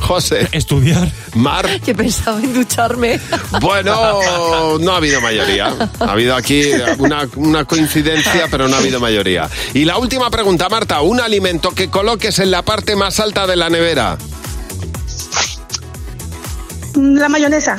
José. 0.00 0.48
Estudiar. 0.52 1.10
Mar. 1.34 1.66
Que 1.80 1.94
pensaba 1.94 2.38
en 2.40 2.52
ducharme. 2.52 3.18
Bueno, 3.60 4.78
no 4.78 4.92
ha 4.92 4.96
habido 4.96 5.20
mayoría. 5.20 5.74
Ha 6.00 6.12
habido 6.12 6.34
aquí 6.36 6.62
una, 6.98 7.26
una 7.36 7.64
coincidencia, 7.64 8.46
pero 8.50 8.68
no 8.68 8.76
ha 8.76 8.78
habido 8.78 9.00
mayoría. 9.00 9.48
Y 9.72 9.84
la 9.84 9.96
última 9.98 10.30
pregunta, 10.30 10.68
Marta. 10.68 11.00
Un 11.00 11.20
alimento 11.20 11.70
que 11.70 11.88
coloques 11.88 12.38
en 12.38 12.50
la 12.50 12.62
parte 12.62 12.96
más 12.96 13.18
alta 13.20 13.46
de 13.46 13.56
la 13.56 13.70
nevera. 13.70 14.18
La 16.94 17.28
mayonesa. 17.28 17.76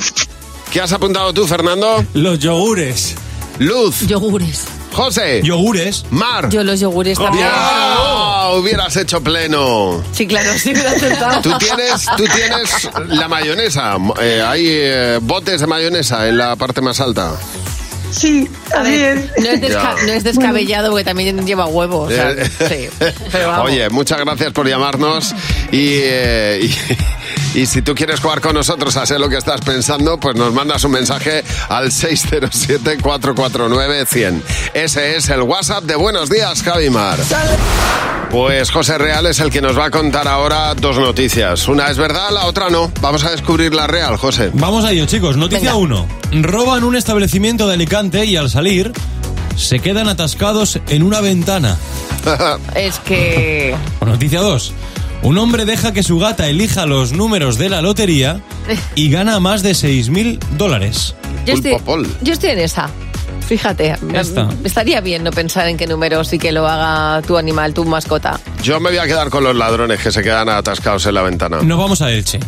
¿Qué 0.72 0.80
has 0.80 0.92
apuntado 0.92 1.32
tú, 1.32 1.46
Fernando? 1.46 2.04
Los 2.14 2.38
yogures. 2.38 3.14
Luz. 3.58 4.00
Yogures. 4.06 4.64
José. 4.96 5.40
Yogures. 5.44 6.04
Mar. 6.10 6.48
Yo 6.48 6.64
los 6.64 6.80
yogures 6.80 7.18
también. 7.18 7.46
¡Ya! 7.46 8.48
Hubieras 8.54 8.96
hecho 8.96 9.20
pleno. 9.22 10.02
Sí, 10.12 10.26
claro, 10.26 10.50
sí 10.58 10.72
me 10.72 10.82
lo 10.82 10.88
he 10.88 10.96
acertado. 10.96 11.42
Tú 11.42 11.52
tienes, 11.58 12.06
tú 12.16 12.24
tienes 12.34 12.90
la 13.08 13.28
mayonesa. 13.28 13.96
Eh, 14.20 14.42
hay 14.46 14.64
eh, 14.66 15.18
botes 15.20 15.60
de 15.60 15.66
mayonesa 15.66 16.26
en 16.28 16.38
la 16.38 16.56
parte 16.56 16.80
más 16.80 17.00
alta. 17.00 17.32
Sí, 18.12 18.48
A 18.74 18.82
ver, 18.82 19.30
no 19.38 19.48
es, 19.50 19.60
desca- 19.60 19.96
no 20.06 20.12
es 20.12 20.22
descabellado 20.24 20.90
porque 20.90 21.04
también 21.04 21.44
lleva 21.44 21.66
huevo. 21.66 22.02
o 22.02 22.08
sea, 22.10 22.30
Eh, 22.30 22.48
sí. 22.68 22.88
Pero 23.32 23.48
vamos. 23.48 23.66
Oye, 23.70 23.90
muchas 23.90 24.18
gracias 24.20 24.52
por 24.52 24.66
llamarnos 24.66 25.34
y, 25.72 25.90
eh, 26.02 26.60
y, 26.62 26.74
y 27.56 27.66
si 27.66 27.80
tú 27.80 27.94
quieres 27.94 28.20
jugar 28.20 28.42
con 28.42 28.52
nosotros 28.54 28.98
a 28.98 29.06
sé 29.06 29.18
lo 29.18 29.30
que 29.30 29.38
estás 29.38 29.62
pensando, 29.62 30.20
pues 30.20 30.36
nos 30.36 30.52
mandas 30.52 30.84
un 30.84 30.92
mensaje 30.92 31.42
al 31.70 31.86
607-449-100. 31.86 34.42
Ese 34.74 35.16
es 35.16 35.30
el 35.30 35.40
WhatsApp 35.40 35.84
de 35.84 35.96
Buenos 35.96 36.28
Días, 36.28 36.62
Javimar. 36.62 37.18
Pues 38.30 38.70
José 38.70 38.98
Real 38.98 39.24
es 39.24 39.40
el 39.40 39.48
que 39.50 39.62
nos 39.62 39.78
va 39.78 39.86
a 39.86 39.90
contar 39.90 40.28
ahora 40.28 40.74
dos 40.74 40.98
noticias. 40.98 41.66
Una 41.66 41.90
es 41.90 41.96
verdad, 41.96 42.28
la 42.30 42.44
otra 42.44 42.68
no. 42.68 42.92
Vamos 43.00 43.24
a 43.24 43.30
descubrir 43.30 43.74
la 43.74 43.86
real, 43.86 44.18
José. 44.18 44.50
Vamos 44.52 44.84
a 44.84 44.92
ello, 44.92 45.06
chicos. 45.06 45.38
Noticia 45.38 45.76
1. 45.76 46.06
Roban 46.42 46.84
un 46.84 46.94
establecimiento 46.94 47.66
de 47.66 47.72
Alicante 47.74 48.26
y 48.26 48.36
al 48.36 48.50
salir 48.50 48.92
se 49.56 49.78
quedan 49.78 50.08
atascados 50.08 50.78
en 50.88 51.02
una 51.02 51.22
ventana. 51.22 51.78
Es 52.74 52.98
que. 52.98 53.74
O 54.00 54.04
noticia 54.04 54.40
2. 54.40 54.74
Un 55.22 55.38
hombre 55.38 55.64
deja 55.64 55.92
que 55.92 56.02
su 56.02 56.18
gata 56.18 56.46
elija 56.46 56.86
los 56.86 57.12
números 57.12 57.58
de 57.58 57.68
la 57.68 57.82
lotería 57.82 58.40
y 58.94 59.10
gana 59.10 59.40
más 59.40 59.62
de 59.62 59.72
6.000 59.72 60.38
dólares. 60.56 61.14
Yo 61.46 61.54
estoy, 61.54 61.76
yo 62.22 62.32
estoy 62.32 62.50
en 62.50 62.58
esa. 62.60 62.88
Fíjate, 63.46 63.96
me- 64.02 64.20
Esta. 64.20 64.48
estaría 64.64 65.00
bien 65.00 65.22
no 65.22 65.30
pensar 65.30 65.68
en 65.68 65.76
qué 65.76 65.86
números 65.86 66.32
y 66.32 66.38
que 66.38 66.50
lo 66.52 66.66
haga 66.66 67.22
tu 67.22 67.36
animal, 67.36 67.74
tu 67.74 67.84
mascota. 67.84 68.40
Yo 68.62 68.80
me 68.80 68.90
voy 68.90 68.98
a 68.98 69.06
quedar 69.06 69.30
con 69.30 69.44
los 69.44 69.54
ladrones 69.54 70.00
que 70.00 70.10
se 70.10 70.22
quedan 70.22 70.48
atascados 70.48 71.06
en 71.06 71.14
la 71.14 71.22
ventana. 71.22 71.60
Nos 71.62 71.78
vamos 71.78 72.02
a 72.02 72.10
Elche, 72.10 72.40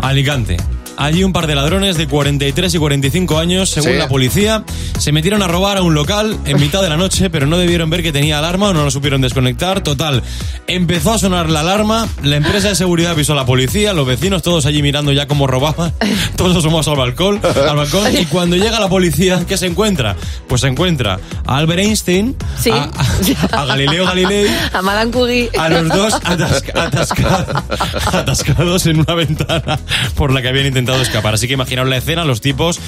a 0.00 0.08
Alicante. 0.08 0.56
Allí 0.96 1.24
un 1.24 1.32
par 1.32 1.46
de 1.46 1.54
ladrones 1.54 1.96
de 1.96 2.06
43 2.06 2.74
y 2.74 2.78
45 2.78 3.38
años, 3.38 3.68
según 3.70 3.92
Sí. 3.92 3.98
la 3.98 4.08
policía, 4.08 4.64
se 4.98 5.10
metieron 5.12 5.42
a 5.42 5.48
robar 5.48 5.76
a 5.78 5.82
un 5.82 5.92
local 5.94 6.38
en 6.46 6.60
mitad 6.60 6.82
de 6.82 6.88
la 6.88 6.96
noche, 6.96 7.30
pero 7.30 7.46
no 7.46 7.58
debieron 7.58 7.90
ver 7.90 8.02
que 8.02 8.12
tenía 8.12 8.38
alarma 8.38 8.68
o 8.68 8.72
no 8.74 8.84
lo 8.84 8.90
supieron 8.90 9.20
desconectar. 9.20 9.80
Total, 9.82 10.22
empezó 10.68 11.12
a 11.12 11.18
sonar 11.18 11.50
la 11.50 11.60
alarma, 11.60 12.06
la 12.22 12.36
empresa 12.36 12.68
de 12.68 12.74
seguridad 12.76 13.10
avisó 13.12 13.32
a 13.32 13.36
la 13.36 13.44
policía, 13.44 13.92
los 13.92 14.06
vecinos 14.06 14.42
todos 14.42 14.66
allí 14.66 14.82
mirando 14.82 15.10
ya 15.12 15.26
cómo 15.26 15.46
robaban, 15.48 15.92
todos 16.36 16.56
asomos 16.56 16.86
al 16.86 16.96
balcón, 16.96 17.40
al 17.68 17.76
balcón, 17.76 18.16
y 18.16 18.24
cuando 18.26 18.54
llega 18.56 18.78
la 18.78 18.88
policía, 18.88 19.44
¿qué 19.48 19.56
se 19.56 19.66
encuentra? 19.66 20.14
Pues 20.48 20.60
se 20.60 20.68
encuentra 20.68 21.18
a 21.44 21.56
Albert 21.56 21.80
Einstein, 21.80 22.36
Sí. 22.62 22.70
a, 22.70 22.88
a- 23.52 23.62
a 23.62 23.64
Galileo 23.66 24.04
Galilei, 24.06 24.46
A 24.72 24.80
Madame 24.80 25.10
Curie. 25.10 25.50
a 25.58 25.68
los 25.68 25.88
dos 25.88 26.14
atasca- 26.14 26.84
atasca- 26.86 27.64
atascados 28.12 28.86
en 28.86 29.00
una 29.00 29.14
ventana 29.14 29.78
por 30.14 30.32
la 30.32 30.40
que 30.40 30.48
habían 30.48 30.66
intentado 30.66 30.83
escapar. 30.92 31.34
Así 31.34 31.46
que 31.46 31.54
imaginaos 31.54 31.88
la 31.88 31.96
escena, 31.96 32.24
los 32.24 32.40
tipos, 32.40 32.78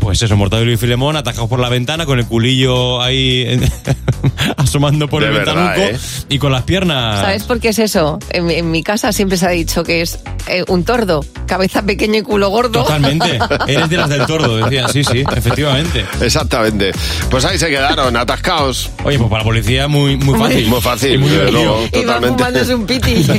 pues 0.00 0.22
eso, 0.22 0.36
Mortadelo 0.36 0.70
y 0.72 0.76
Filemón, 0.76 1.16
atacados 1.16 1.48
por 1.48 1.60
la 1.60 1.68
ventana, 1.68 2.06
con 2.06 2.18
el 2.18 2.26
culillo 2.26 3.00
ahí 3.02 3.58
asomando 4.56 5.08
por 5.08 5.22
De 5.22 5.28
el 5.28 5.34
verdad, 5.34 5.74
ventanuco 5.76 5.96
¿eh? 5.96 6.24
y 6.28 6.38
con 6.38 6.52
las 6.52 6.62
piernas... 6.62 7.20
¿Sabes 7.20 7.44
por 7.44 7.60
qué 7.60 7.68
es 7.70 7.78
eso? 7.78 8.18
En, 8.30 8.46
mi- 8.46 8.54
en 8.54 8.70
mi 8.70 8.82
casa 8.82 9.12
siempre 9.12 9.36
se 9.38 9.46
ha 9.46 9.50
dicho 9.50 9.82
que 9.84 10.02
es 10.02 10.18
eh, 10.48 10.64
un 10.68 10.84
tordo, 10.84 11.24
cabeza 11.46 11.82
pequeña 11.82 12.18
y 12.18 12.22
culo 12.22 12.48
gordo. 12.50 12.82
Totalmente. 12.84 13.38
Eres 13.68 13.88
de 13.88 13.96
las 13.96 14.08
del 14.08 14.26
tordo, 14.26 14.56
decía. 14.56 14.88
Sí, 14.88 15.02
sí, 15.04 15.24
efectivamente. 15.34 16.04
Exactamente. 16.20 16.92
Pues 17.30 17.44
ahí 17.44 17.58
se 17.58 17.68
quedaron, 17.68 18.16
atascados. 18.16 18.90
Oye, 19.04 19.18
pues 19.18 19.30
para 19.30 19.42
la 19.42 19.44
policía 19.44 19.88
muy, 19.88 20.16
muy 20.16 20.38
fácil. 20.38 20.68
Muy 20.68 20.80
fácil, 20.80 21.14
Y 21.14 21.18
muy 21.18 21.30
luego, 21.30 21.80
totalmente. 21.92 22.28
fumándose 22.44 22.74
un 22.74 22.86
piti. 22.86 23.26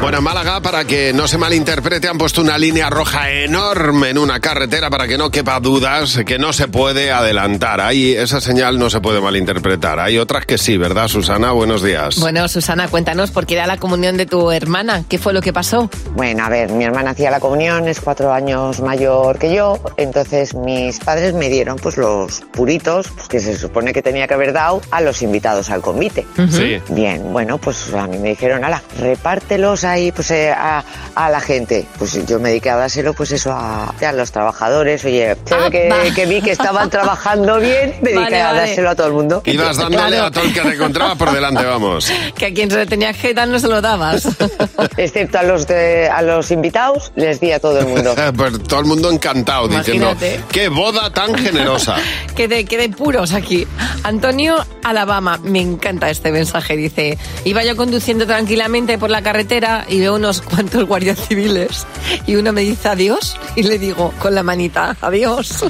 Bueno, 0.00 0.18
en 0.18 0.24
Málaga, 0.24 0.60
para 0.60 0.84
que 0.84 1.12
no 1.14 1.26
se 1.26 1.38
malinterprete, 1.38 2.08
han 2.08 2.18
puesto 2.18 2.33
una 2.38 2.58
línea 2.58 2.90
roja 2.90 3.30
enorme 3.30 4.10
en 4.10 4.18
una 4.18 4.40
carretera 4.40 4.90
para 4.90 5.06
que 5.06 5.16
no 5.18 5.30
quepa 5.30 5.60
dudas 5.60 6.20
que 6.26 6.38
no 6.38 6.52
se 6.52 6.68
puede 6.68 7.12
adelantar. 7.12 7.80
Ahí 7.80 8.12
esa 8.12 8.40
señal 8.40 8.78
no 8.78 8.90
se 8.90 9.00
puede 9.00 9.20
malinterpretar. 9.20 10.00
Hay 10.00 10.18
otras 10.18 10.44
que 10.46 10.58
sí, 10.58 10.76
¿verdad, 10.76 11.08
Susana? 11.08 11.52
Buenos 11.52 11.82
días. 11.82 12.18
bueno, 12.18 12.46
Susana, 12.48 12.88
cuéntanos, 12.88 13.30
¿por 13.30 13.46
qué 13.46 13.54
era 13.54 13.66
la 13.66 13.76
comunión 13.76 14.16
de 14.16 14.26
tu 14.26 14.50
hermana? 14.50 15.04
¿Qué 15.08 15.18
fue 15.18 15.32
lo 15.32 15.40
que 15.40 15.52
pasó? 15.52 15.90
Bueno, 16.14 16.44
a 16.44 16.48
ver, 16.48 16.70
mi 16.72 16.84
hermana 16.84 17.10
hacía 17.10 17.30
la 17.30 17.40
comunión, 17.40 17.88
es 17.88 18.00
cuatro 18.00 18.32
años 18.32 18.80
mayor 18.80 19.38
que 19.38 19.54
yo, 19.54 19.80
entonces 19.96 20.54
mis 20.54 20.98
padres 21.00 21.34
me 21.34 21.48
dieron 21.48 21.76
pues 21.76 21.96
los 21.96 22.40
puritos 22.52 23.08
pues, 23.14 23.28
que 23.28 23.40
se 23.40 23.56
supone 23.56 23.92
que 23.92 24.02
tenía 24.02 24.26
que 24.26 24.34
haber 24.34 24.52
dado 24.52 24.80
a 24.90 25.00
los 25.00 25.22
invitados 25.22 25.70
al 25.70 25.82
convite. 25.82 26.26
Sí. 26.50 26.80
Bien, 26.88 27.32
bueno, 27.32 27.58
pues 27.58 27.92
a 27.94 28.06
mí 28.06 28.18
me 28.18 28.30
dijeron, 28.30 28.64
ala, 28.64 28.82
repártelos 28.98 29.84
ahí 29.84 30.10
pues 30.12 30.30
eh, 30.30 30.50
a, 30.50 30.84
a 31.14 31.30
la 31.30 31.40
gente. 31.40 31.86
Pues 31.98 32.14
yo 32.26 32.38
me 32.40 32.48
dediqué 32.50 32.70
a 32.70 32.76
dárselo 32.76 33.14
pues 33.14 33.32
eso 33.32 33.52
a, 33.52 33.88
a 33.90 34.12
los 34.12 34.30
trabajadores, 34.32 35.04
oye, 35.04 35.36
se 35.44 35.54
ve 35.56 35.70
que, 35.70 36.12
que 36.14 36.26
vi 36.26 36.40
que 36.40 36.50
estaban 36.52 36.90
trabajando 36.90 37.58
bien, 37.60 37.94
me 38.02 38.10
dediqué 38.10 38.20
Vale, 38.24 38.40
a 38.42 38.46
vale. 38.46 38.58
dárselo 38.60 38.90
a 38.90 38.94
todo 38.94 39.06
el 39.08 39.12
mundo. 39.12 39.42
Ibas 39.44 39.76
dándole 39.76 40.08
Claro. 40.08 40.24
a 40.26 40.30
todo 40.30 40.44
el 40.44 40.52
que 40.52 40.60
te 40.60 40.68
encontraba 40.74 41.14
por 41.16 41.32
delante, 41.32 41.64
vamos. 41.64 42.10
Que 42.36 42.46
a 42.46 42.54
quien 42.54 42.70
se 42.70 42.76
le 42.78 42.86
tenía 42.86 43.12
que 43.12 43.32
dar 43.34 43.48
no 43.48 43.58
se 43.58 43.68
lo 43.68 43.80
dabas. 43.80 44.26
Excepto 44.96 45.38
a 45.38 45.42
los 45.42 45.66
de, 45.66 46.08
a 46.08 46.22
los 46.22 46.50
invitados, 46.50 47.12
les 47.16 47.40
di 47.40 47.52
a 47.52 47.60
todo 47.60 47.78
el 47.80 47.86
mundo. 47.86 48.14
Pues 48.36 48.62
todo 48.64 48.80
el 48.80 48.86
mundo 48.86 49.10
encantado 49.10 49.68
diciendo, 49.68 50.10
Imagínate. 50.10 50.40
qué 50.50 50.68
boda 50.68 51.10
tan 51.10 51.34
generosa. 51.34 51.96
que 52.34 52.48
de, 52.48 52.64
que 52.64 52.76
de 52.78 52.88
puros 52.88 53.32
aquí. 53.32 53.66
Antonio, 54.02 54.56
Alabama, 54.82 55.38
me 55.42 55.60
encanta 55.60 56.10
este 56.10 56.32
mensaje. 56.32 56.76
Dice, 56.76 57.16
iba 57.44 57.62
yo 57.64 57.76
conduciendo 57.76 58.26
tranquilamente 58.26 58.98
por 58.98 59.10
la 59.10 59.22
carretera 59.22 59.84
y 59.88 60.00
veo 60.00 60.14
unos 60.16 60.40
cuantos 60.42 60.84
guardias 60.84 61.18
civiles 61.26 61.86
y 62.26 62.36
uno 62.36 62.52
me 62.52 62.62
dice 62.62 62.88
adiós 62.88 63.36
y 63.56 63.62
le 63.62 63.78
digo 63.78 64.12
con 64.18 64.34
la 64.34 64.42
manita, 64.42 64.96
adiós. 65.00 65.48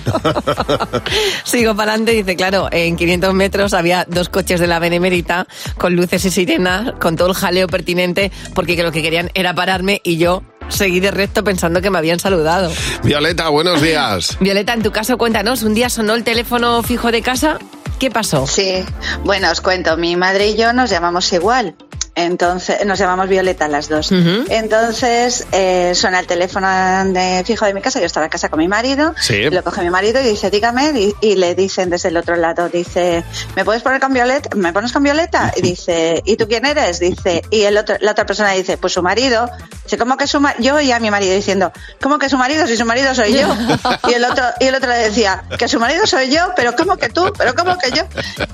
Sigo 1.44 1.74
para 1.74 1.92
adelante 1.92 2.14
y 2.14 2.16
dice, 2.18 2.36
claro, 2.36 2.68
en 2.70 2.96
500 2.96 3.34
metros 3.34 3.74
había 3.74 4.04
dos 4.08 4.28
coches 4.28 4.60
de 4.60 4.66
la 4.66 4.78
Benemérita 4.78 5.46
con 5.78 5.96
luces 5.96 6.24
y 6.24 6.30
sirenas, 6.30 6.92
con 7.00 7.16
todo 7.16 7.28
el 7.28 7.34
jaleo 7.34 7.66
pertinente, 7.66 8.30
porque 8.54 8.80
lo 8.82 8.92
que 8.92 9.02
querían 9.02 9.30
era 9.34 9.54
pararme 9.54 10.00
y 10.04 10.16
yo 10.16 10.42
seguí 10.68 11.00
de 11.00 11.10
recto 11.10 11.44
pensando 11.44 11.80
que 11.80 11.90
me 11.90 11.98
habían 11.98 12.20
saludado. 12.20 12.70
Violeta, 13.02 13.48
buenos 13.48 13.80
días. 13.80 14.36
Violeta, 14.40 14.72
en 14.72 14.82
tu 14.82 14.90
caso, 14.90 15.18
cuéntanos, 15.18 15.62
un 15.62 15.74
día 15.74 15.88
sonó 15.88 16.14
el 16.14 16.24
teléfono 16.24 16.82
fijo 16.82 17.10
de 17.10 17.22
casa, 17.22 17.58
¿qué 17.98 18.10
pasó? 18.10 18.46
Sí, 18.46 18.84
bueno, 19.24 19.50
os 19.50 19.60
cuento, 19.60 19.96
mi 19.96 20.16
madre 20.16 20.48
y 20.48 20.56
yo 20.56 20.72
nos 20.72 20.90
llamamos 20.90 21.32
igual. 21.32 21.74
Entonces, 22.16 22.84
nos 22.86 22.98
llamamos 22.98 23.28
Violeta 23.28 23.66
las 23.68 23.88
dos. 23.88 24.12
Entonces, 24.12 25.46
eh, 25.52 25.92
suena 25.94 26.20
el 26.20 26.26
teléfono 26.26 26.68
de 27.12 27.42
fijo 27.44 27.64
de 27.66 27.74
mi 27.74 27.80
casa, 27.80 27.98
yo 28.00 28.06
estaba 28.06 28.26
en 28.26 28.30
casa 28.30 28.48
con 28.48 28.58
mi 28.60 28.68
marido, 28.68 29.14
Sí. 29.20 29.50
lo 29.50 29.62
coge 29.64 29.82
mi 29.82 29.90
marido 29.90 30.20
y 30.20 30.24
dice, 30.24 30.50
dígame, 30.50 30.92
y, 30.98 31.14
y 31.20 31.34
le 31.36 31.54
dicen 31.54 31.90
desde 31.90 32.08
el 32.10 32.16
otro 32.16 32.36
lado, 32.36 32.68
dice, 32.68 33.24
¿me 33.56 33.64
puedes 33.64 33.82
poner 33.82 34.00
con 34.00 34.12
Violeta? 34.12 34.50
¿Me 34.54 34.72
pones 34.72 34.92
con 34.92 35.02
Violeta? 35.02 35.52
Y 35.56 35.62
dice, 35.74 36.22
¿y 36.24 36.36
tú 36.36 36.46
quién 36.46 36.64
eres? 36.66 37.00
Dice, 37.00 37.42
y 37.50 37.62
el 37.62 37.76
otro, 37.76 37.96
la 38.00 38.12
otra 38.12 38.26
persona 38.26 38.52
dice, 38.52 38.76
pues 38.76 38.92
su 38.92 39.02
marido. 39.02 39.50
Dice, 39.84 39.98
¿cómo 39.98 40.16
que 40.16 40.26
su 40.26 40.40
marido? 40.40 40.62
Yo 40.62 40.80
y 40.80 40.90
a 40.92 40.98
mi 41.00 41.10
marido 41.10 41.34
diciendo, 41.34 41.72
¿cómo 42.00 42.18
que 42.18 42.28
su 42.28 42.36
marido? 42.38 42.66
Si 42.66 42.76
su 42.76 42.84
marido 42.84 43.14
soy 43.14 43.34
yo. 43.34 43.48
Y 44.08 44.14
el 44.14 44.24
otro, 44.24 44.44
y 44.60 44.64
el 44.66 44.74
otro 44.74 44.88
le 44.90 44.96
decía, 44.98 45.44
que 45.58 45.68
su 45.68 45.78
marido 45.80 46.06
soy 46.06 46.30
yo, 46.30 46.40
pero 46.56 46.74
¿cómo 46.74 46.96
que 46.96 47.08
tú? 47.08 47.32
Pero 47.36 47.54
¿cómo 47.54 47.76
que 47.78 47.90
yo? 47.90 48.02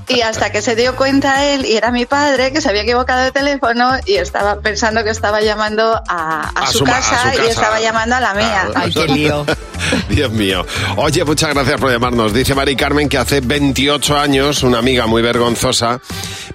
Y 0.09 0.21
hasta 0.23 0.51
que 0.51 0.61
se 0.63 0.75
dio 0.77 0.97
cuenta 0.97 1.45
él, 1.47 1.65
y 1.67 1.77
era 1.77 1.91
mi 1.91 2.07
padre, 2.07 2.53
que 2.53 2.61
se 2.61 2.69
había 2.69 2.83
equivocado 2.83 3.23
de 3.23 3.31
teléfono 3.33 3.91
y 4.07 4.15
estaba 4.17 4.61
pensando 4.61 5.03
que 5.05 5.11
estaba 5.11 5.41
llamando 5.41 6.01
a, 6.09 6.51
a 6.55 6.63
A 6.63 6.67
su, 6.69 6.79
su 6.79 6.85
ma- 6.87 6.97
a 6.97 7.01
casa, 7.01 7.33
y 7.37 7.47
estaba 7.49 7.81
llamando 7.81 8.17
a 8.17 8.21
la 8.21 8.35
mía. 8.35 8.69
Dios 10.09 10.31
mío. 10.31 10.67
Oye, 10.97 11.25
muchas 11.25 11.55
gracias 11.55 11.81
por 11.81 11.91
llamarnos. 11.91 12.33
Dice 12.33 12.55
Mari 12.55 12.77
Carmen 12.77 13.09
que 13.09 13.19
hace 13.19 13.41
28 13.41 14.17
años 14.19 14.63
una 14.63 14.79
amiga 14.79 15.07
muy 15.07 15.23
vergonzosa 15.23 16.01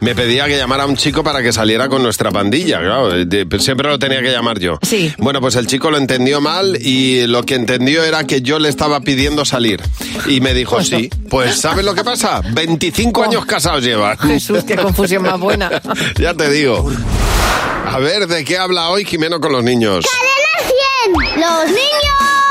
me 0.02 0.14
pedía 0.14 0.46
que 0.46 0.58
llamara 0.58 0.84
a 0.84 0.86
un 0.86 0.96
chico 0.98 1.24
para 1.24 1.42
que 1.42 1.52
saliera 1.54 1.88
con 1.90 2.04
nuestra 2.04 2.30
pandilla. 2.32 2.80
Claro, 2.80 3.12
siempre 3.60 3.88
lo 3.90 3.98
tenía 3.98 4.22
que 4.22 4.32
llamar 4.32 4.60
yo. 4.60 4.65
Sí. 4.82 5.14
Bueno, 5.18 5.42
pues 5.42 5.56
el 5.56 5.68
chico 5.68 5.92
lo 5.92 5.98
entendió 5.98 6.42
mal 6.42 6.78
y 6.82 7.28
lo 7.28 7.44
que 7.44 7.56
entendió 7.56 8.04
era 8.04 8.26
que 8.26 8.42
yo 8.42 8.60
le 8.60 8.70
estaba 8.70 9.02
pidiendo 9.02 9.46
salir. 9.46 9.82
Y 10.28 10.42
me 10.42 10.54
dijo, 10.54 10.84
sí. 10.84 11.10
Pues 11.30 11.60
¿sabes 11.60 11.86
lo 11.86 11.94
que 11.94 12.04
pasa? 12.04 12.42
25 12.54 13.24
años 13.24 13.46
casados 13.46 13.84
llevan. 13.84 14.18
Jesús, 14.18 14.64
qué 14.64 14.76
confusión 14.76 15.24
más 15.24 15.40
buena. 15.40 15.82
ya 16.20 16.34
te 16.34 16.50
digo. 16.50 16.90
A 17.88 18.00
ver, 18.00 18.28
¿de 18.28 18.44
qué 18.44 18.58
habla 18.58 18.90
hoy 18.90 19.06
Jimeno 19.06 19.40
con 19.40 19.52
los 19.52 19.64
niños? 19.64 20.06
¡Cadena 20.06 21.32
100! 21.32 21.42
¡Los 21.42 21.68
niños! 21.68 22.45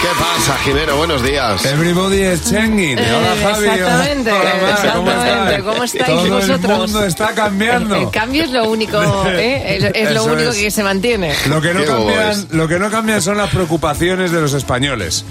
¿Qué 0.00 0.08
pasa, 0.18 0.56
Jimeno? 0.64 0.96
Buenos 0.96 1.22
días. 1.22 1.62
Everybody 1.66 2.22
is 2.22 2.50
changing. 2.50 2.98
Eh, 2.98 3.04
Hola, 3.14 3.52
Javi. 3.52 3.66
exactamente, 3.68 4.32
Hola, 4.32 4.42
Mar, 4.44 4.92
¿cómo 4.94 5.10
exactamente. 5.10 5.44
estáis? 5.44 5.62
¿Cómo 5.62 5.84
estáis 5.84 6.06
Todo 6.06 6.28
vosotros? 6.36 6.70
el 6.72 6.78
mundo 6.78 7.04
está 7.04 7.34
cambiando. 7.34 7.94
El, 7.96 8.02
el 8.04 8.10
cambio 8.10 8.44
es 8.44 8.50
lo 8.50 8.70
único, 8.70 8.98
¿eh? 9.28 9.76
es, 9.76 9.84
es 9.94 10.12
lo 10.14 10.24
único 10.24 10.50
es. 10.50 10.56
que 10.56 10.70
se 10.70 10.82
mantiene. 10.82 11.34
Lo 11.48 11.60
que, 11.60 11.74
no 11.74 11.84
cambian, 11.84 12.46
lo 12.52 12.66
que 12.66 12.78
no 12.78 12.90
cambian 12.90 13.20
son 13.20 13.36
las 13.36 13.50
preocupaciones 13.50 14.32
de 14.32 14.40
los 14.40 14.54
españoles. 14.54 15.26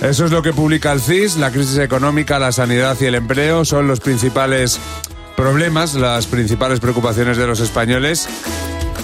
Eso 0.00 0.24
es 0.24 0.30
lo 0.32 0.42
que 0.42 0.52
publica 0.52 0.90
el 0.90 1.00
CIS. 1.00 1.36
La 1.36 1.52
crisis 1.52 1.78
económica, 1.78 2.40
la 2.40 2.50
sanidad 2.50 2.96
y 3.00 3.04
el 3.06 3.14
empleo 3.14 3.64
son 3.64 3.86
los 3.86 4.00
principales 4.00 4.80
problemas, 5.36 5.94
las 5.94 6.26
principales 6.26 6.80
preocupaciones 6.80 7.36
de 7.36 7.46
los 7.46 7.60
españoles. 7.60 8.28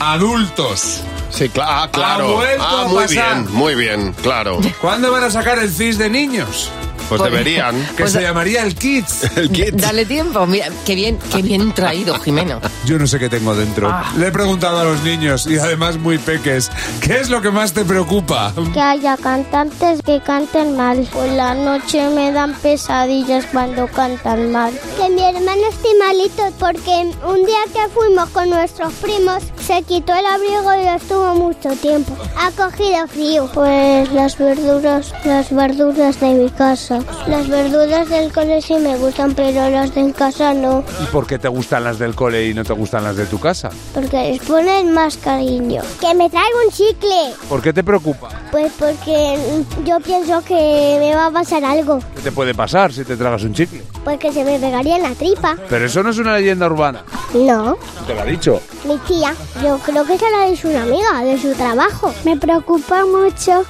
Adultos. 0.00 1.02
Sí, 1.30 1.50
ah, 1.60 1.88
claro. 1.90 2.28
Ha 2.28 2.34
vuelto 2.34 2.64
ah, 2.64 2.82
a 2.82 2.88
muy 2.88 3.04
pasar. 3.04 3.42
bien, 3.42 3.54
muy 3.54 3.74
bien, 3.74 4.12
claro. 4.22 4.60
¿Cuándo 4.80 5.10
van 5.12 5.24
a 5.24 5.30
sacar 5.30 5.58
el 5.58 5.70
CIS 5.70 5.98
de 5.98 6.08
niños? 6.10 6.70
Pues 7.08 7.22
deberían. 7.22 7.76
Que 7.96 8.02
Pues- 8.04 8.12
se 8.12 8.22
llamaría 8.22 8.62
el 8.62 8.74
Kids. 8.74 9.24
El 9.36 9.50
kit. 9.50 9.74
Dale 9.74 10.04
tiempo. 10.06 10.46
Mira, 10.46 10.68
qué 10.84 10.94
bien, 10.94 11.18
qué 11.32 11.42
bien 11.42 11.72
traído, 11.72 12.18
Jimeno. 12.20 12.60
Yo 12.84 12.98
no 12.98 13.06
sé 13.06 13.18
qué 13.18 13.28
tengo 13.28 13.54
dentro. 13.54 13.88
Ah. 13.90 14.12
Le 14.18 14.28
he 14.28 14.30
preguntado 14.32 14.78
a 14.80 14.84
los 14.84 15.02
niños 15.02 15.46
y 15.46 15.58
además 15.58 15.98
muy 15.98 16.18
peques, 16.18 16.70
¿qué 17.00 17.18
es 17.20 17.28
lo 17.30 17.40
que 17.42 17.50
más 17.50 17.72
te 17.72 17.84
preocupa? 17.84 18.52
Que 18.72 18.80
haya 18.80 19.16
cantantes 19.16 20.00
que 20.02 20.20
canten 20.20 20.76
mal. 20.76 21.06
Por 21.12 21.28
la 21.28 21.54
noche 21.54 22.08
me 22.10 22.32
dan 22.32 22.54
pesadillas 22.54 23.44
cuando 23.52 23.86
cantan 23.88 24.52
mal. 24.52 24.72
Que 24.96 25.08
mi 25.10 25.22
hermano 25.22 25.62
esté 25.70 25.88
malito 25.98 26.42
porque 26.58 27.10
un 27.26 27.44
día 27.44 27.62
que 27.72 27.88
fuimos 27.94 28.28
con 28.30 28.50
nuestros 28.50 28.92
primos 28.94 29.42
se 29.66 29.82
quitó 29.82 30.14
el 30.14 30.26
abrigo 30.26 30.74
y 30.82 30.86
estuvo 30.96 31.34
mucho 31.34 31.70
tiempo. 31.80 32.16
Ha 32.38 32.50
cogido 32.52 33.06
frío. 33.08 33.50
Pues 33.52 34.10
las 34.12 34.38
verduras, 34.38 35.12
las 35.24 35.50
verduras 35.54 36.20
de 36.20 36.26
mi 36.34 36.50
casa. 36.50 36.95
Las 37.26 37.48
verduras 37.48 38.08
del 38.08 38.32
cole 38.32 38.60
sí 38.62 38.74
me 38.74 38.96
gustan, 38.96 39.34
pero 39.34 39.68
las 39.70 39.94
de 39.94 40.00
en 40.00 40.12
casa 40.12 40.54
no. 40.54 40.84
¿Y 41.02 41.06
por 41.06 41.26
qué 41.26 41.38
te 41.38 41.48
gustan 41.48 41.84
las 41.84 41.98
del 41.98 42.14
cole 42.14 42.48
y 42.48 42.54
no 42.54 42.64
te 42.64 42.72
gustan 42.72 43.04
las 43.04 43.16
de 43.16 43.26
tu 43.26 43.38
casa? 43.38 43.70
Porque 43.94 44.16
les 44.32 44.40
ponen 44.42 44.92
más 44.92 45.16
cariño. 45.16 45.82
Que 46.00 46.14
me 46.14 46.28
traiga 46.30 46.48
un 46.64 46.70
chicle. 46.72 47.34
¿Por 47.48 47.62
qué 47.62 47.72
te 47.72 47.82
preocupa? 47.82 48.28
Pues 48.50 48.72
porque 48.78 49.38
yo 49.84 50.00
pienso 50.00 50.42
que 50.44 50.96
me 51.00 51.14
va 51.14 51.26
a 51.26 51.30
pasar 51.30 51.64
algo. 51.64 51.98
¿Qué 52.14 52.22
te 52.22 52.32
puede 52.32 52.54
pasar 52.54 52.92
si 52.92 53.04
te 53.04 53.16
tragas 53.16 53.42
un 53.42 53.52
chicle? 53.54 53.82
Porque 54.04 54.32
se 54.32 54.44
me 54.44 54.58
pegaría 54.58 54.96
en 54.96 55.02
la 55.02 55.10
tripa. 55.14 55.56
Pero 55.68 55.86
eso 55.86 56.02
no 56.02 56.10
es 56.10 56.18
una 56.18 56.36
leyenda 56.36 56.66
urbana. 56.66 57.02
No, 57.34 57.76
Te 58.06 58.14
lo 58.14 58.20
ha 58.22 58.24
dicho. 58.24 58.60
mi 58.84 58.96
tía. 58.98 59.34
Yo 59.62 59.78
creo 59.78 60.04
que 60.04 60.16
será 60.18 60.48
de 60.48 60.56
su 60.56 60.68
amiga, 60.68 61.22
de 61.24 61.38
su 61.38 61.52
trabajo. 61.54 62.14
Me 62.24 62.36
preocupa 62.36 63.04
mucho 63.04 63.64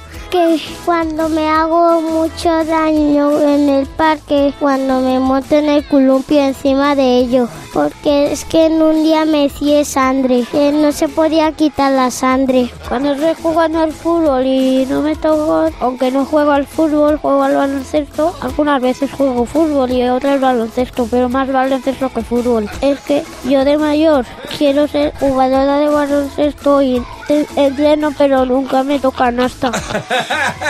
cuando 0.85 1.29
me 1.29 1.47
hago 1.49 2.01
mucho 2.01 2.49
daño 2.65 3.41
en 3.41 3.69
el 3.69 3.85
parque, 3.85 4.53
cuando 4.59 5.01
me 5.01 5.19
monto 5.19 5.55
en 5.55 5.69
el 5.69 5.87
columpio 5.87 6.39
encima 6.39 6.95
de 6.95 7.19
ello. 7.19 7.47
Porque 7.73 8.31
es 8.31 8.45
que 8.45 8.65
en 8.65 8.81
un 8.81 9.03
día 9.03 9.25
me 9.25 9.45
hice 9.45 9.85
sangre, 9.85 10.45
que 10.51 10.71
no 10.71 10.91
se 10.91 11.07
podía 11.07 11.51
quitar 11.51 11.91
la 11.91 12.09
sangre. 12.09 12.71
Cuando 12.87 13.13
estoy 13.13 13.35
jugando 13.41 13.79
al 13.79 13.91
fútbol 13.91 14.45
y 14.45 14.85
no 14.89 15.01
me 15.01 15.15
toco, 15.15 15.69
aunque 15.79 16.11
no 16.11 16.25
juego 16.25 16.51
al 16.51 16.65
fútbol, 16.65 17.17
juego 17.17 17.43
al 17.43 17.55
baloncesto, 17.55 18.33
algunas 18.41 18.81
veces 18.81 19.11
juego 19.11 19.45
fútbol 19.45 19.91
y 19.91 20.07
otras 20.07 20.41
baloncesto, 20.41 21.07
pero 21.11 21.29
más 21.29 21.51
baloncesto 21.51 22.09
que 22.09 22.21
fútbol. 22.21 22.69
Es 22.81 22.99
que 23.01 23.23
yo 23.47 23.63
de 23.65 23.77
mayor 23.77 24.25
quiero 24.57 24.87
ser 24.87 25.13
jugadora 25.19 25.77
de 25.79 25.89
baloncesto 25.89 26.81
y 26.81 27.03
te- 27.27 27.45
entreno, 27.55 28.13
pero 28.17 28.45
nunca 28.45 28.83
me 28.83 28.99
tocan 28.99 29.39
hasta. 29.39 29.71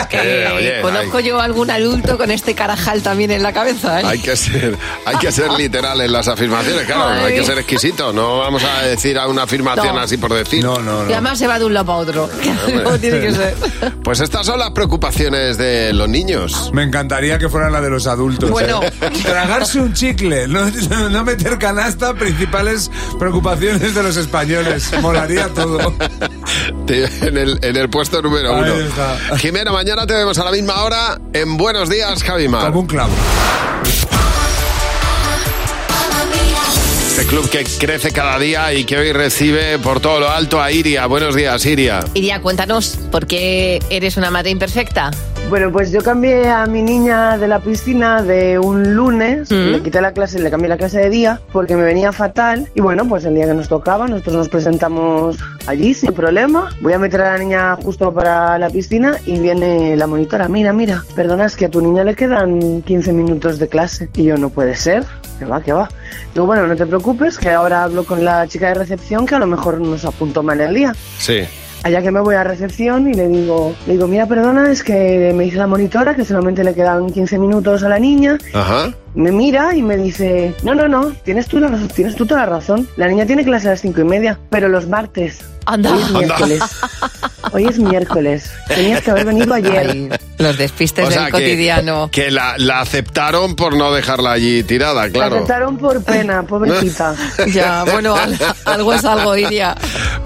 Eh, 0.10 0.48
oye, 0.56 0.82
Conozco 0.82 1.20
yo 1.20 1.39
a 1.39 1.43
algún 1.43 1.70
adulto 1.70 2.17
con 2.17 2.32
este 2.32 2.56
carajal 2.56 3.02
también 3.04 3.30
en 3.32 3.43
la 3.43 3.52
cabeza, 3.52 4.00
¿eh? 4.02 4.04
Hay 4.06 4.20
que 4.22 4.36
ser, 4.38 4.78
hay 5.06 5.17
que 5.17 5.32
ser 5.32 5.52
literal 5.58 6.00
en 6.02 6.12
las 6.12 6.28
afirmaciones, 6.28 6.86
claro, 6.86 7.02
Madre 7.06 7.26
hay 7.26 7.36
que 7.36 7.43
ser 7.43 7.58
exquisito, 7.58 8.13
no 8.13 8.38
vamos 8.39 8.63
a 8.63 8.84
decir 8.84 9.17
a 9.20 9.28
una 9.28 9.43
afirmación 9.43 9.96
No. 9.96 10.02
así 10.02 10.17
por 10.17 10.34
decir. 10.34 10.63
No, 10.63 10.80
no, 10.80 11.08
Y 11.10 11.13
además 11.13 11.38
se 11.39 11.46
va 11.48 11.60
de 11.60 11.65
un 11.65 11.74
lado 11.74 11.86
para 11.88 11.98
otro. 12.00 12.30
Como 12.84 12.98
tiene 12.98 13.20
que 13.20 13.34
ser. 13.34 13.56
Pues 14.04 14.20
estas 14.22 14.46
son 14.46 14.60
las 14.60 14.72
preocupaciones 14.72 15.58
de 15.58 15.91
los 15.93 16.08
niños. 16.08 16.72
Me 16.74 16.84
encantaría 16.84 17.38
que 17.38 17.50
fueran 17.50 17.74
la 17.74 17.82
de 17.82 17.89
los 17.89 18.08
adultos. 18.08 18.50
Bueno. 18.50 18.80
Tragarse 19.24 19.80
un 19.80 19.93
chicle, 19.93 20.48
no, 20.48 20.65
no 21.10 21.24
meter 21.26 21.58
canasta, 21.60 22.13
principales 22.13 22.89
preocupaciones 23.20 23.93
de 23.93 24.04
los 24.04 24.15
españoles. 24.15 24.89
Molaría 25.02 25.48
todo. 25.50 25.93
En 26.88 27.38
el, 27.38 27.60
en 27.62 27.75
el 27.75 27.89
puesto 27.89 28.21
número 28.21 28.53
uno. 28.53 28.73
Jimena, 29.38 29.71
mañana 29.71 30.07
te 30.07 30.13
vemos 30.13 30.38
a 30.38 30.45
la 30.45 30.51
misma 30.51 30.81
hora 30.83 31.19
en 31.33 31.57
Buenos 31.57 31.89
Días, 31.89 32.23
Javimar. 32.23 32.67
Como 32.67 32.81
un 32.81 32.88
clavo. 32.88 33.13
Este 37.10 37.25
club 37.25 37.49
que 37.49 37.63
crece 37.63 38.12
cada 38.12 38.38
día 38.38 38.73
y 38.73 38.83
que 38.83 38.95
hoy 38.97 39.12
recibe 39.12 39.79
por 39.79 39.99
todo 39.99 40.19
lo 40.19 40.29
alto 40.29 40.62
a 40.62 40.71
Iria. 40.71 41.07
Buenos 41.07 41.36
días, 41.36 41.65
Iria. 41.65 42.01
Iria, 42.13 42.41
cuéntanos, 42.41 42.97
¿por 43.12 43.25
qué 43.25 43.79
eres 43.89 44.17
una 44.17 44.29
madre 44.29 44.51
imperfecta? 44.51 45.10
Bueno, 45.49 45.71
pues 45.71 45.93
yo 45.93 46.01
cambié 46.03 46.49
a 46.49 46.65
mi 46.65 46.81
niña 46.81 47.38
de 47.38 47.47
la 47.47 47.60
piscina 47.62 48.21
de 48.21 48.60
un 48.60 48.95
lunes, 48.95 49.49
le 49.49 49.81
quité 49.81 50.01
la 50.01 50.12
clase, 50.12 50.39
le 50.39 50.51
cambié 50.51 50.67
la 50.67 50.75
clase 50.75 50.99
de 50.99 51.10
día 51.10 51.39
porque 51.53 51.77
me 51.77 51.83
venía 51.83 52.12
fatal 52.12 52.67
y 52.75 52.81
bueno, 52.81 53.07
pues 53.07 53.23
el 53.23 53.36
día 53.36 53.45
que 53.45 53.53
nos 53.53 53.69
tocaba 53.69 54.07
nosotros 54.10 54.36
nos 54.36 54.49
presentamos 54.49 55.38
allí 55.65 55.93
sin 55.93 56.12
problema. 56.12 56.69
Voy 56.81 56.91
a 56.91 56.99
meter 56.99 57.21
a 57.21 57.33
la 57.33 57.38
niña 57.38 57.77
justo 57.77 58.13
para 58.13 58.60
la 58.60 58.69
piscina 58.69 59.15
y 59.25 59.39
viene 59.39 59.95
la 59.95 60.05
monitora, 60.05 60.49
mira, 60.49 60.73
mira, 60.73 61.05
perdona, 61.15 61.45
es 61.45 61.55
que 61.55 61.65
a 61.65 61.69
tu 61.69 61.79
niña 61.79 62.03
le 62.03 62.13
quedan 62.13 62.81
15 62.81 63.13
minutos 63.13 63.57
de 63.57 63.69
clase 63.69 64.10
y 64.15 64.23
yo 64.23 64.38
no 64.38 64.49
puede 64.49 64.75
ser. 64.75 65.05
Que 65.39 65.45
va, 65.45 65.62
que 65.62 65.71
va. 65.71 65.88
Digo, 66.33 66.47
bueno, 66.47 66.65
no 66.65 66.75
te 66.75 66.88
preocupes, 66.88 67.38
que 67.38 67.51
ahora 67.51 67.83
hablo 67.83 68.05
con 68.05 68.25
la 68.25 68.47
chica 68.47 68.69
de 68.69 68.73
recepción 68.73 69.27
que 69.27 69.36
a 69.36 69.39
lo 69.39 69.45
mejor 69.45 69.79
nos 69.79 70.03
apuntó 70.03 70.41
mal 70.41 70.60
el 70.60 70.73
día. 70.73 70.95
Sí. 71.19 71.43
Allá 71.88 72.02
que 72.02 72.12
me 72.12 72.19
voy 72.19 72.36
a 72.36 72.43
recepción 72.43 73.08
y 73.08 73.13
le 73.13 73.30
digo, 73.30 73.73
le 73.86 73.93
digo, 73.93 74.08
mira, 74.08 74.26
perdona, 74.26 74.69
es 74.69 74.84
que 74.84 75.32
me 75.34 75.45
dice 75.45 75.56
la 75.56 75.67
monitora 75.67 76.17
que 76.17 76.26
solamente 76.26 76.62
le 76.62 76.76
quedan 76.76 77.10
15 77.10 77.39
minutos 77.39 77.82
a 77.82 77.88
la 77.88 77.97
niña. 77.97 78.38
Ajá. 78.54 78.93
Me 79.17 79.32
mira 79.32 79.75
y 79.75 79.82
me 79.82 79.97
dice, 79.97 80.53
no, 80.62 80.75
no, 80.75 80.88
no, 80.88 81.08
tienes 81.25 81.47
tú, 81.47 81.58
la, 81.60 81.69
razón- 81.69 81.88
tienes 81.88 82.15
tú 82.15 82.27
toda 82.27 82.41
la 82.41 82.45
razón. 82.45 82.88
La 82.97 83.08
niña 83.08 83.25
tiene 83.25 83.43
clase 83.43 83.67
a 83.67 83.71
las 83.71 83.82
cinco 83.82 84.01
y 84.01 84.03
media, 84.03 84.38
pero 84.51 84.69
los 84.69 84.88
martes. 84.88 85.39
Anda. 85.65 85.91
Hoy 85.91 85.97
es 85.99 86.06
Anda. 86.06 86.19
miércoles. 86.19 86.63
Hoy 87.51 87.65
es 87.65 87.80
miércoles. 87.80 88.51
Tenías 88.67 89.01
que 89.01 89.10
haber 89.12 89.25
venido 89.25 89.51
ayer. 89.56 90.19
Los 90.38 90.58
despistes 90.60 91.08
O 91.08 91.12
sea, 91.12 91.23
del 91.23 91.32
que- 91.34 91.39
cotidiano. 91.39 92.10
Que, 92.12 92.30
la, 92.30 92.53
la 92.60 92.80
aceptaron 92.80 93.56
por 93.56 93.75
no 93.75 93.91
dejarla 93.91 94.34
allí 94.34 94.62
tirada, 94.62 95.08
La 95.08 95.12
claro. 95.12 95.36
aceptaron 95.38 95.77
por 95.80 96.03
pena, 96.03 96.43
pobrecita. 96.47 97.15
Ya, 97.51 97.86
bueno, 97.86 98.15
al- 98.15 98.38
algo 98.65 98.93
es 98.93 99.03
algo, 99.03 99.36
Iria. 99.36 99.75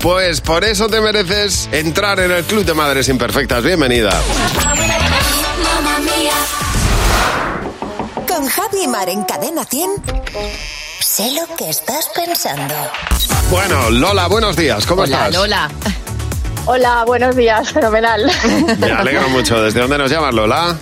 Pues 0.02 0.42
por 0.42 0.66
eso 0.66 0.88
te 0.90 1.00
mereces 1.00 1.70
entrar 1.72 2.20
en 2.20 2.32
el 2.32 2.44
Club 2.44 2.66
de 2.66 2.74
Madres 2.74 3.08
Imperfectas. 3.08 3.64
Bienvenida. 3.64 4.12
Con 8.42 8.50
Javi 8.50 8.88
Mar 8.88 9.08
en 9.08 9.22
Cadena 9.22 9.64
100. 9.64 9.92
Sé 11.00 11.32
lo 11.34 11.56
que 11.56 11.70
estás 11.70 12.10
pensando. 12.16 12.74
Bueno, 13.52 13.92
Lola, 13.92 14.26
buenos 14.26 14.56
días. 14.56 14.84
¿Cómo 14.88 15.04
Hola, 15.04 15.28
estás? 15.28 15.36
Lola. 15.36 15.70
Hola, 16.66 17.04
buenos 17.06 17.36
días, 17.36 17.72
fenomenal. 17.72 18.32
Me 18.80 18.92
alegro 18.94 19.30
mucho. 19.30 19.62
¿Desde 19.62 19.82
dónde 19.82 20.00
nos 20.00 20.10
llamas, 20.10 20.34
Lola? 20.34 20.76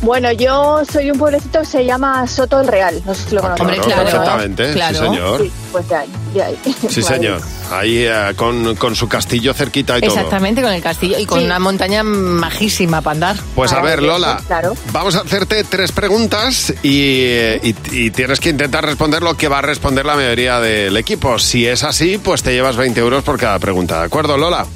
Bueno, 0.00 0.32
yo 0.32 0.80
soy 0.90 1.10
un 1.10 1.18
pueblecito 1.18 1.58
que 1.60 1.66
se 1.66 1.84
llama 1.84 2.26
Soto 2.26 2.60
el 2.60 2.66
Real, 2.68 3.02
no 3.04 3.14
sé 3.14 3.28
si 3.28 3.34
lo 3.34 3.42
conocen. 3.42 3.66
Hombre, 3.66 3.80
claro, 3.82 4.04
perfectamente, 4.04 4.72
sí, 4.72 4.94
señor. 4.94 5.42
Sí, 5.42 5.52
pues 5.70 5.86
de 5.86 5.96
ahí, 5.96 6.08
de 6.32 6.42
ahí. 6.42 6.58
Sí, 6.88 7.02
señor. 7.02 7.40
Ahí 7.70 8.04
eh, 8.06 8.32
con, 8.36 8.74
con 8.76 8.96
su 8.96 9.08
castillo 9.08 9.52
cerquita 9.54 9.98
y 9.98 10.00
todo. 10.00 10.10
Exactamente, 10.14 10.62
con 10.62 10.72
el 10.72 10.82
castillo 10.82 11.18
y 11.18 11.26
con 11.26 11.40
Sí. 11.40 11.44
una 11.46 11.58
montaña 11.58 12.02
majísima 12.02 13.00
para 13.02 13.14
andar. 13.14 13.36
Pues 13.54 13.72
a 13.72 13.80
ver, 13.80 14.02
Lola, 14.02 14.40
Claro. 14.46 14.74
vamos 14.92 15.14
a 15.16 15.20
hacerte 15.20 15.64
tres 15.64 15.92
preguntas 15.92 16.72
y, 16.82 17.00
eh, 17.26 17.60
y- 17.62 17.74
y 18.06 18.10
tienes 18.10 18.40
que 18.40 18.50
intentar 18.50 18.84
responder 18.84 19.22
lo 19.22 19.36
que 19.36 19.48
va 19.48 19.58
a 19.58 19.62
responder 19.62 20.06
la 20.06 20.14
mayoría 20.16 20.60
del 20.60 20.96
equipo. 20.96 21.38
Si 21.38 21.66
es 21.66 21.84
así, 21.84 22.18
pues 22.18 22.42
te 22.42 22.52
llevas 22.52 22.76
20 22.76 23.00
euros 23.00 23.22
por 23.24 23.38
cada 23.38 23.58
pregunta. 23.58 23.98
¿De 24.00 24.06
acuerdo, 24.06 24.36
Lola? 24.38 24.66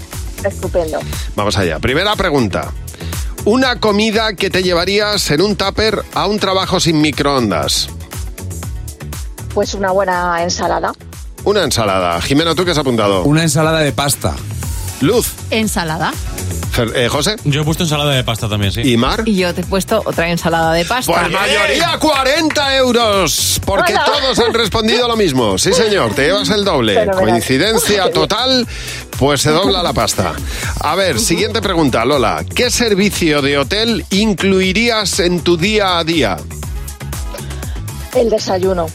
Estupendo. 0.45 0.99
Vamos 1.37 1.57
allá. 1.57 1.79
Primera 1.79 2.15
pregunta. 2.17 2.73
Una 3.45 3.81
comida 3.81 4.35
que 4.35 4.51
te 4.51 4.63
llevarías 4.63 5.31
en 5.31 5.41
un 5.41 5.57
tupper 5.57 6.03
a 6.15 6.27
un 6.27 6.39
trabajo 6.39 6.79
sin 6.79 7.01
microondas. 7.01 7.89
Pues 9.55 9.75
una 9.75 9.91
buena 9.91 10.43
ensalada. 10.43 10.93
Una 11.45 11.65
ensalada. 11.65 12.21
Jimeno, 12.23 12.55
¿tú 12.55 12.65
qué 12.65 12.71
has 12.71 12.79
apuntado? 12.79 13.23
Una 13.25 13.43
ensalada 13.43 13.81
de 13.81 13.93
pasta. 13.93 14.35
Luz. 15.01 15.33
Ensalada. 15.51 16.13
Fer- 16.75 16.93
eh, 16.95 17.09
José. 17.09 17.35
Yo 17.45 17.63
he 17.63 17.65
puesto 17.65 17.83
ensalada 17.83 18.13
de 18.13 18.23
pasta 18.25 18.49
también, 18.49 18.73
sí. 18.73 18.81
¿Y 18.83 18.97
Mar? 18.97 19.25
Y 19.27 19.35
yo 19.35 19.53
te 19.53 19.63
he 19.63 19.65
puesto 19.65 20.01
otra 20.07 20.31
ensalada 20.31 20.73
de 20.73 20.85
pasta. 20.85 21.13
Pues 21.13 21.31
mayoría 21.31 21.99
40 21.99 22.77
euros, 22.77 23.61
porque 23.67 23.93
Hola. 23.93 24.05
todos 24.07 24.39
han 24.39 24.55
respondido 24.55 25.09
lo 25.09 25.17
mismo. 25.17 25.59
Sí, 25.59 25.73
señor, 25.73 26.15
te 26.15 26.27
llevas 26.27 26.49
el 26.51 26.65
doble. 26.65 26.95
Fenomenal. 26.95 27.25
Coincidencia 27.31 28.11
total, 28.13 28.67
pues 29.19 29.43
se 29.43 29.51
dobla 29.51 29.83
la 29.83 29.93
pasta. 29.93 30.33
A 30.81 30.95
ver, 30.95 31.19
siguiente 31.19 31.61
pregunta, 31.61 32.05
Lola. 32.05 32.45
¿Qué 32.55 32.71
servicio 32.71 33.43
de 33.43 33.59
hotel 33.59 34.07
incluirías 34.11 35.19
en 35.19 35.41
tu 35.41 35.57
día 35.57 35.99
a 35.99 36.05
día? 36.05 36.37
El 38.15 38.31
desayuno. 38.31 38.87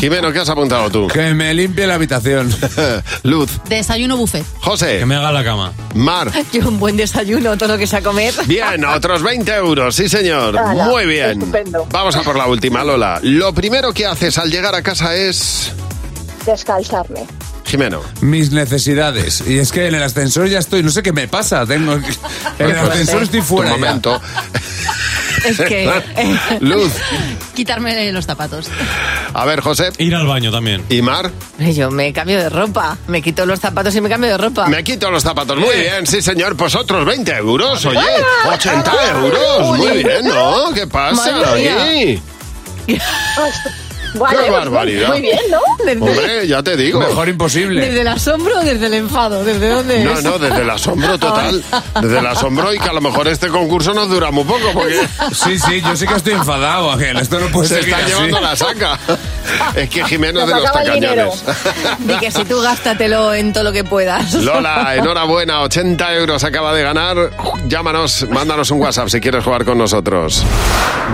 Jimeno, 0.00 0.32
¿qué 0.32 0.40
has 0.40 0.48
apuntado 0.48 0.90
tú? 0.90 1.08
Que 1.08 1.34
me 1.34 1.52
limpie 1.54 1.86
la 1.86 1.94
habitación. 1.94 2.54
Luz. 3.22 3.50
Desayuno 3.68 4.16
buffet. 4.16 4.44
José. 4.60 4.98
Que 4.98 5.06
me 5.06 5.16
haga 5.16 5.32
la 5.32 5.44
cama. 5.44 5.72
Mar. 5.94 6.30
Yo 6.52 6.68
un 6.68 6.78
buen 6.78 6.96
desayuno, 6.96 7.56
todo 7.56 7.70
lo 7.70 7.78
que 7.78 7.86
sea 7.86 8.02
comer. 8.02 8.34
Bien, 8.46 8.84
otros 8.84 9.22
20 9.22 9.52
euros, 9.54 9.94
sí 9.94 10.08
señor. 10.08 10.58
Muy 10.74 11.06
bien. 11.06 11.32
estupendo. 11.32 11.86
Vamos 11.90 12.16
a 12.16 12.22
por 12.22 12.36
la 12.36 12.46
última, 12.46 12.84
Lola. 12.84 13.20
Lo 13.22 13.52
primero 13.54 13.92
que 13.92 14.06
haces 14.06 14.38
al 14.38 14.50
llegar 14.50 14.74
a 14.74 14.82
casa 14.82 15.14
es... 15.14 15.72
Descalzarme. 16.46 17.26
Jimeno. 17.64 18.00
Mis 18.20 18.50
necesidades. 18.50 19.44
Y 19.46 19.58
es 19.58 19.70
que 19.70 19.86
en 19.86 19.94
el 19.94 20.02
ascensor 20.02 20.48
ya 20.48 20.58
estoy, 20.58 20.82
no 20.82 20.90
sé 20.90 21.02
qué 21.02 21.12
me 21.12 21.28
pasa. 21.28 21.64
Tengo 21.66 21.92
En 21.94 22.70
el 22.70 22.78
ascensor 22.78 23.22
estoy 23.22 23.42
fuera. 23.42 23.74
Un 23.74 23.80
ya. 23.80 23.86
momento. 23.86 24.20
Es 25.44 25.58
que. 25.60 25.90
Luz. 26.60 26.92
Quitarme 27.54 28.10
los 28.12 28.26
zapatos. 28.26 28.66
A 29.32 29.44
ver, 29.44 29.60
José. 29.60 29.90
Ir 29.98 30.14
al 30.14 30.26
baño 30.26 30.50
también. 30.50 30.82
¿Y 30.88 31.02
Mar? 31.02 31.30
Yo 31.58 31.90
me 31.90 32.12
cambio 32.12 32.38
de 32.38 32.48
ropa. 32.48 32.96
Me 33.06 33.22
quito 33.22 33.46
los 33.46 33.60
zapatos 33.60 33.94
y 33.94 34.00
me 34.00 34.08
cambio 34.08 34.30
de 34.30 34.38
ropa. 34.38 34.66
Me 34.66 34.82
quito 34.84 35.10
los 35.10 35.22
zapatos. 35.22 35.56
Muy 35.58 35.76
bien, 35.76 36.06
sí, 36.06 36.22
señor. 36.22 36.56
Pues 36.56 36.74
otros 36.74 37.04
20 37.04 37.32
euros, 37.36 37.84
oye. 37.86 37.98
¡Ah! 38.44 38.50
80 38.54 38.92
euros. 39.12 39.76
Muy 39.78 40.02
bien, 40.02 40.24
¿no? 40.24 40.72
¿Qué 40.74 40.86
pasa 40.86 41.32
Madre 41.32 41.60
mía. 41.62 41.84
aquí? 41.84 42.22
Vale, 44.14 44.38
¡Qué 44.44 44.50
barbaridad! 44.50 45.08
Muy 45.08 45.20
bien, 45.20 45.38
¿no? 45.50 45.58
Hombre, 46.06 46.46
ya 46.46 46.62
te 46.62 46.76
digo. 46.76 47.00
Mejor 47.00 47.28
imposible. 47.28 47.80
¿Desde 47.86 48.00
el 48.02 48.08
asombro 48.08 48.58
o 48.58 48.64
desde 48.64 48.86
el 48.86 48.94
enfado? 48.94 49.44
¿Desde 49.44 49.68
dónde 49.68 50.04
No, 50.04 50.12
es? 50.12 50.24
no, 50.24 50.38
desde 50.38 50.62
el 50.62 50.70
asombro 50.70 51.18
total. 51.18 51.62
Desde 52.02 52.18
el 52.18 52.26
asombro 52.26 52.72
y 52.74 52.78
que 52.78 52.88
a 52.88 52.92
lo 52.92 53.00
mejor 53.00 53.28
este 53.28 53.48
concurso 53.48 53.92
nos 53.94 54.08
dura 54.08 54.30
muy 54.30 54.44
poco 54.44 54.70
porque 54.72 55.00
Sí, 55.32 55.58
sí, 55.58 55.80
yo 55.80 55.96
sí 55.96 56.06
que 56.06 56.14
estoy 56.14 56.32
enfadado, 56.34 56.92
Ángel. 56.92 57.16
Esto 57.18 57.38
no 57.40 57.46
puede 57.48 57.68
se 57.68 57.74
seguir 57.82 57.94
está 57.94 58.04
así. 58.04 58.14
llevando 58.14 58.40
la 58.40 58.56
saca. 58.56 58.98
Es 59.74 59.88
que 59.90 60.04
Jimeno 60.04 60.40
es 60.40 60.46
de 60.48 60.54
los 60.54 60.72
tacañones. 60.72 61.44
Di 62.00 62.14
que 62.18 62.30
si 62.30 62.44
tú 62.44 62.60
gástatelo 62.60 63.34
en 63.34 63.52
todo 63.52 63.64
lo 63.64 63.72
que 63.72 63.84
puedas. 63.84 64.34
Lola, 64.34 64.94
enhorabuena, 64.96 65.60
80 65.62 66.14
euros 66.14 66.44
acaba 66.44 66.74
de 66.74 66.82
ganar. 66.82 67.30
Llámanos, 67.66 68.26
mándanos 68.30 68.70
un 68.70 68.80
WhatsApp 68.80 69.08
si 69.08 69.20
quieres 69.20 69.44
jugar 69.44 69.64
con 69.64 69.78
nosotros. 69.78 70.44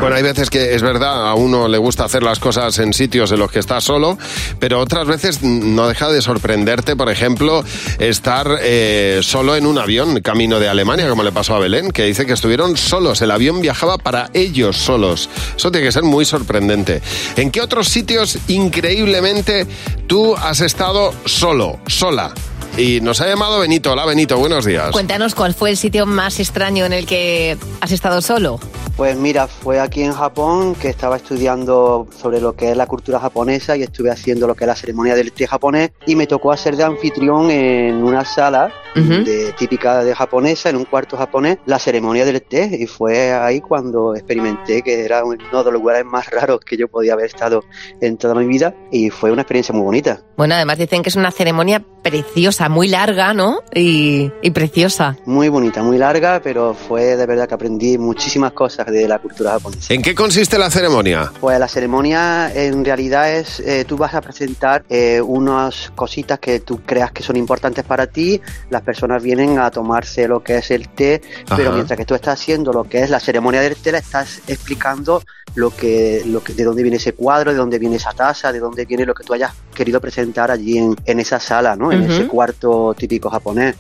Bueno, 0.00 0.16
hay 0.16 0.22
veces 0.22 0.50
que 0.50 0.74
es 0.74 0.82
verdad, 0.82 1.28
a 1.28 1.34
uno 1.34 1.68
le 1.68 1.78
gusta 1.78 2.04
hacer 2.04 2.22
las 2.22 2.38
cosas 2.38 2.78
en 2.78 2.85
sitios 2.92 3.32
en 3.32 3.38
los 3.38 3.50
que 3.50 3.58
está 3.58 3.80
solo, 3.80 4.18
pero 4.58 4.80
otras 4.80 5.06
veces 5.06 5.42
no 5.42 5.88
deja 5.88 6.08
de 6.10 6.22
sorprenderte, 6.22 6.96
por 6.96 7.10
ejemplo, 7.10 7.64
estar 7.98 8.58
eh, 8.60 9.20
solo 9.22 9.56
en 9.56 9.66
un 9.66 9.78
avión 9.78 10.20
camino 10.20 10.60
de 10.60 10.68
Alemania, 10.68 11.08
como 11.08 11.22
le 11.22 11.32
pasó 11.32 11.54
a 11.54 11.58
Belén, 11.58 11.90
que 11.90 12.04
dice 12.04 12.26
que 12.26 12.32
estuvieron 12.32 12.76
solos. 12.76 13.22
El 13.22 13.30
avión 13.30 13.60
viajaba 13.60 13.98
para 13.98 14.30
ellos 14.34 14.76
solos. 14.76 15.28
Eso 15.56 15.70
tiene 15.70 15.86
que 15.86 15.92
ser 15.92 16.02
muy 16.02 16.24
sorprendente. 16.24 17.02
¿En 17.36 17.50
qué 17.50 17.60
otros 17.60 17.88
sitios, 17.88 18.38
increíblemente, 18.48 19.66
tú 20.06 20.36
has 20.36 20.60
estado 20.60 21.14
solo, 21.24 21.78
sola? 21.86 22.32
Y 22.76 23.00
nos 23.00 23.20
ha 23.20 23.26
llamado 23.26 23.60
Benito. 23.60 23.92
Hola 23.92 24.04
Benito, 24.04 24.38
buenos 24.38 24.64
días. 24.64 24.90
Cuéntanos 24.90 25.34
cuál 25.34 25.54
fue 25.54 25.70
el 25.70 25.76
sitio 25.76 26.06
más 26.06 26.38
extraño 26.40 26.84
en 26.84 26.92
el 26.92 27.06
que 27.06 27.56
has 27.80 27.92
estado 27.92 28.20
solo. 28.20 28.60
Pues 28.96 29.14
mira, 29.14 29.46
fue 29.46 29.78
aquí 29.78 30.02
en 30.02 30.12
Japón 30.12 30.74
que 30.74 30.88
estaba 30.88 31.16
estudiando 31.16 32.08
sobre 32.18 32.40
lo 32.40 32.56
que 32.56 32.70
es 32.70 32.76
la 32.78 32.86
cultura 32.86 33.20
japonesa 33.20 33.76
y 33.76 33.82
estuve 33.82 34.10
haciendo 34.10 34.46
lo 34.46 34.54
que 34.54 34.64
es 34.64 34.68
la 34.68 34.74
ceremonia 34.74 35.14
del 35.14 35.32
té 35.32 35.46
japonés 35.46 35.90
y 36.06 36.16
me 36.16 36.26
tocó 36.26 36.50
hacer 36.50 36.76
de 36.76 36.84
anfitrión 36.84 37.50
en 37.50 37.96
una 37.96 38.24
sala 38.24 38.72
de, 38.94 39.52
típica 39.52 40.02
de 40.02 40.14
japonesa, 40.14 40.70
en 40.70 40.76
un 40.76 40.86
cuarto 40.86 41.18
japonés, 41.18 41.58
la 41.66 41.78
ceremonia 41.78 42.24
del 42.24 42.40
té 42.40 42.78
y 42.80 42.86
fue 42.86 43.34
ahí 43.34 43.60
cuando 43.60 44.14
experimenté 44.14 44.80
que 44.80 45.04
era 45.04 45.22
uno 45.24 45.36
de 45.36 45.70
los 45.70 45.72
lugares 45.74 46.06
más 46.06 46.30
raros 46.30 46.60
que 46.60 46.78
yo 46.78 46.88
podía 46.88 47.12
haber 47.12 47.26
estado 47.26 47.64
en 48.00 48.16
toda 48.16 48.34
mi 48.34 48.46
vida 48.46 48.74
y 48.90 49.10
fue 49.10 49.30
una 49.30 49.42
experiencia 49.42 49.74
muy 49.74 49.84
bonita. 49.84 50.22
Bueno, 50.38 50.54
además 50.54 50.78
dicen 50.78 51.02
que 51.02 51.10
es 51.10 51.16
una 51.16 51.30
ceremonia 51.30 51.84
preciosa, 52.10 52.68
muy 52.68 52.86
larga, 52.86 53.34
¿no? 53.34 53.62
Y, 53.74 54.30
y 54.40 54.50
preciosa. 54.52 55.16
Muy 55.26 55.48
bonita, 55.48 55.82
muy 55.82 55.98
larga, 55.98 56.40
pero 56.42 56.72
fue 56.72 57.16
de 57.16 57.26
verdad 57.26 57.48
que 57.48 57.54
aprendí 57.54 57.98
muchísimas 57.98 58.52
cosas 58.52 58.86
de 58.86 59.08
la 59.08 59.18
cultura 59.18 59.52
japonesa. 59.52 59.92
¿En 59.92 60.02
qué 60.02 60.14
consiste 60.14 60.56
la 60.56 60.70
ceremonia? 60.70 61.32
Pues 61.40 61.58
la 61.58 61.66
ceremonia 61.66 62.52
en 62.54 62.84
realidad 62.84 63.32
es, 63.32 63.58
eh, 63.58 63.84
tú 63.86 63.96
vas 63.96 64.14
a 64.14 64.20
presentar 64.20 64.84
eh, 64.88 65.20
unas 65.20 65.90
cositas 65.96 66.38
que 66.38 66.60
tú 66.60 66.80
creas 66.86 67.10
que 67.10 67.24
son 67.24 67.36
importantes 67.36 67.84
para 67.84 68.06
ti, 68.06 68.40
las 68.70 68.82
personas 68.82 69.20
vienen 69.20 69.58
a 69.58 69.70
tomarse 69.72 70.28
lo 70.28 70.44
que 70.44 70.58
es 70.58 70.70
el 70.70 70.88
té, 70.88 71.20
pero 71.56 71.72
mientras 71.72 71.96
que 71.96 72.04
tú 72.04 72.14
estás 72.14 72.40
haciendo 72.40 72.72
lo 72.72 72.84
que 72.84 73.02
es 73.02 73.10
la 73.10 73.18
ceremonia 73.18 73.60
del 73.60 73.74
té, 73.74 73.90
le 73.90 73.98
estás 73.98 74.42
explicando 74.46 75.22
lo 75.56 75.70
que, 75.70 76.22
lo 76.26 76.42
que, 76.44 76.52
de 76.52 76.64
dónde 76.64 76.82
viene 76.82 76.98
ese 76.98 77.14
cuadro, 77.14 77.50
de 77.50 77.56
dónde 77.56 77.78
viene 77.78 77.96
esa 77.96 78.12
taza, 78.12 78.52
de 78.52 78.60
dónde 78.60 78.84
viene 78.84 79.04
lo 79.06 79.14
que 79.14 79.24
tú 79.24 79.32
hayas 79.32 79.52
querido 79.74 80.00
presentar 80.00 80.50
allí 80.50 80.78
en, 80.78 80.94
en 81.04 81.20
esa 81.20 81.40
sala, 81.40 81.74
¿no? 81.76 81.92
Ese 82.04 82.26
cuarto 82.26 82.94
típico 82.94 83.30
japonés. 83.30 83.76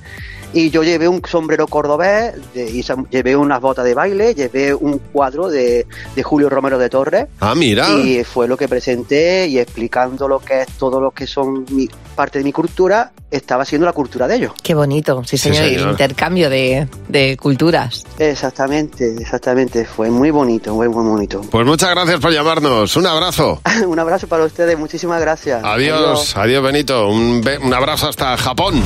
Y 0.56 0.70
yo 0.70 0.82
llevé 0.82 1.06
un 1.06 1.20
sombrero 1.28 1.66
cordobés, 1.66 2.32
de- 2.54 2.70
y 2.70 2.82
llevé 3.10 3.36
unas 3.36 3.60
botas 3.60 3.84
de 3.84 3.92
baile, 3.92 4.34
llevé 4.34 4.72
un 4.74 4.98
cuadro 5.12 5.48
de, 5.50 5.86
de 6.14 6.22
Julio 6.22 6.48
Romero 6.48 6.78
de 6.78 6.88
Torres. 6.88 7.26
Ah, 7.40 7.54
mira. 7.54 7.90
Y 7.90 8.24
fue 8.24 8.48
lo 8.48 8.56
que 8.56 8.66
presenté 8.66 9.46
y 9.48 9.58
explicando 9.58 10.26
lo 10.26 10.38
que 10.38 10.62
es 10.62 10.68
todo 10.78 10.98
lo 10.98 11.10
que 11.10 11.26
son 11.26 11.66
mi, 11.72 11.86
parte 12.14 12.38
de 12.38 12.44
mi 12.44 12.52
cultura, 12.52 13.12
estaba 13.30 13.64
haciendo 13.64 13.84
la 13.86 13.92
cultura 13.92 14.26
de 14.26 14.36
ellos. 14.36 14.52
Qué 14.62 14.72
bonito, 14.74 15.22
sí 15.24 15.36
Sí, 15.36 15.50
señor, 15.52 15.64
el 15.64 15.90
intercambio 15.90 16.48
de, 16.48 16.88
de 17.08 17.36
culturas. 17.36 18.04
Exactamente, 18.18 19.14
exactamente. 19.20 19.84
Fue 19.84 20.08
muy 20.10 20.30
bonito, 20.30 20.74
muy, 20.74 20.88
muy 20.88 21.04
bonito. 21.06 21.42
Pues 21.50 21.66
muchas 21.66 21.90
gracias 21.90 22.18
por 22.18 22.32
llamarnos. 22.32 22.96
Un 22.96 23.06
abrazo. 23.06 23.60
un 23.86 23.98
abrazo 23.98 24.26
para 24.26 24.44
ustedes, 24.44 24.78
muchísimas 24.78 25.20
gracias. 25.20 25.62
Adiós, 25.62 26.34
adiós 26.36 26.62
Benito. 26.62 27.08
Un, 27.08 27.42
be- 27.42 27.58
un 27.58 27.74
abrazo 27.74 28.08
hasta 28.08 28.36
Japón. 28.38 28.82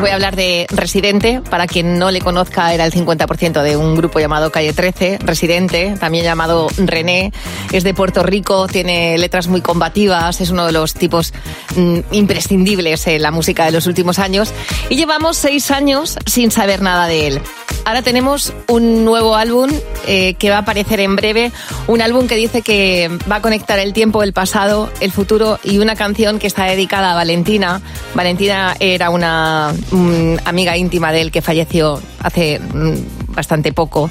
Voy 0.00 0.10
a 0.10 0.14
hablar 0.14 0.36
de 0.36 0.66
Residente. 0.88 1.42
Para 1.50 1.66
quien 1.66 1.98
no 1.98 2.10
le 2.10 2.22
conozca, 2.22 2.72
era 2.72 2.86
el 2.86 2.92
50% 2.94 3.60
de 3.60 3.76
un 3.76 3.94
grupo 3.94 4.20
llamado 4.20 4.50
Calle 4.50 4.72
13. 4.72 5.18
Residente, 5.18 5.94
también 6.00 6.24
llamado 6.24 6.68
René, 6.78 7.30
es 7.72 7.84
de 7.84 7.92
Puerto 7.92 8.22
Rico, 8.22 8.66
tiene 8.68 9.18
letras 9.18 9.48
muy 9.48 9.60
combativas, 9.60 10.40
es 10.40 10.48
uno 10.48 10.64
de 10.64 10.72
los 10.72 10.94
tipos 10.94 11.34
mm, 11.76 11.98
imprescindibles 12.12 13.06
en 13.06 13.20
la 13.20 13.30
música 13.30 13.66
de 13.66 13.72
los 13.72 13.86
últimos 13.86 14.18
años. 14.18 14.54
Y 14.88 14.96
llevamos 14.96 15.36
seis 15.36 15.70
años 15.70 16.16
sin 16.24 16.50
saber 16.50 16.80
nada 16.80 17.06
de 17.06 17.26
él. 17.26 17.42
Ahora 17.84 18.02
tenemos 18.02 18.52
un 18.68 19.04
nuevo 19.04 19.34
álbum 19.34 19.70
eh, 20.06 20.34
que 20.34 20.50
va 20.50 20.56
a 20.56 20.60
aparecer 20.60 21.00
en 21.00 21.16
breve, 21.16 21.52
un 21.86 22.02
álbum 22.02 22.26
que 22.26 22.36
dice 22.36 22.60
que 22.60 23.10
va 23.30 23.36
a 23.36 23.42
conectar 23.42 23.78
el 23.78 23.94
tiempo, 23.94 24.22
el 24.22 24.34
pasado, 24.34 24.90
el 25.00 25.10
futuro 25.10 25.58
y 25.64 25.78
una 25.78 25.96
canción 25.96 26.38
que 26.38 26.46
está 26.46 26.64
dedicada 26.64 27.12
a 27.12 27.14
Valentina. 27.14 27.80
Valentina 28.14 28.76
era 28.78 29.08
una 29.08 29.72
mm, 29.90 30.36
amiga 30.44 30.77
íntima 30.78 31.12
de 31.12 31.20
él 31.20 31.30
que 31.30 31.42
falleció 31.42 32.00
hace 32.20 32.58
mm, 32.60 33.34
bastante 33.34 33.72
poco. 33.72 34.10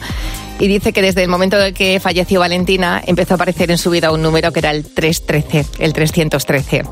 Y 0.60 0.68
dice 0.68 0.92
que 0.92 1.02
desde 1.02 1.24
el 1.24 1.30
momento 1.30 1.62
en 1.62 1.74
que 1.74 2.00
falleció 2.00 2.40
Valentina 2.40 3.02
empezó 3.06 3.34
a 3.34 3.36
aparecer 3.36 3.70
en 3.72 3.78
su 3.78 3.90
vida 3.92 4.12
un 4.12 4.22
número 4.22 4.52
que 4.52 4.60
era 4.60 4.72
el 4.72 4.84
313, 4.86 5.66
el 5.80 5.94
313. 5.94 6.84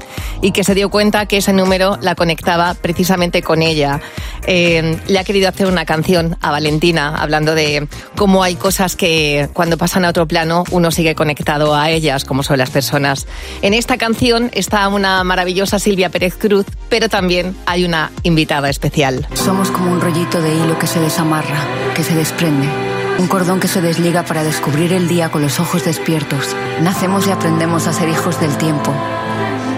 Y 0.41 0.51
que 0.51 0.63
se 0.63 0.76
dio 0.76 0.89
cuenta 0.89 1.26
que 1.26 1.38
ese 1.38 1.53
número 1.53 1.97
la 2.01 2.16
conectaba 2.16 2.76
precisamente 2.76 3.41
con 3.41 3.61
ella. 3.61 4.01
Eh, 4.45 4.97
le 5.07 5.20
ha 5.20 5.24
querido 5.24 5.49
hacer 5.49 5.68
una 5.68 5.86
canción 5.86 6.38
a 6.41 6.51
Valentina 6.51 7.16
hablando 7.16 7.55
de 7.55 7.88
cómo 8.16 8.43
hay 8.43 8.55
cosas 8.55 8.95
que 8.95 9.49
cuando 9.53 9.78
pasan 9.78 10.05
a 10.05 10.09
otro 10.09 10.28
plano 10.28 10.63
uno 10.72 10.91
sigue 10.91 11.16
conectado 11.16 11.76
a 11.76 11.89
ellas, 11.89 12.26
como 12.26 12.43
son 12.43 12.59
las 12.59 12.70
personas. 12.70 13.28
En 13.61 13.74
esta 13.74 13.97
canción 13.97 14.51
está 14.53 14.88
una 14.88 15.24
maravillosa 15.24 15.80
Silvia 15.80 16.09
Pérez 16.09 16.36
Cruz, 16.36 16.66
pero 16.89 17.09
también 17.09 17.55
hay 17.66 17.86
una 17.86 18.11
invitada 18.24 18.70
especial. 18.70 19.28
Somos 19.34 19.72
como 19.72 19.91
un 19.91 20.01
rollito 20.01 20.41
de 20.41 20.53
hilo 20.53 20.78
que 20.78 20.88
se 20.88 20.99
desamarra, 20.99 21.66
que 21.95 22.03
se 22.03 22.16
desprende. 22.16 22.95
Un 23.18 23.28
cordón 23.28 23.59
que 23.59 23.68
se 23.68 23.82
desliga 23.82 24.24
para 24.24 24.43
descubrir 24.43 24.91
el 24.93 25.07
día 25.07 25.30
con 25.30 25.41
los 25.41 25.59
ojos 25.59 25.86
despiertos. 25.86 26.55
Nacemos 26.82 27.28
y 27.28 27.32
aprendemos 27.32 27.88
a 27.88 27.93
ser 27.93 28.09
hijos 28.09 28.39
del 28.39 28.55
tiempo. 28.57 28.93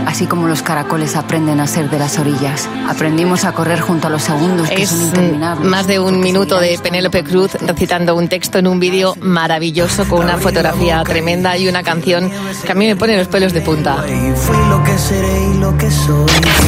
Así 0.07 0.25
como 0.25 0.47
los 0.47 0.61
caracoles 0.63 1.15
aprenden 1.17 1.59
a 1.59 1.67
ser 1.67 1.89
de 1.89 1.99
las 1.99 2.17
orillas. 2.17 2.67
Aprendimos 2.87 3.43
a 3.43 3.51
correr 3.51 3.81
junto 3.81 4.07
a 4.07 4.09
los 4.09 4.23
segundos 4.23 4.69
que 4.69 4.83
Es 4.83 4.89
son 4.89 5.01
interminables. 5.01 5.67
más 5.69 5.85
de 5.85 5.99
un 5.99 6.19
minuto 6.21 6.59
de 6.59 6.79
Penélope 6.79 7.23
Cruz 7.25 7.53
recitando 7.55 8.15
un 8.15 8.27
texto 8.29 8.57
en 8.57 8.67
un 8.67 8.79
vídeo 8.79 9.15
maravilloso 9.21 10.05
con 10.07 10.23
una 10.23 10.37
fotografía 10.37 11.03
tremenda 11.03 11.57
y 11.57 11.67
una 11.67 11.83
canción 11.83 12.31
que 12.65 12.71
a 12.71 12.75
mí 12.75 12.87
me 12.87 12.95
pone 12.95 13.17
los 13.17 13.27
pelos 13.27 13.51
de 13.53 13.61
punta. 13.61 13.97
Fui 14.35 14.57
lo 14.69 14.81
que 14.83 14.97
seré 14.97 15.43
y 15.53 15.57
lo 15.59 15.77
que 15.77 15.91
soy. 15.91 16.25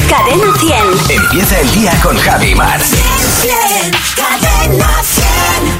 Cadena 0.08 0.58
100. 1.08 1.18
Empieza 1.22 1.60
el 1.60 1.72
día 1.72 1.92
con 2.02 2.16
Javi 2.18 2.54
Mar. 2.54 2.80
Cadena 4.16 4.88
100. 5.02 5.70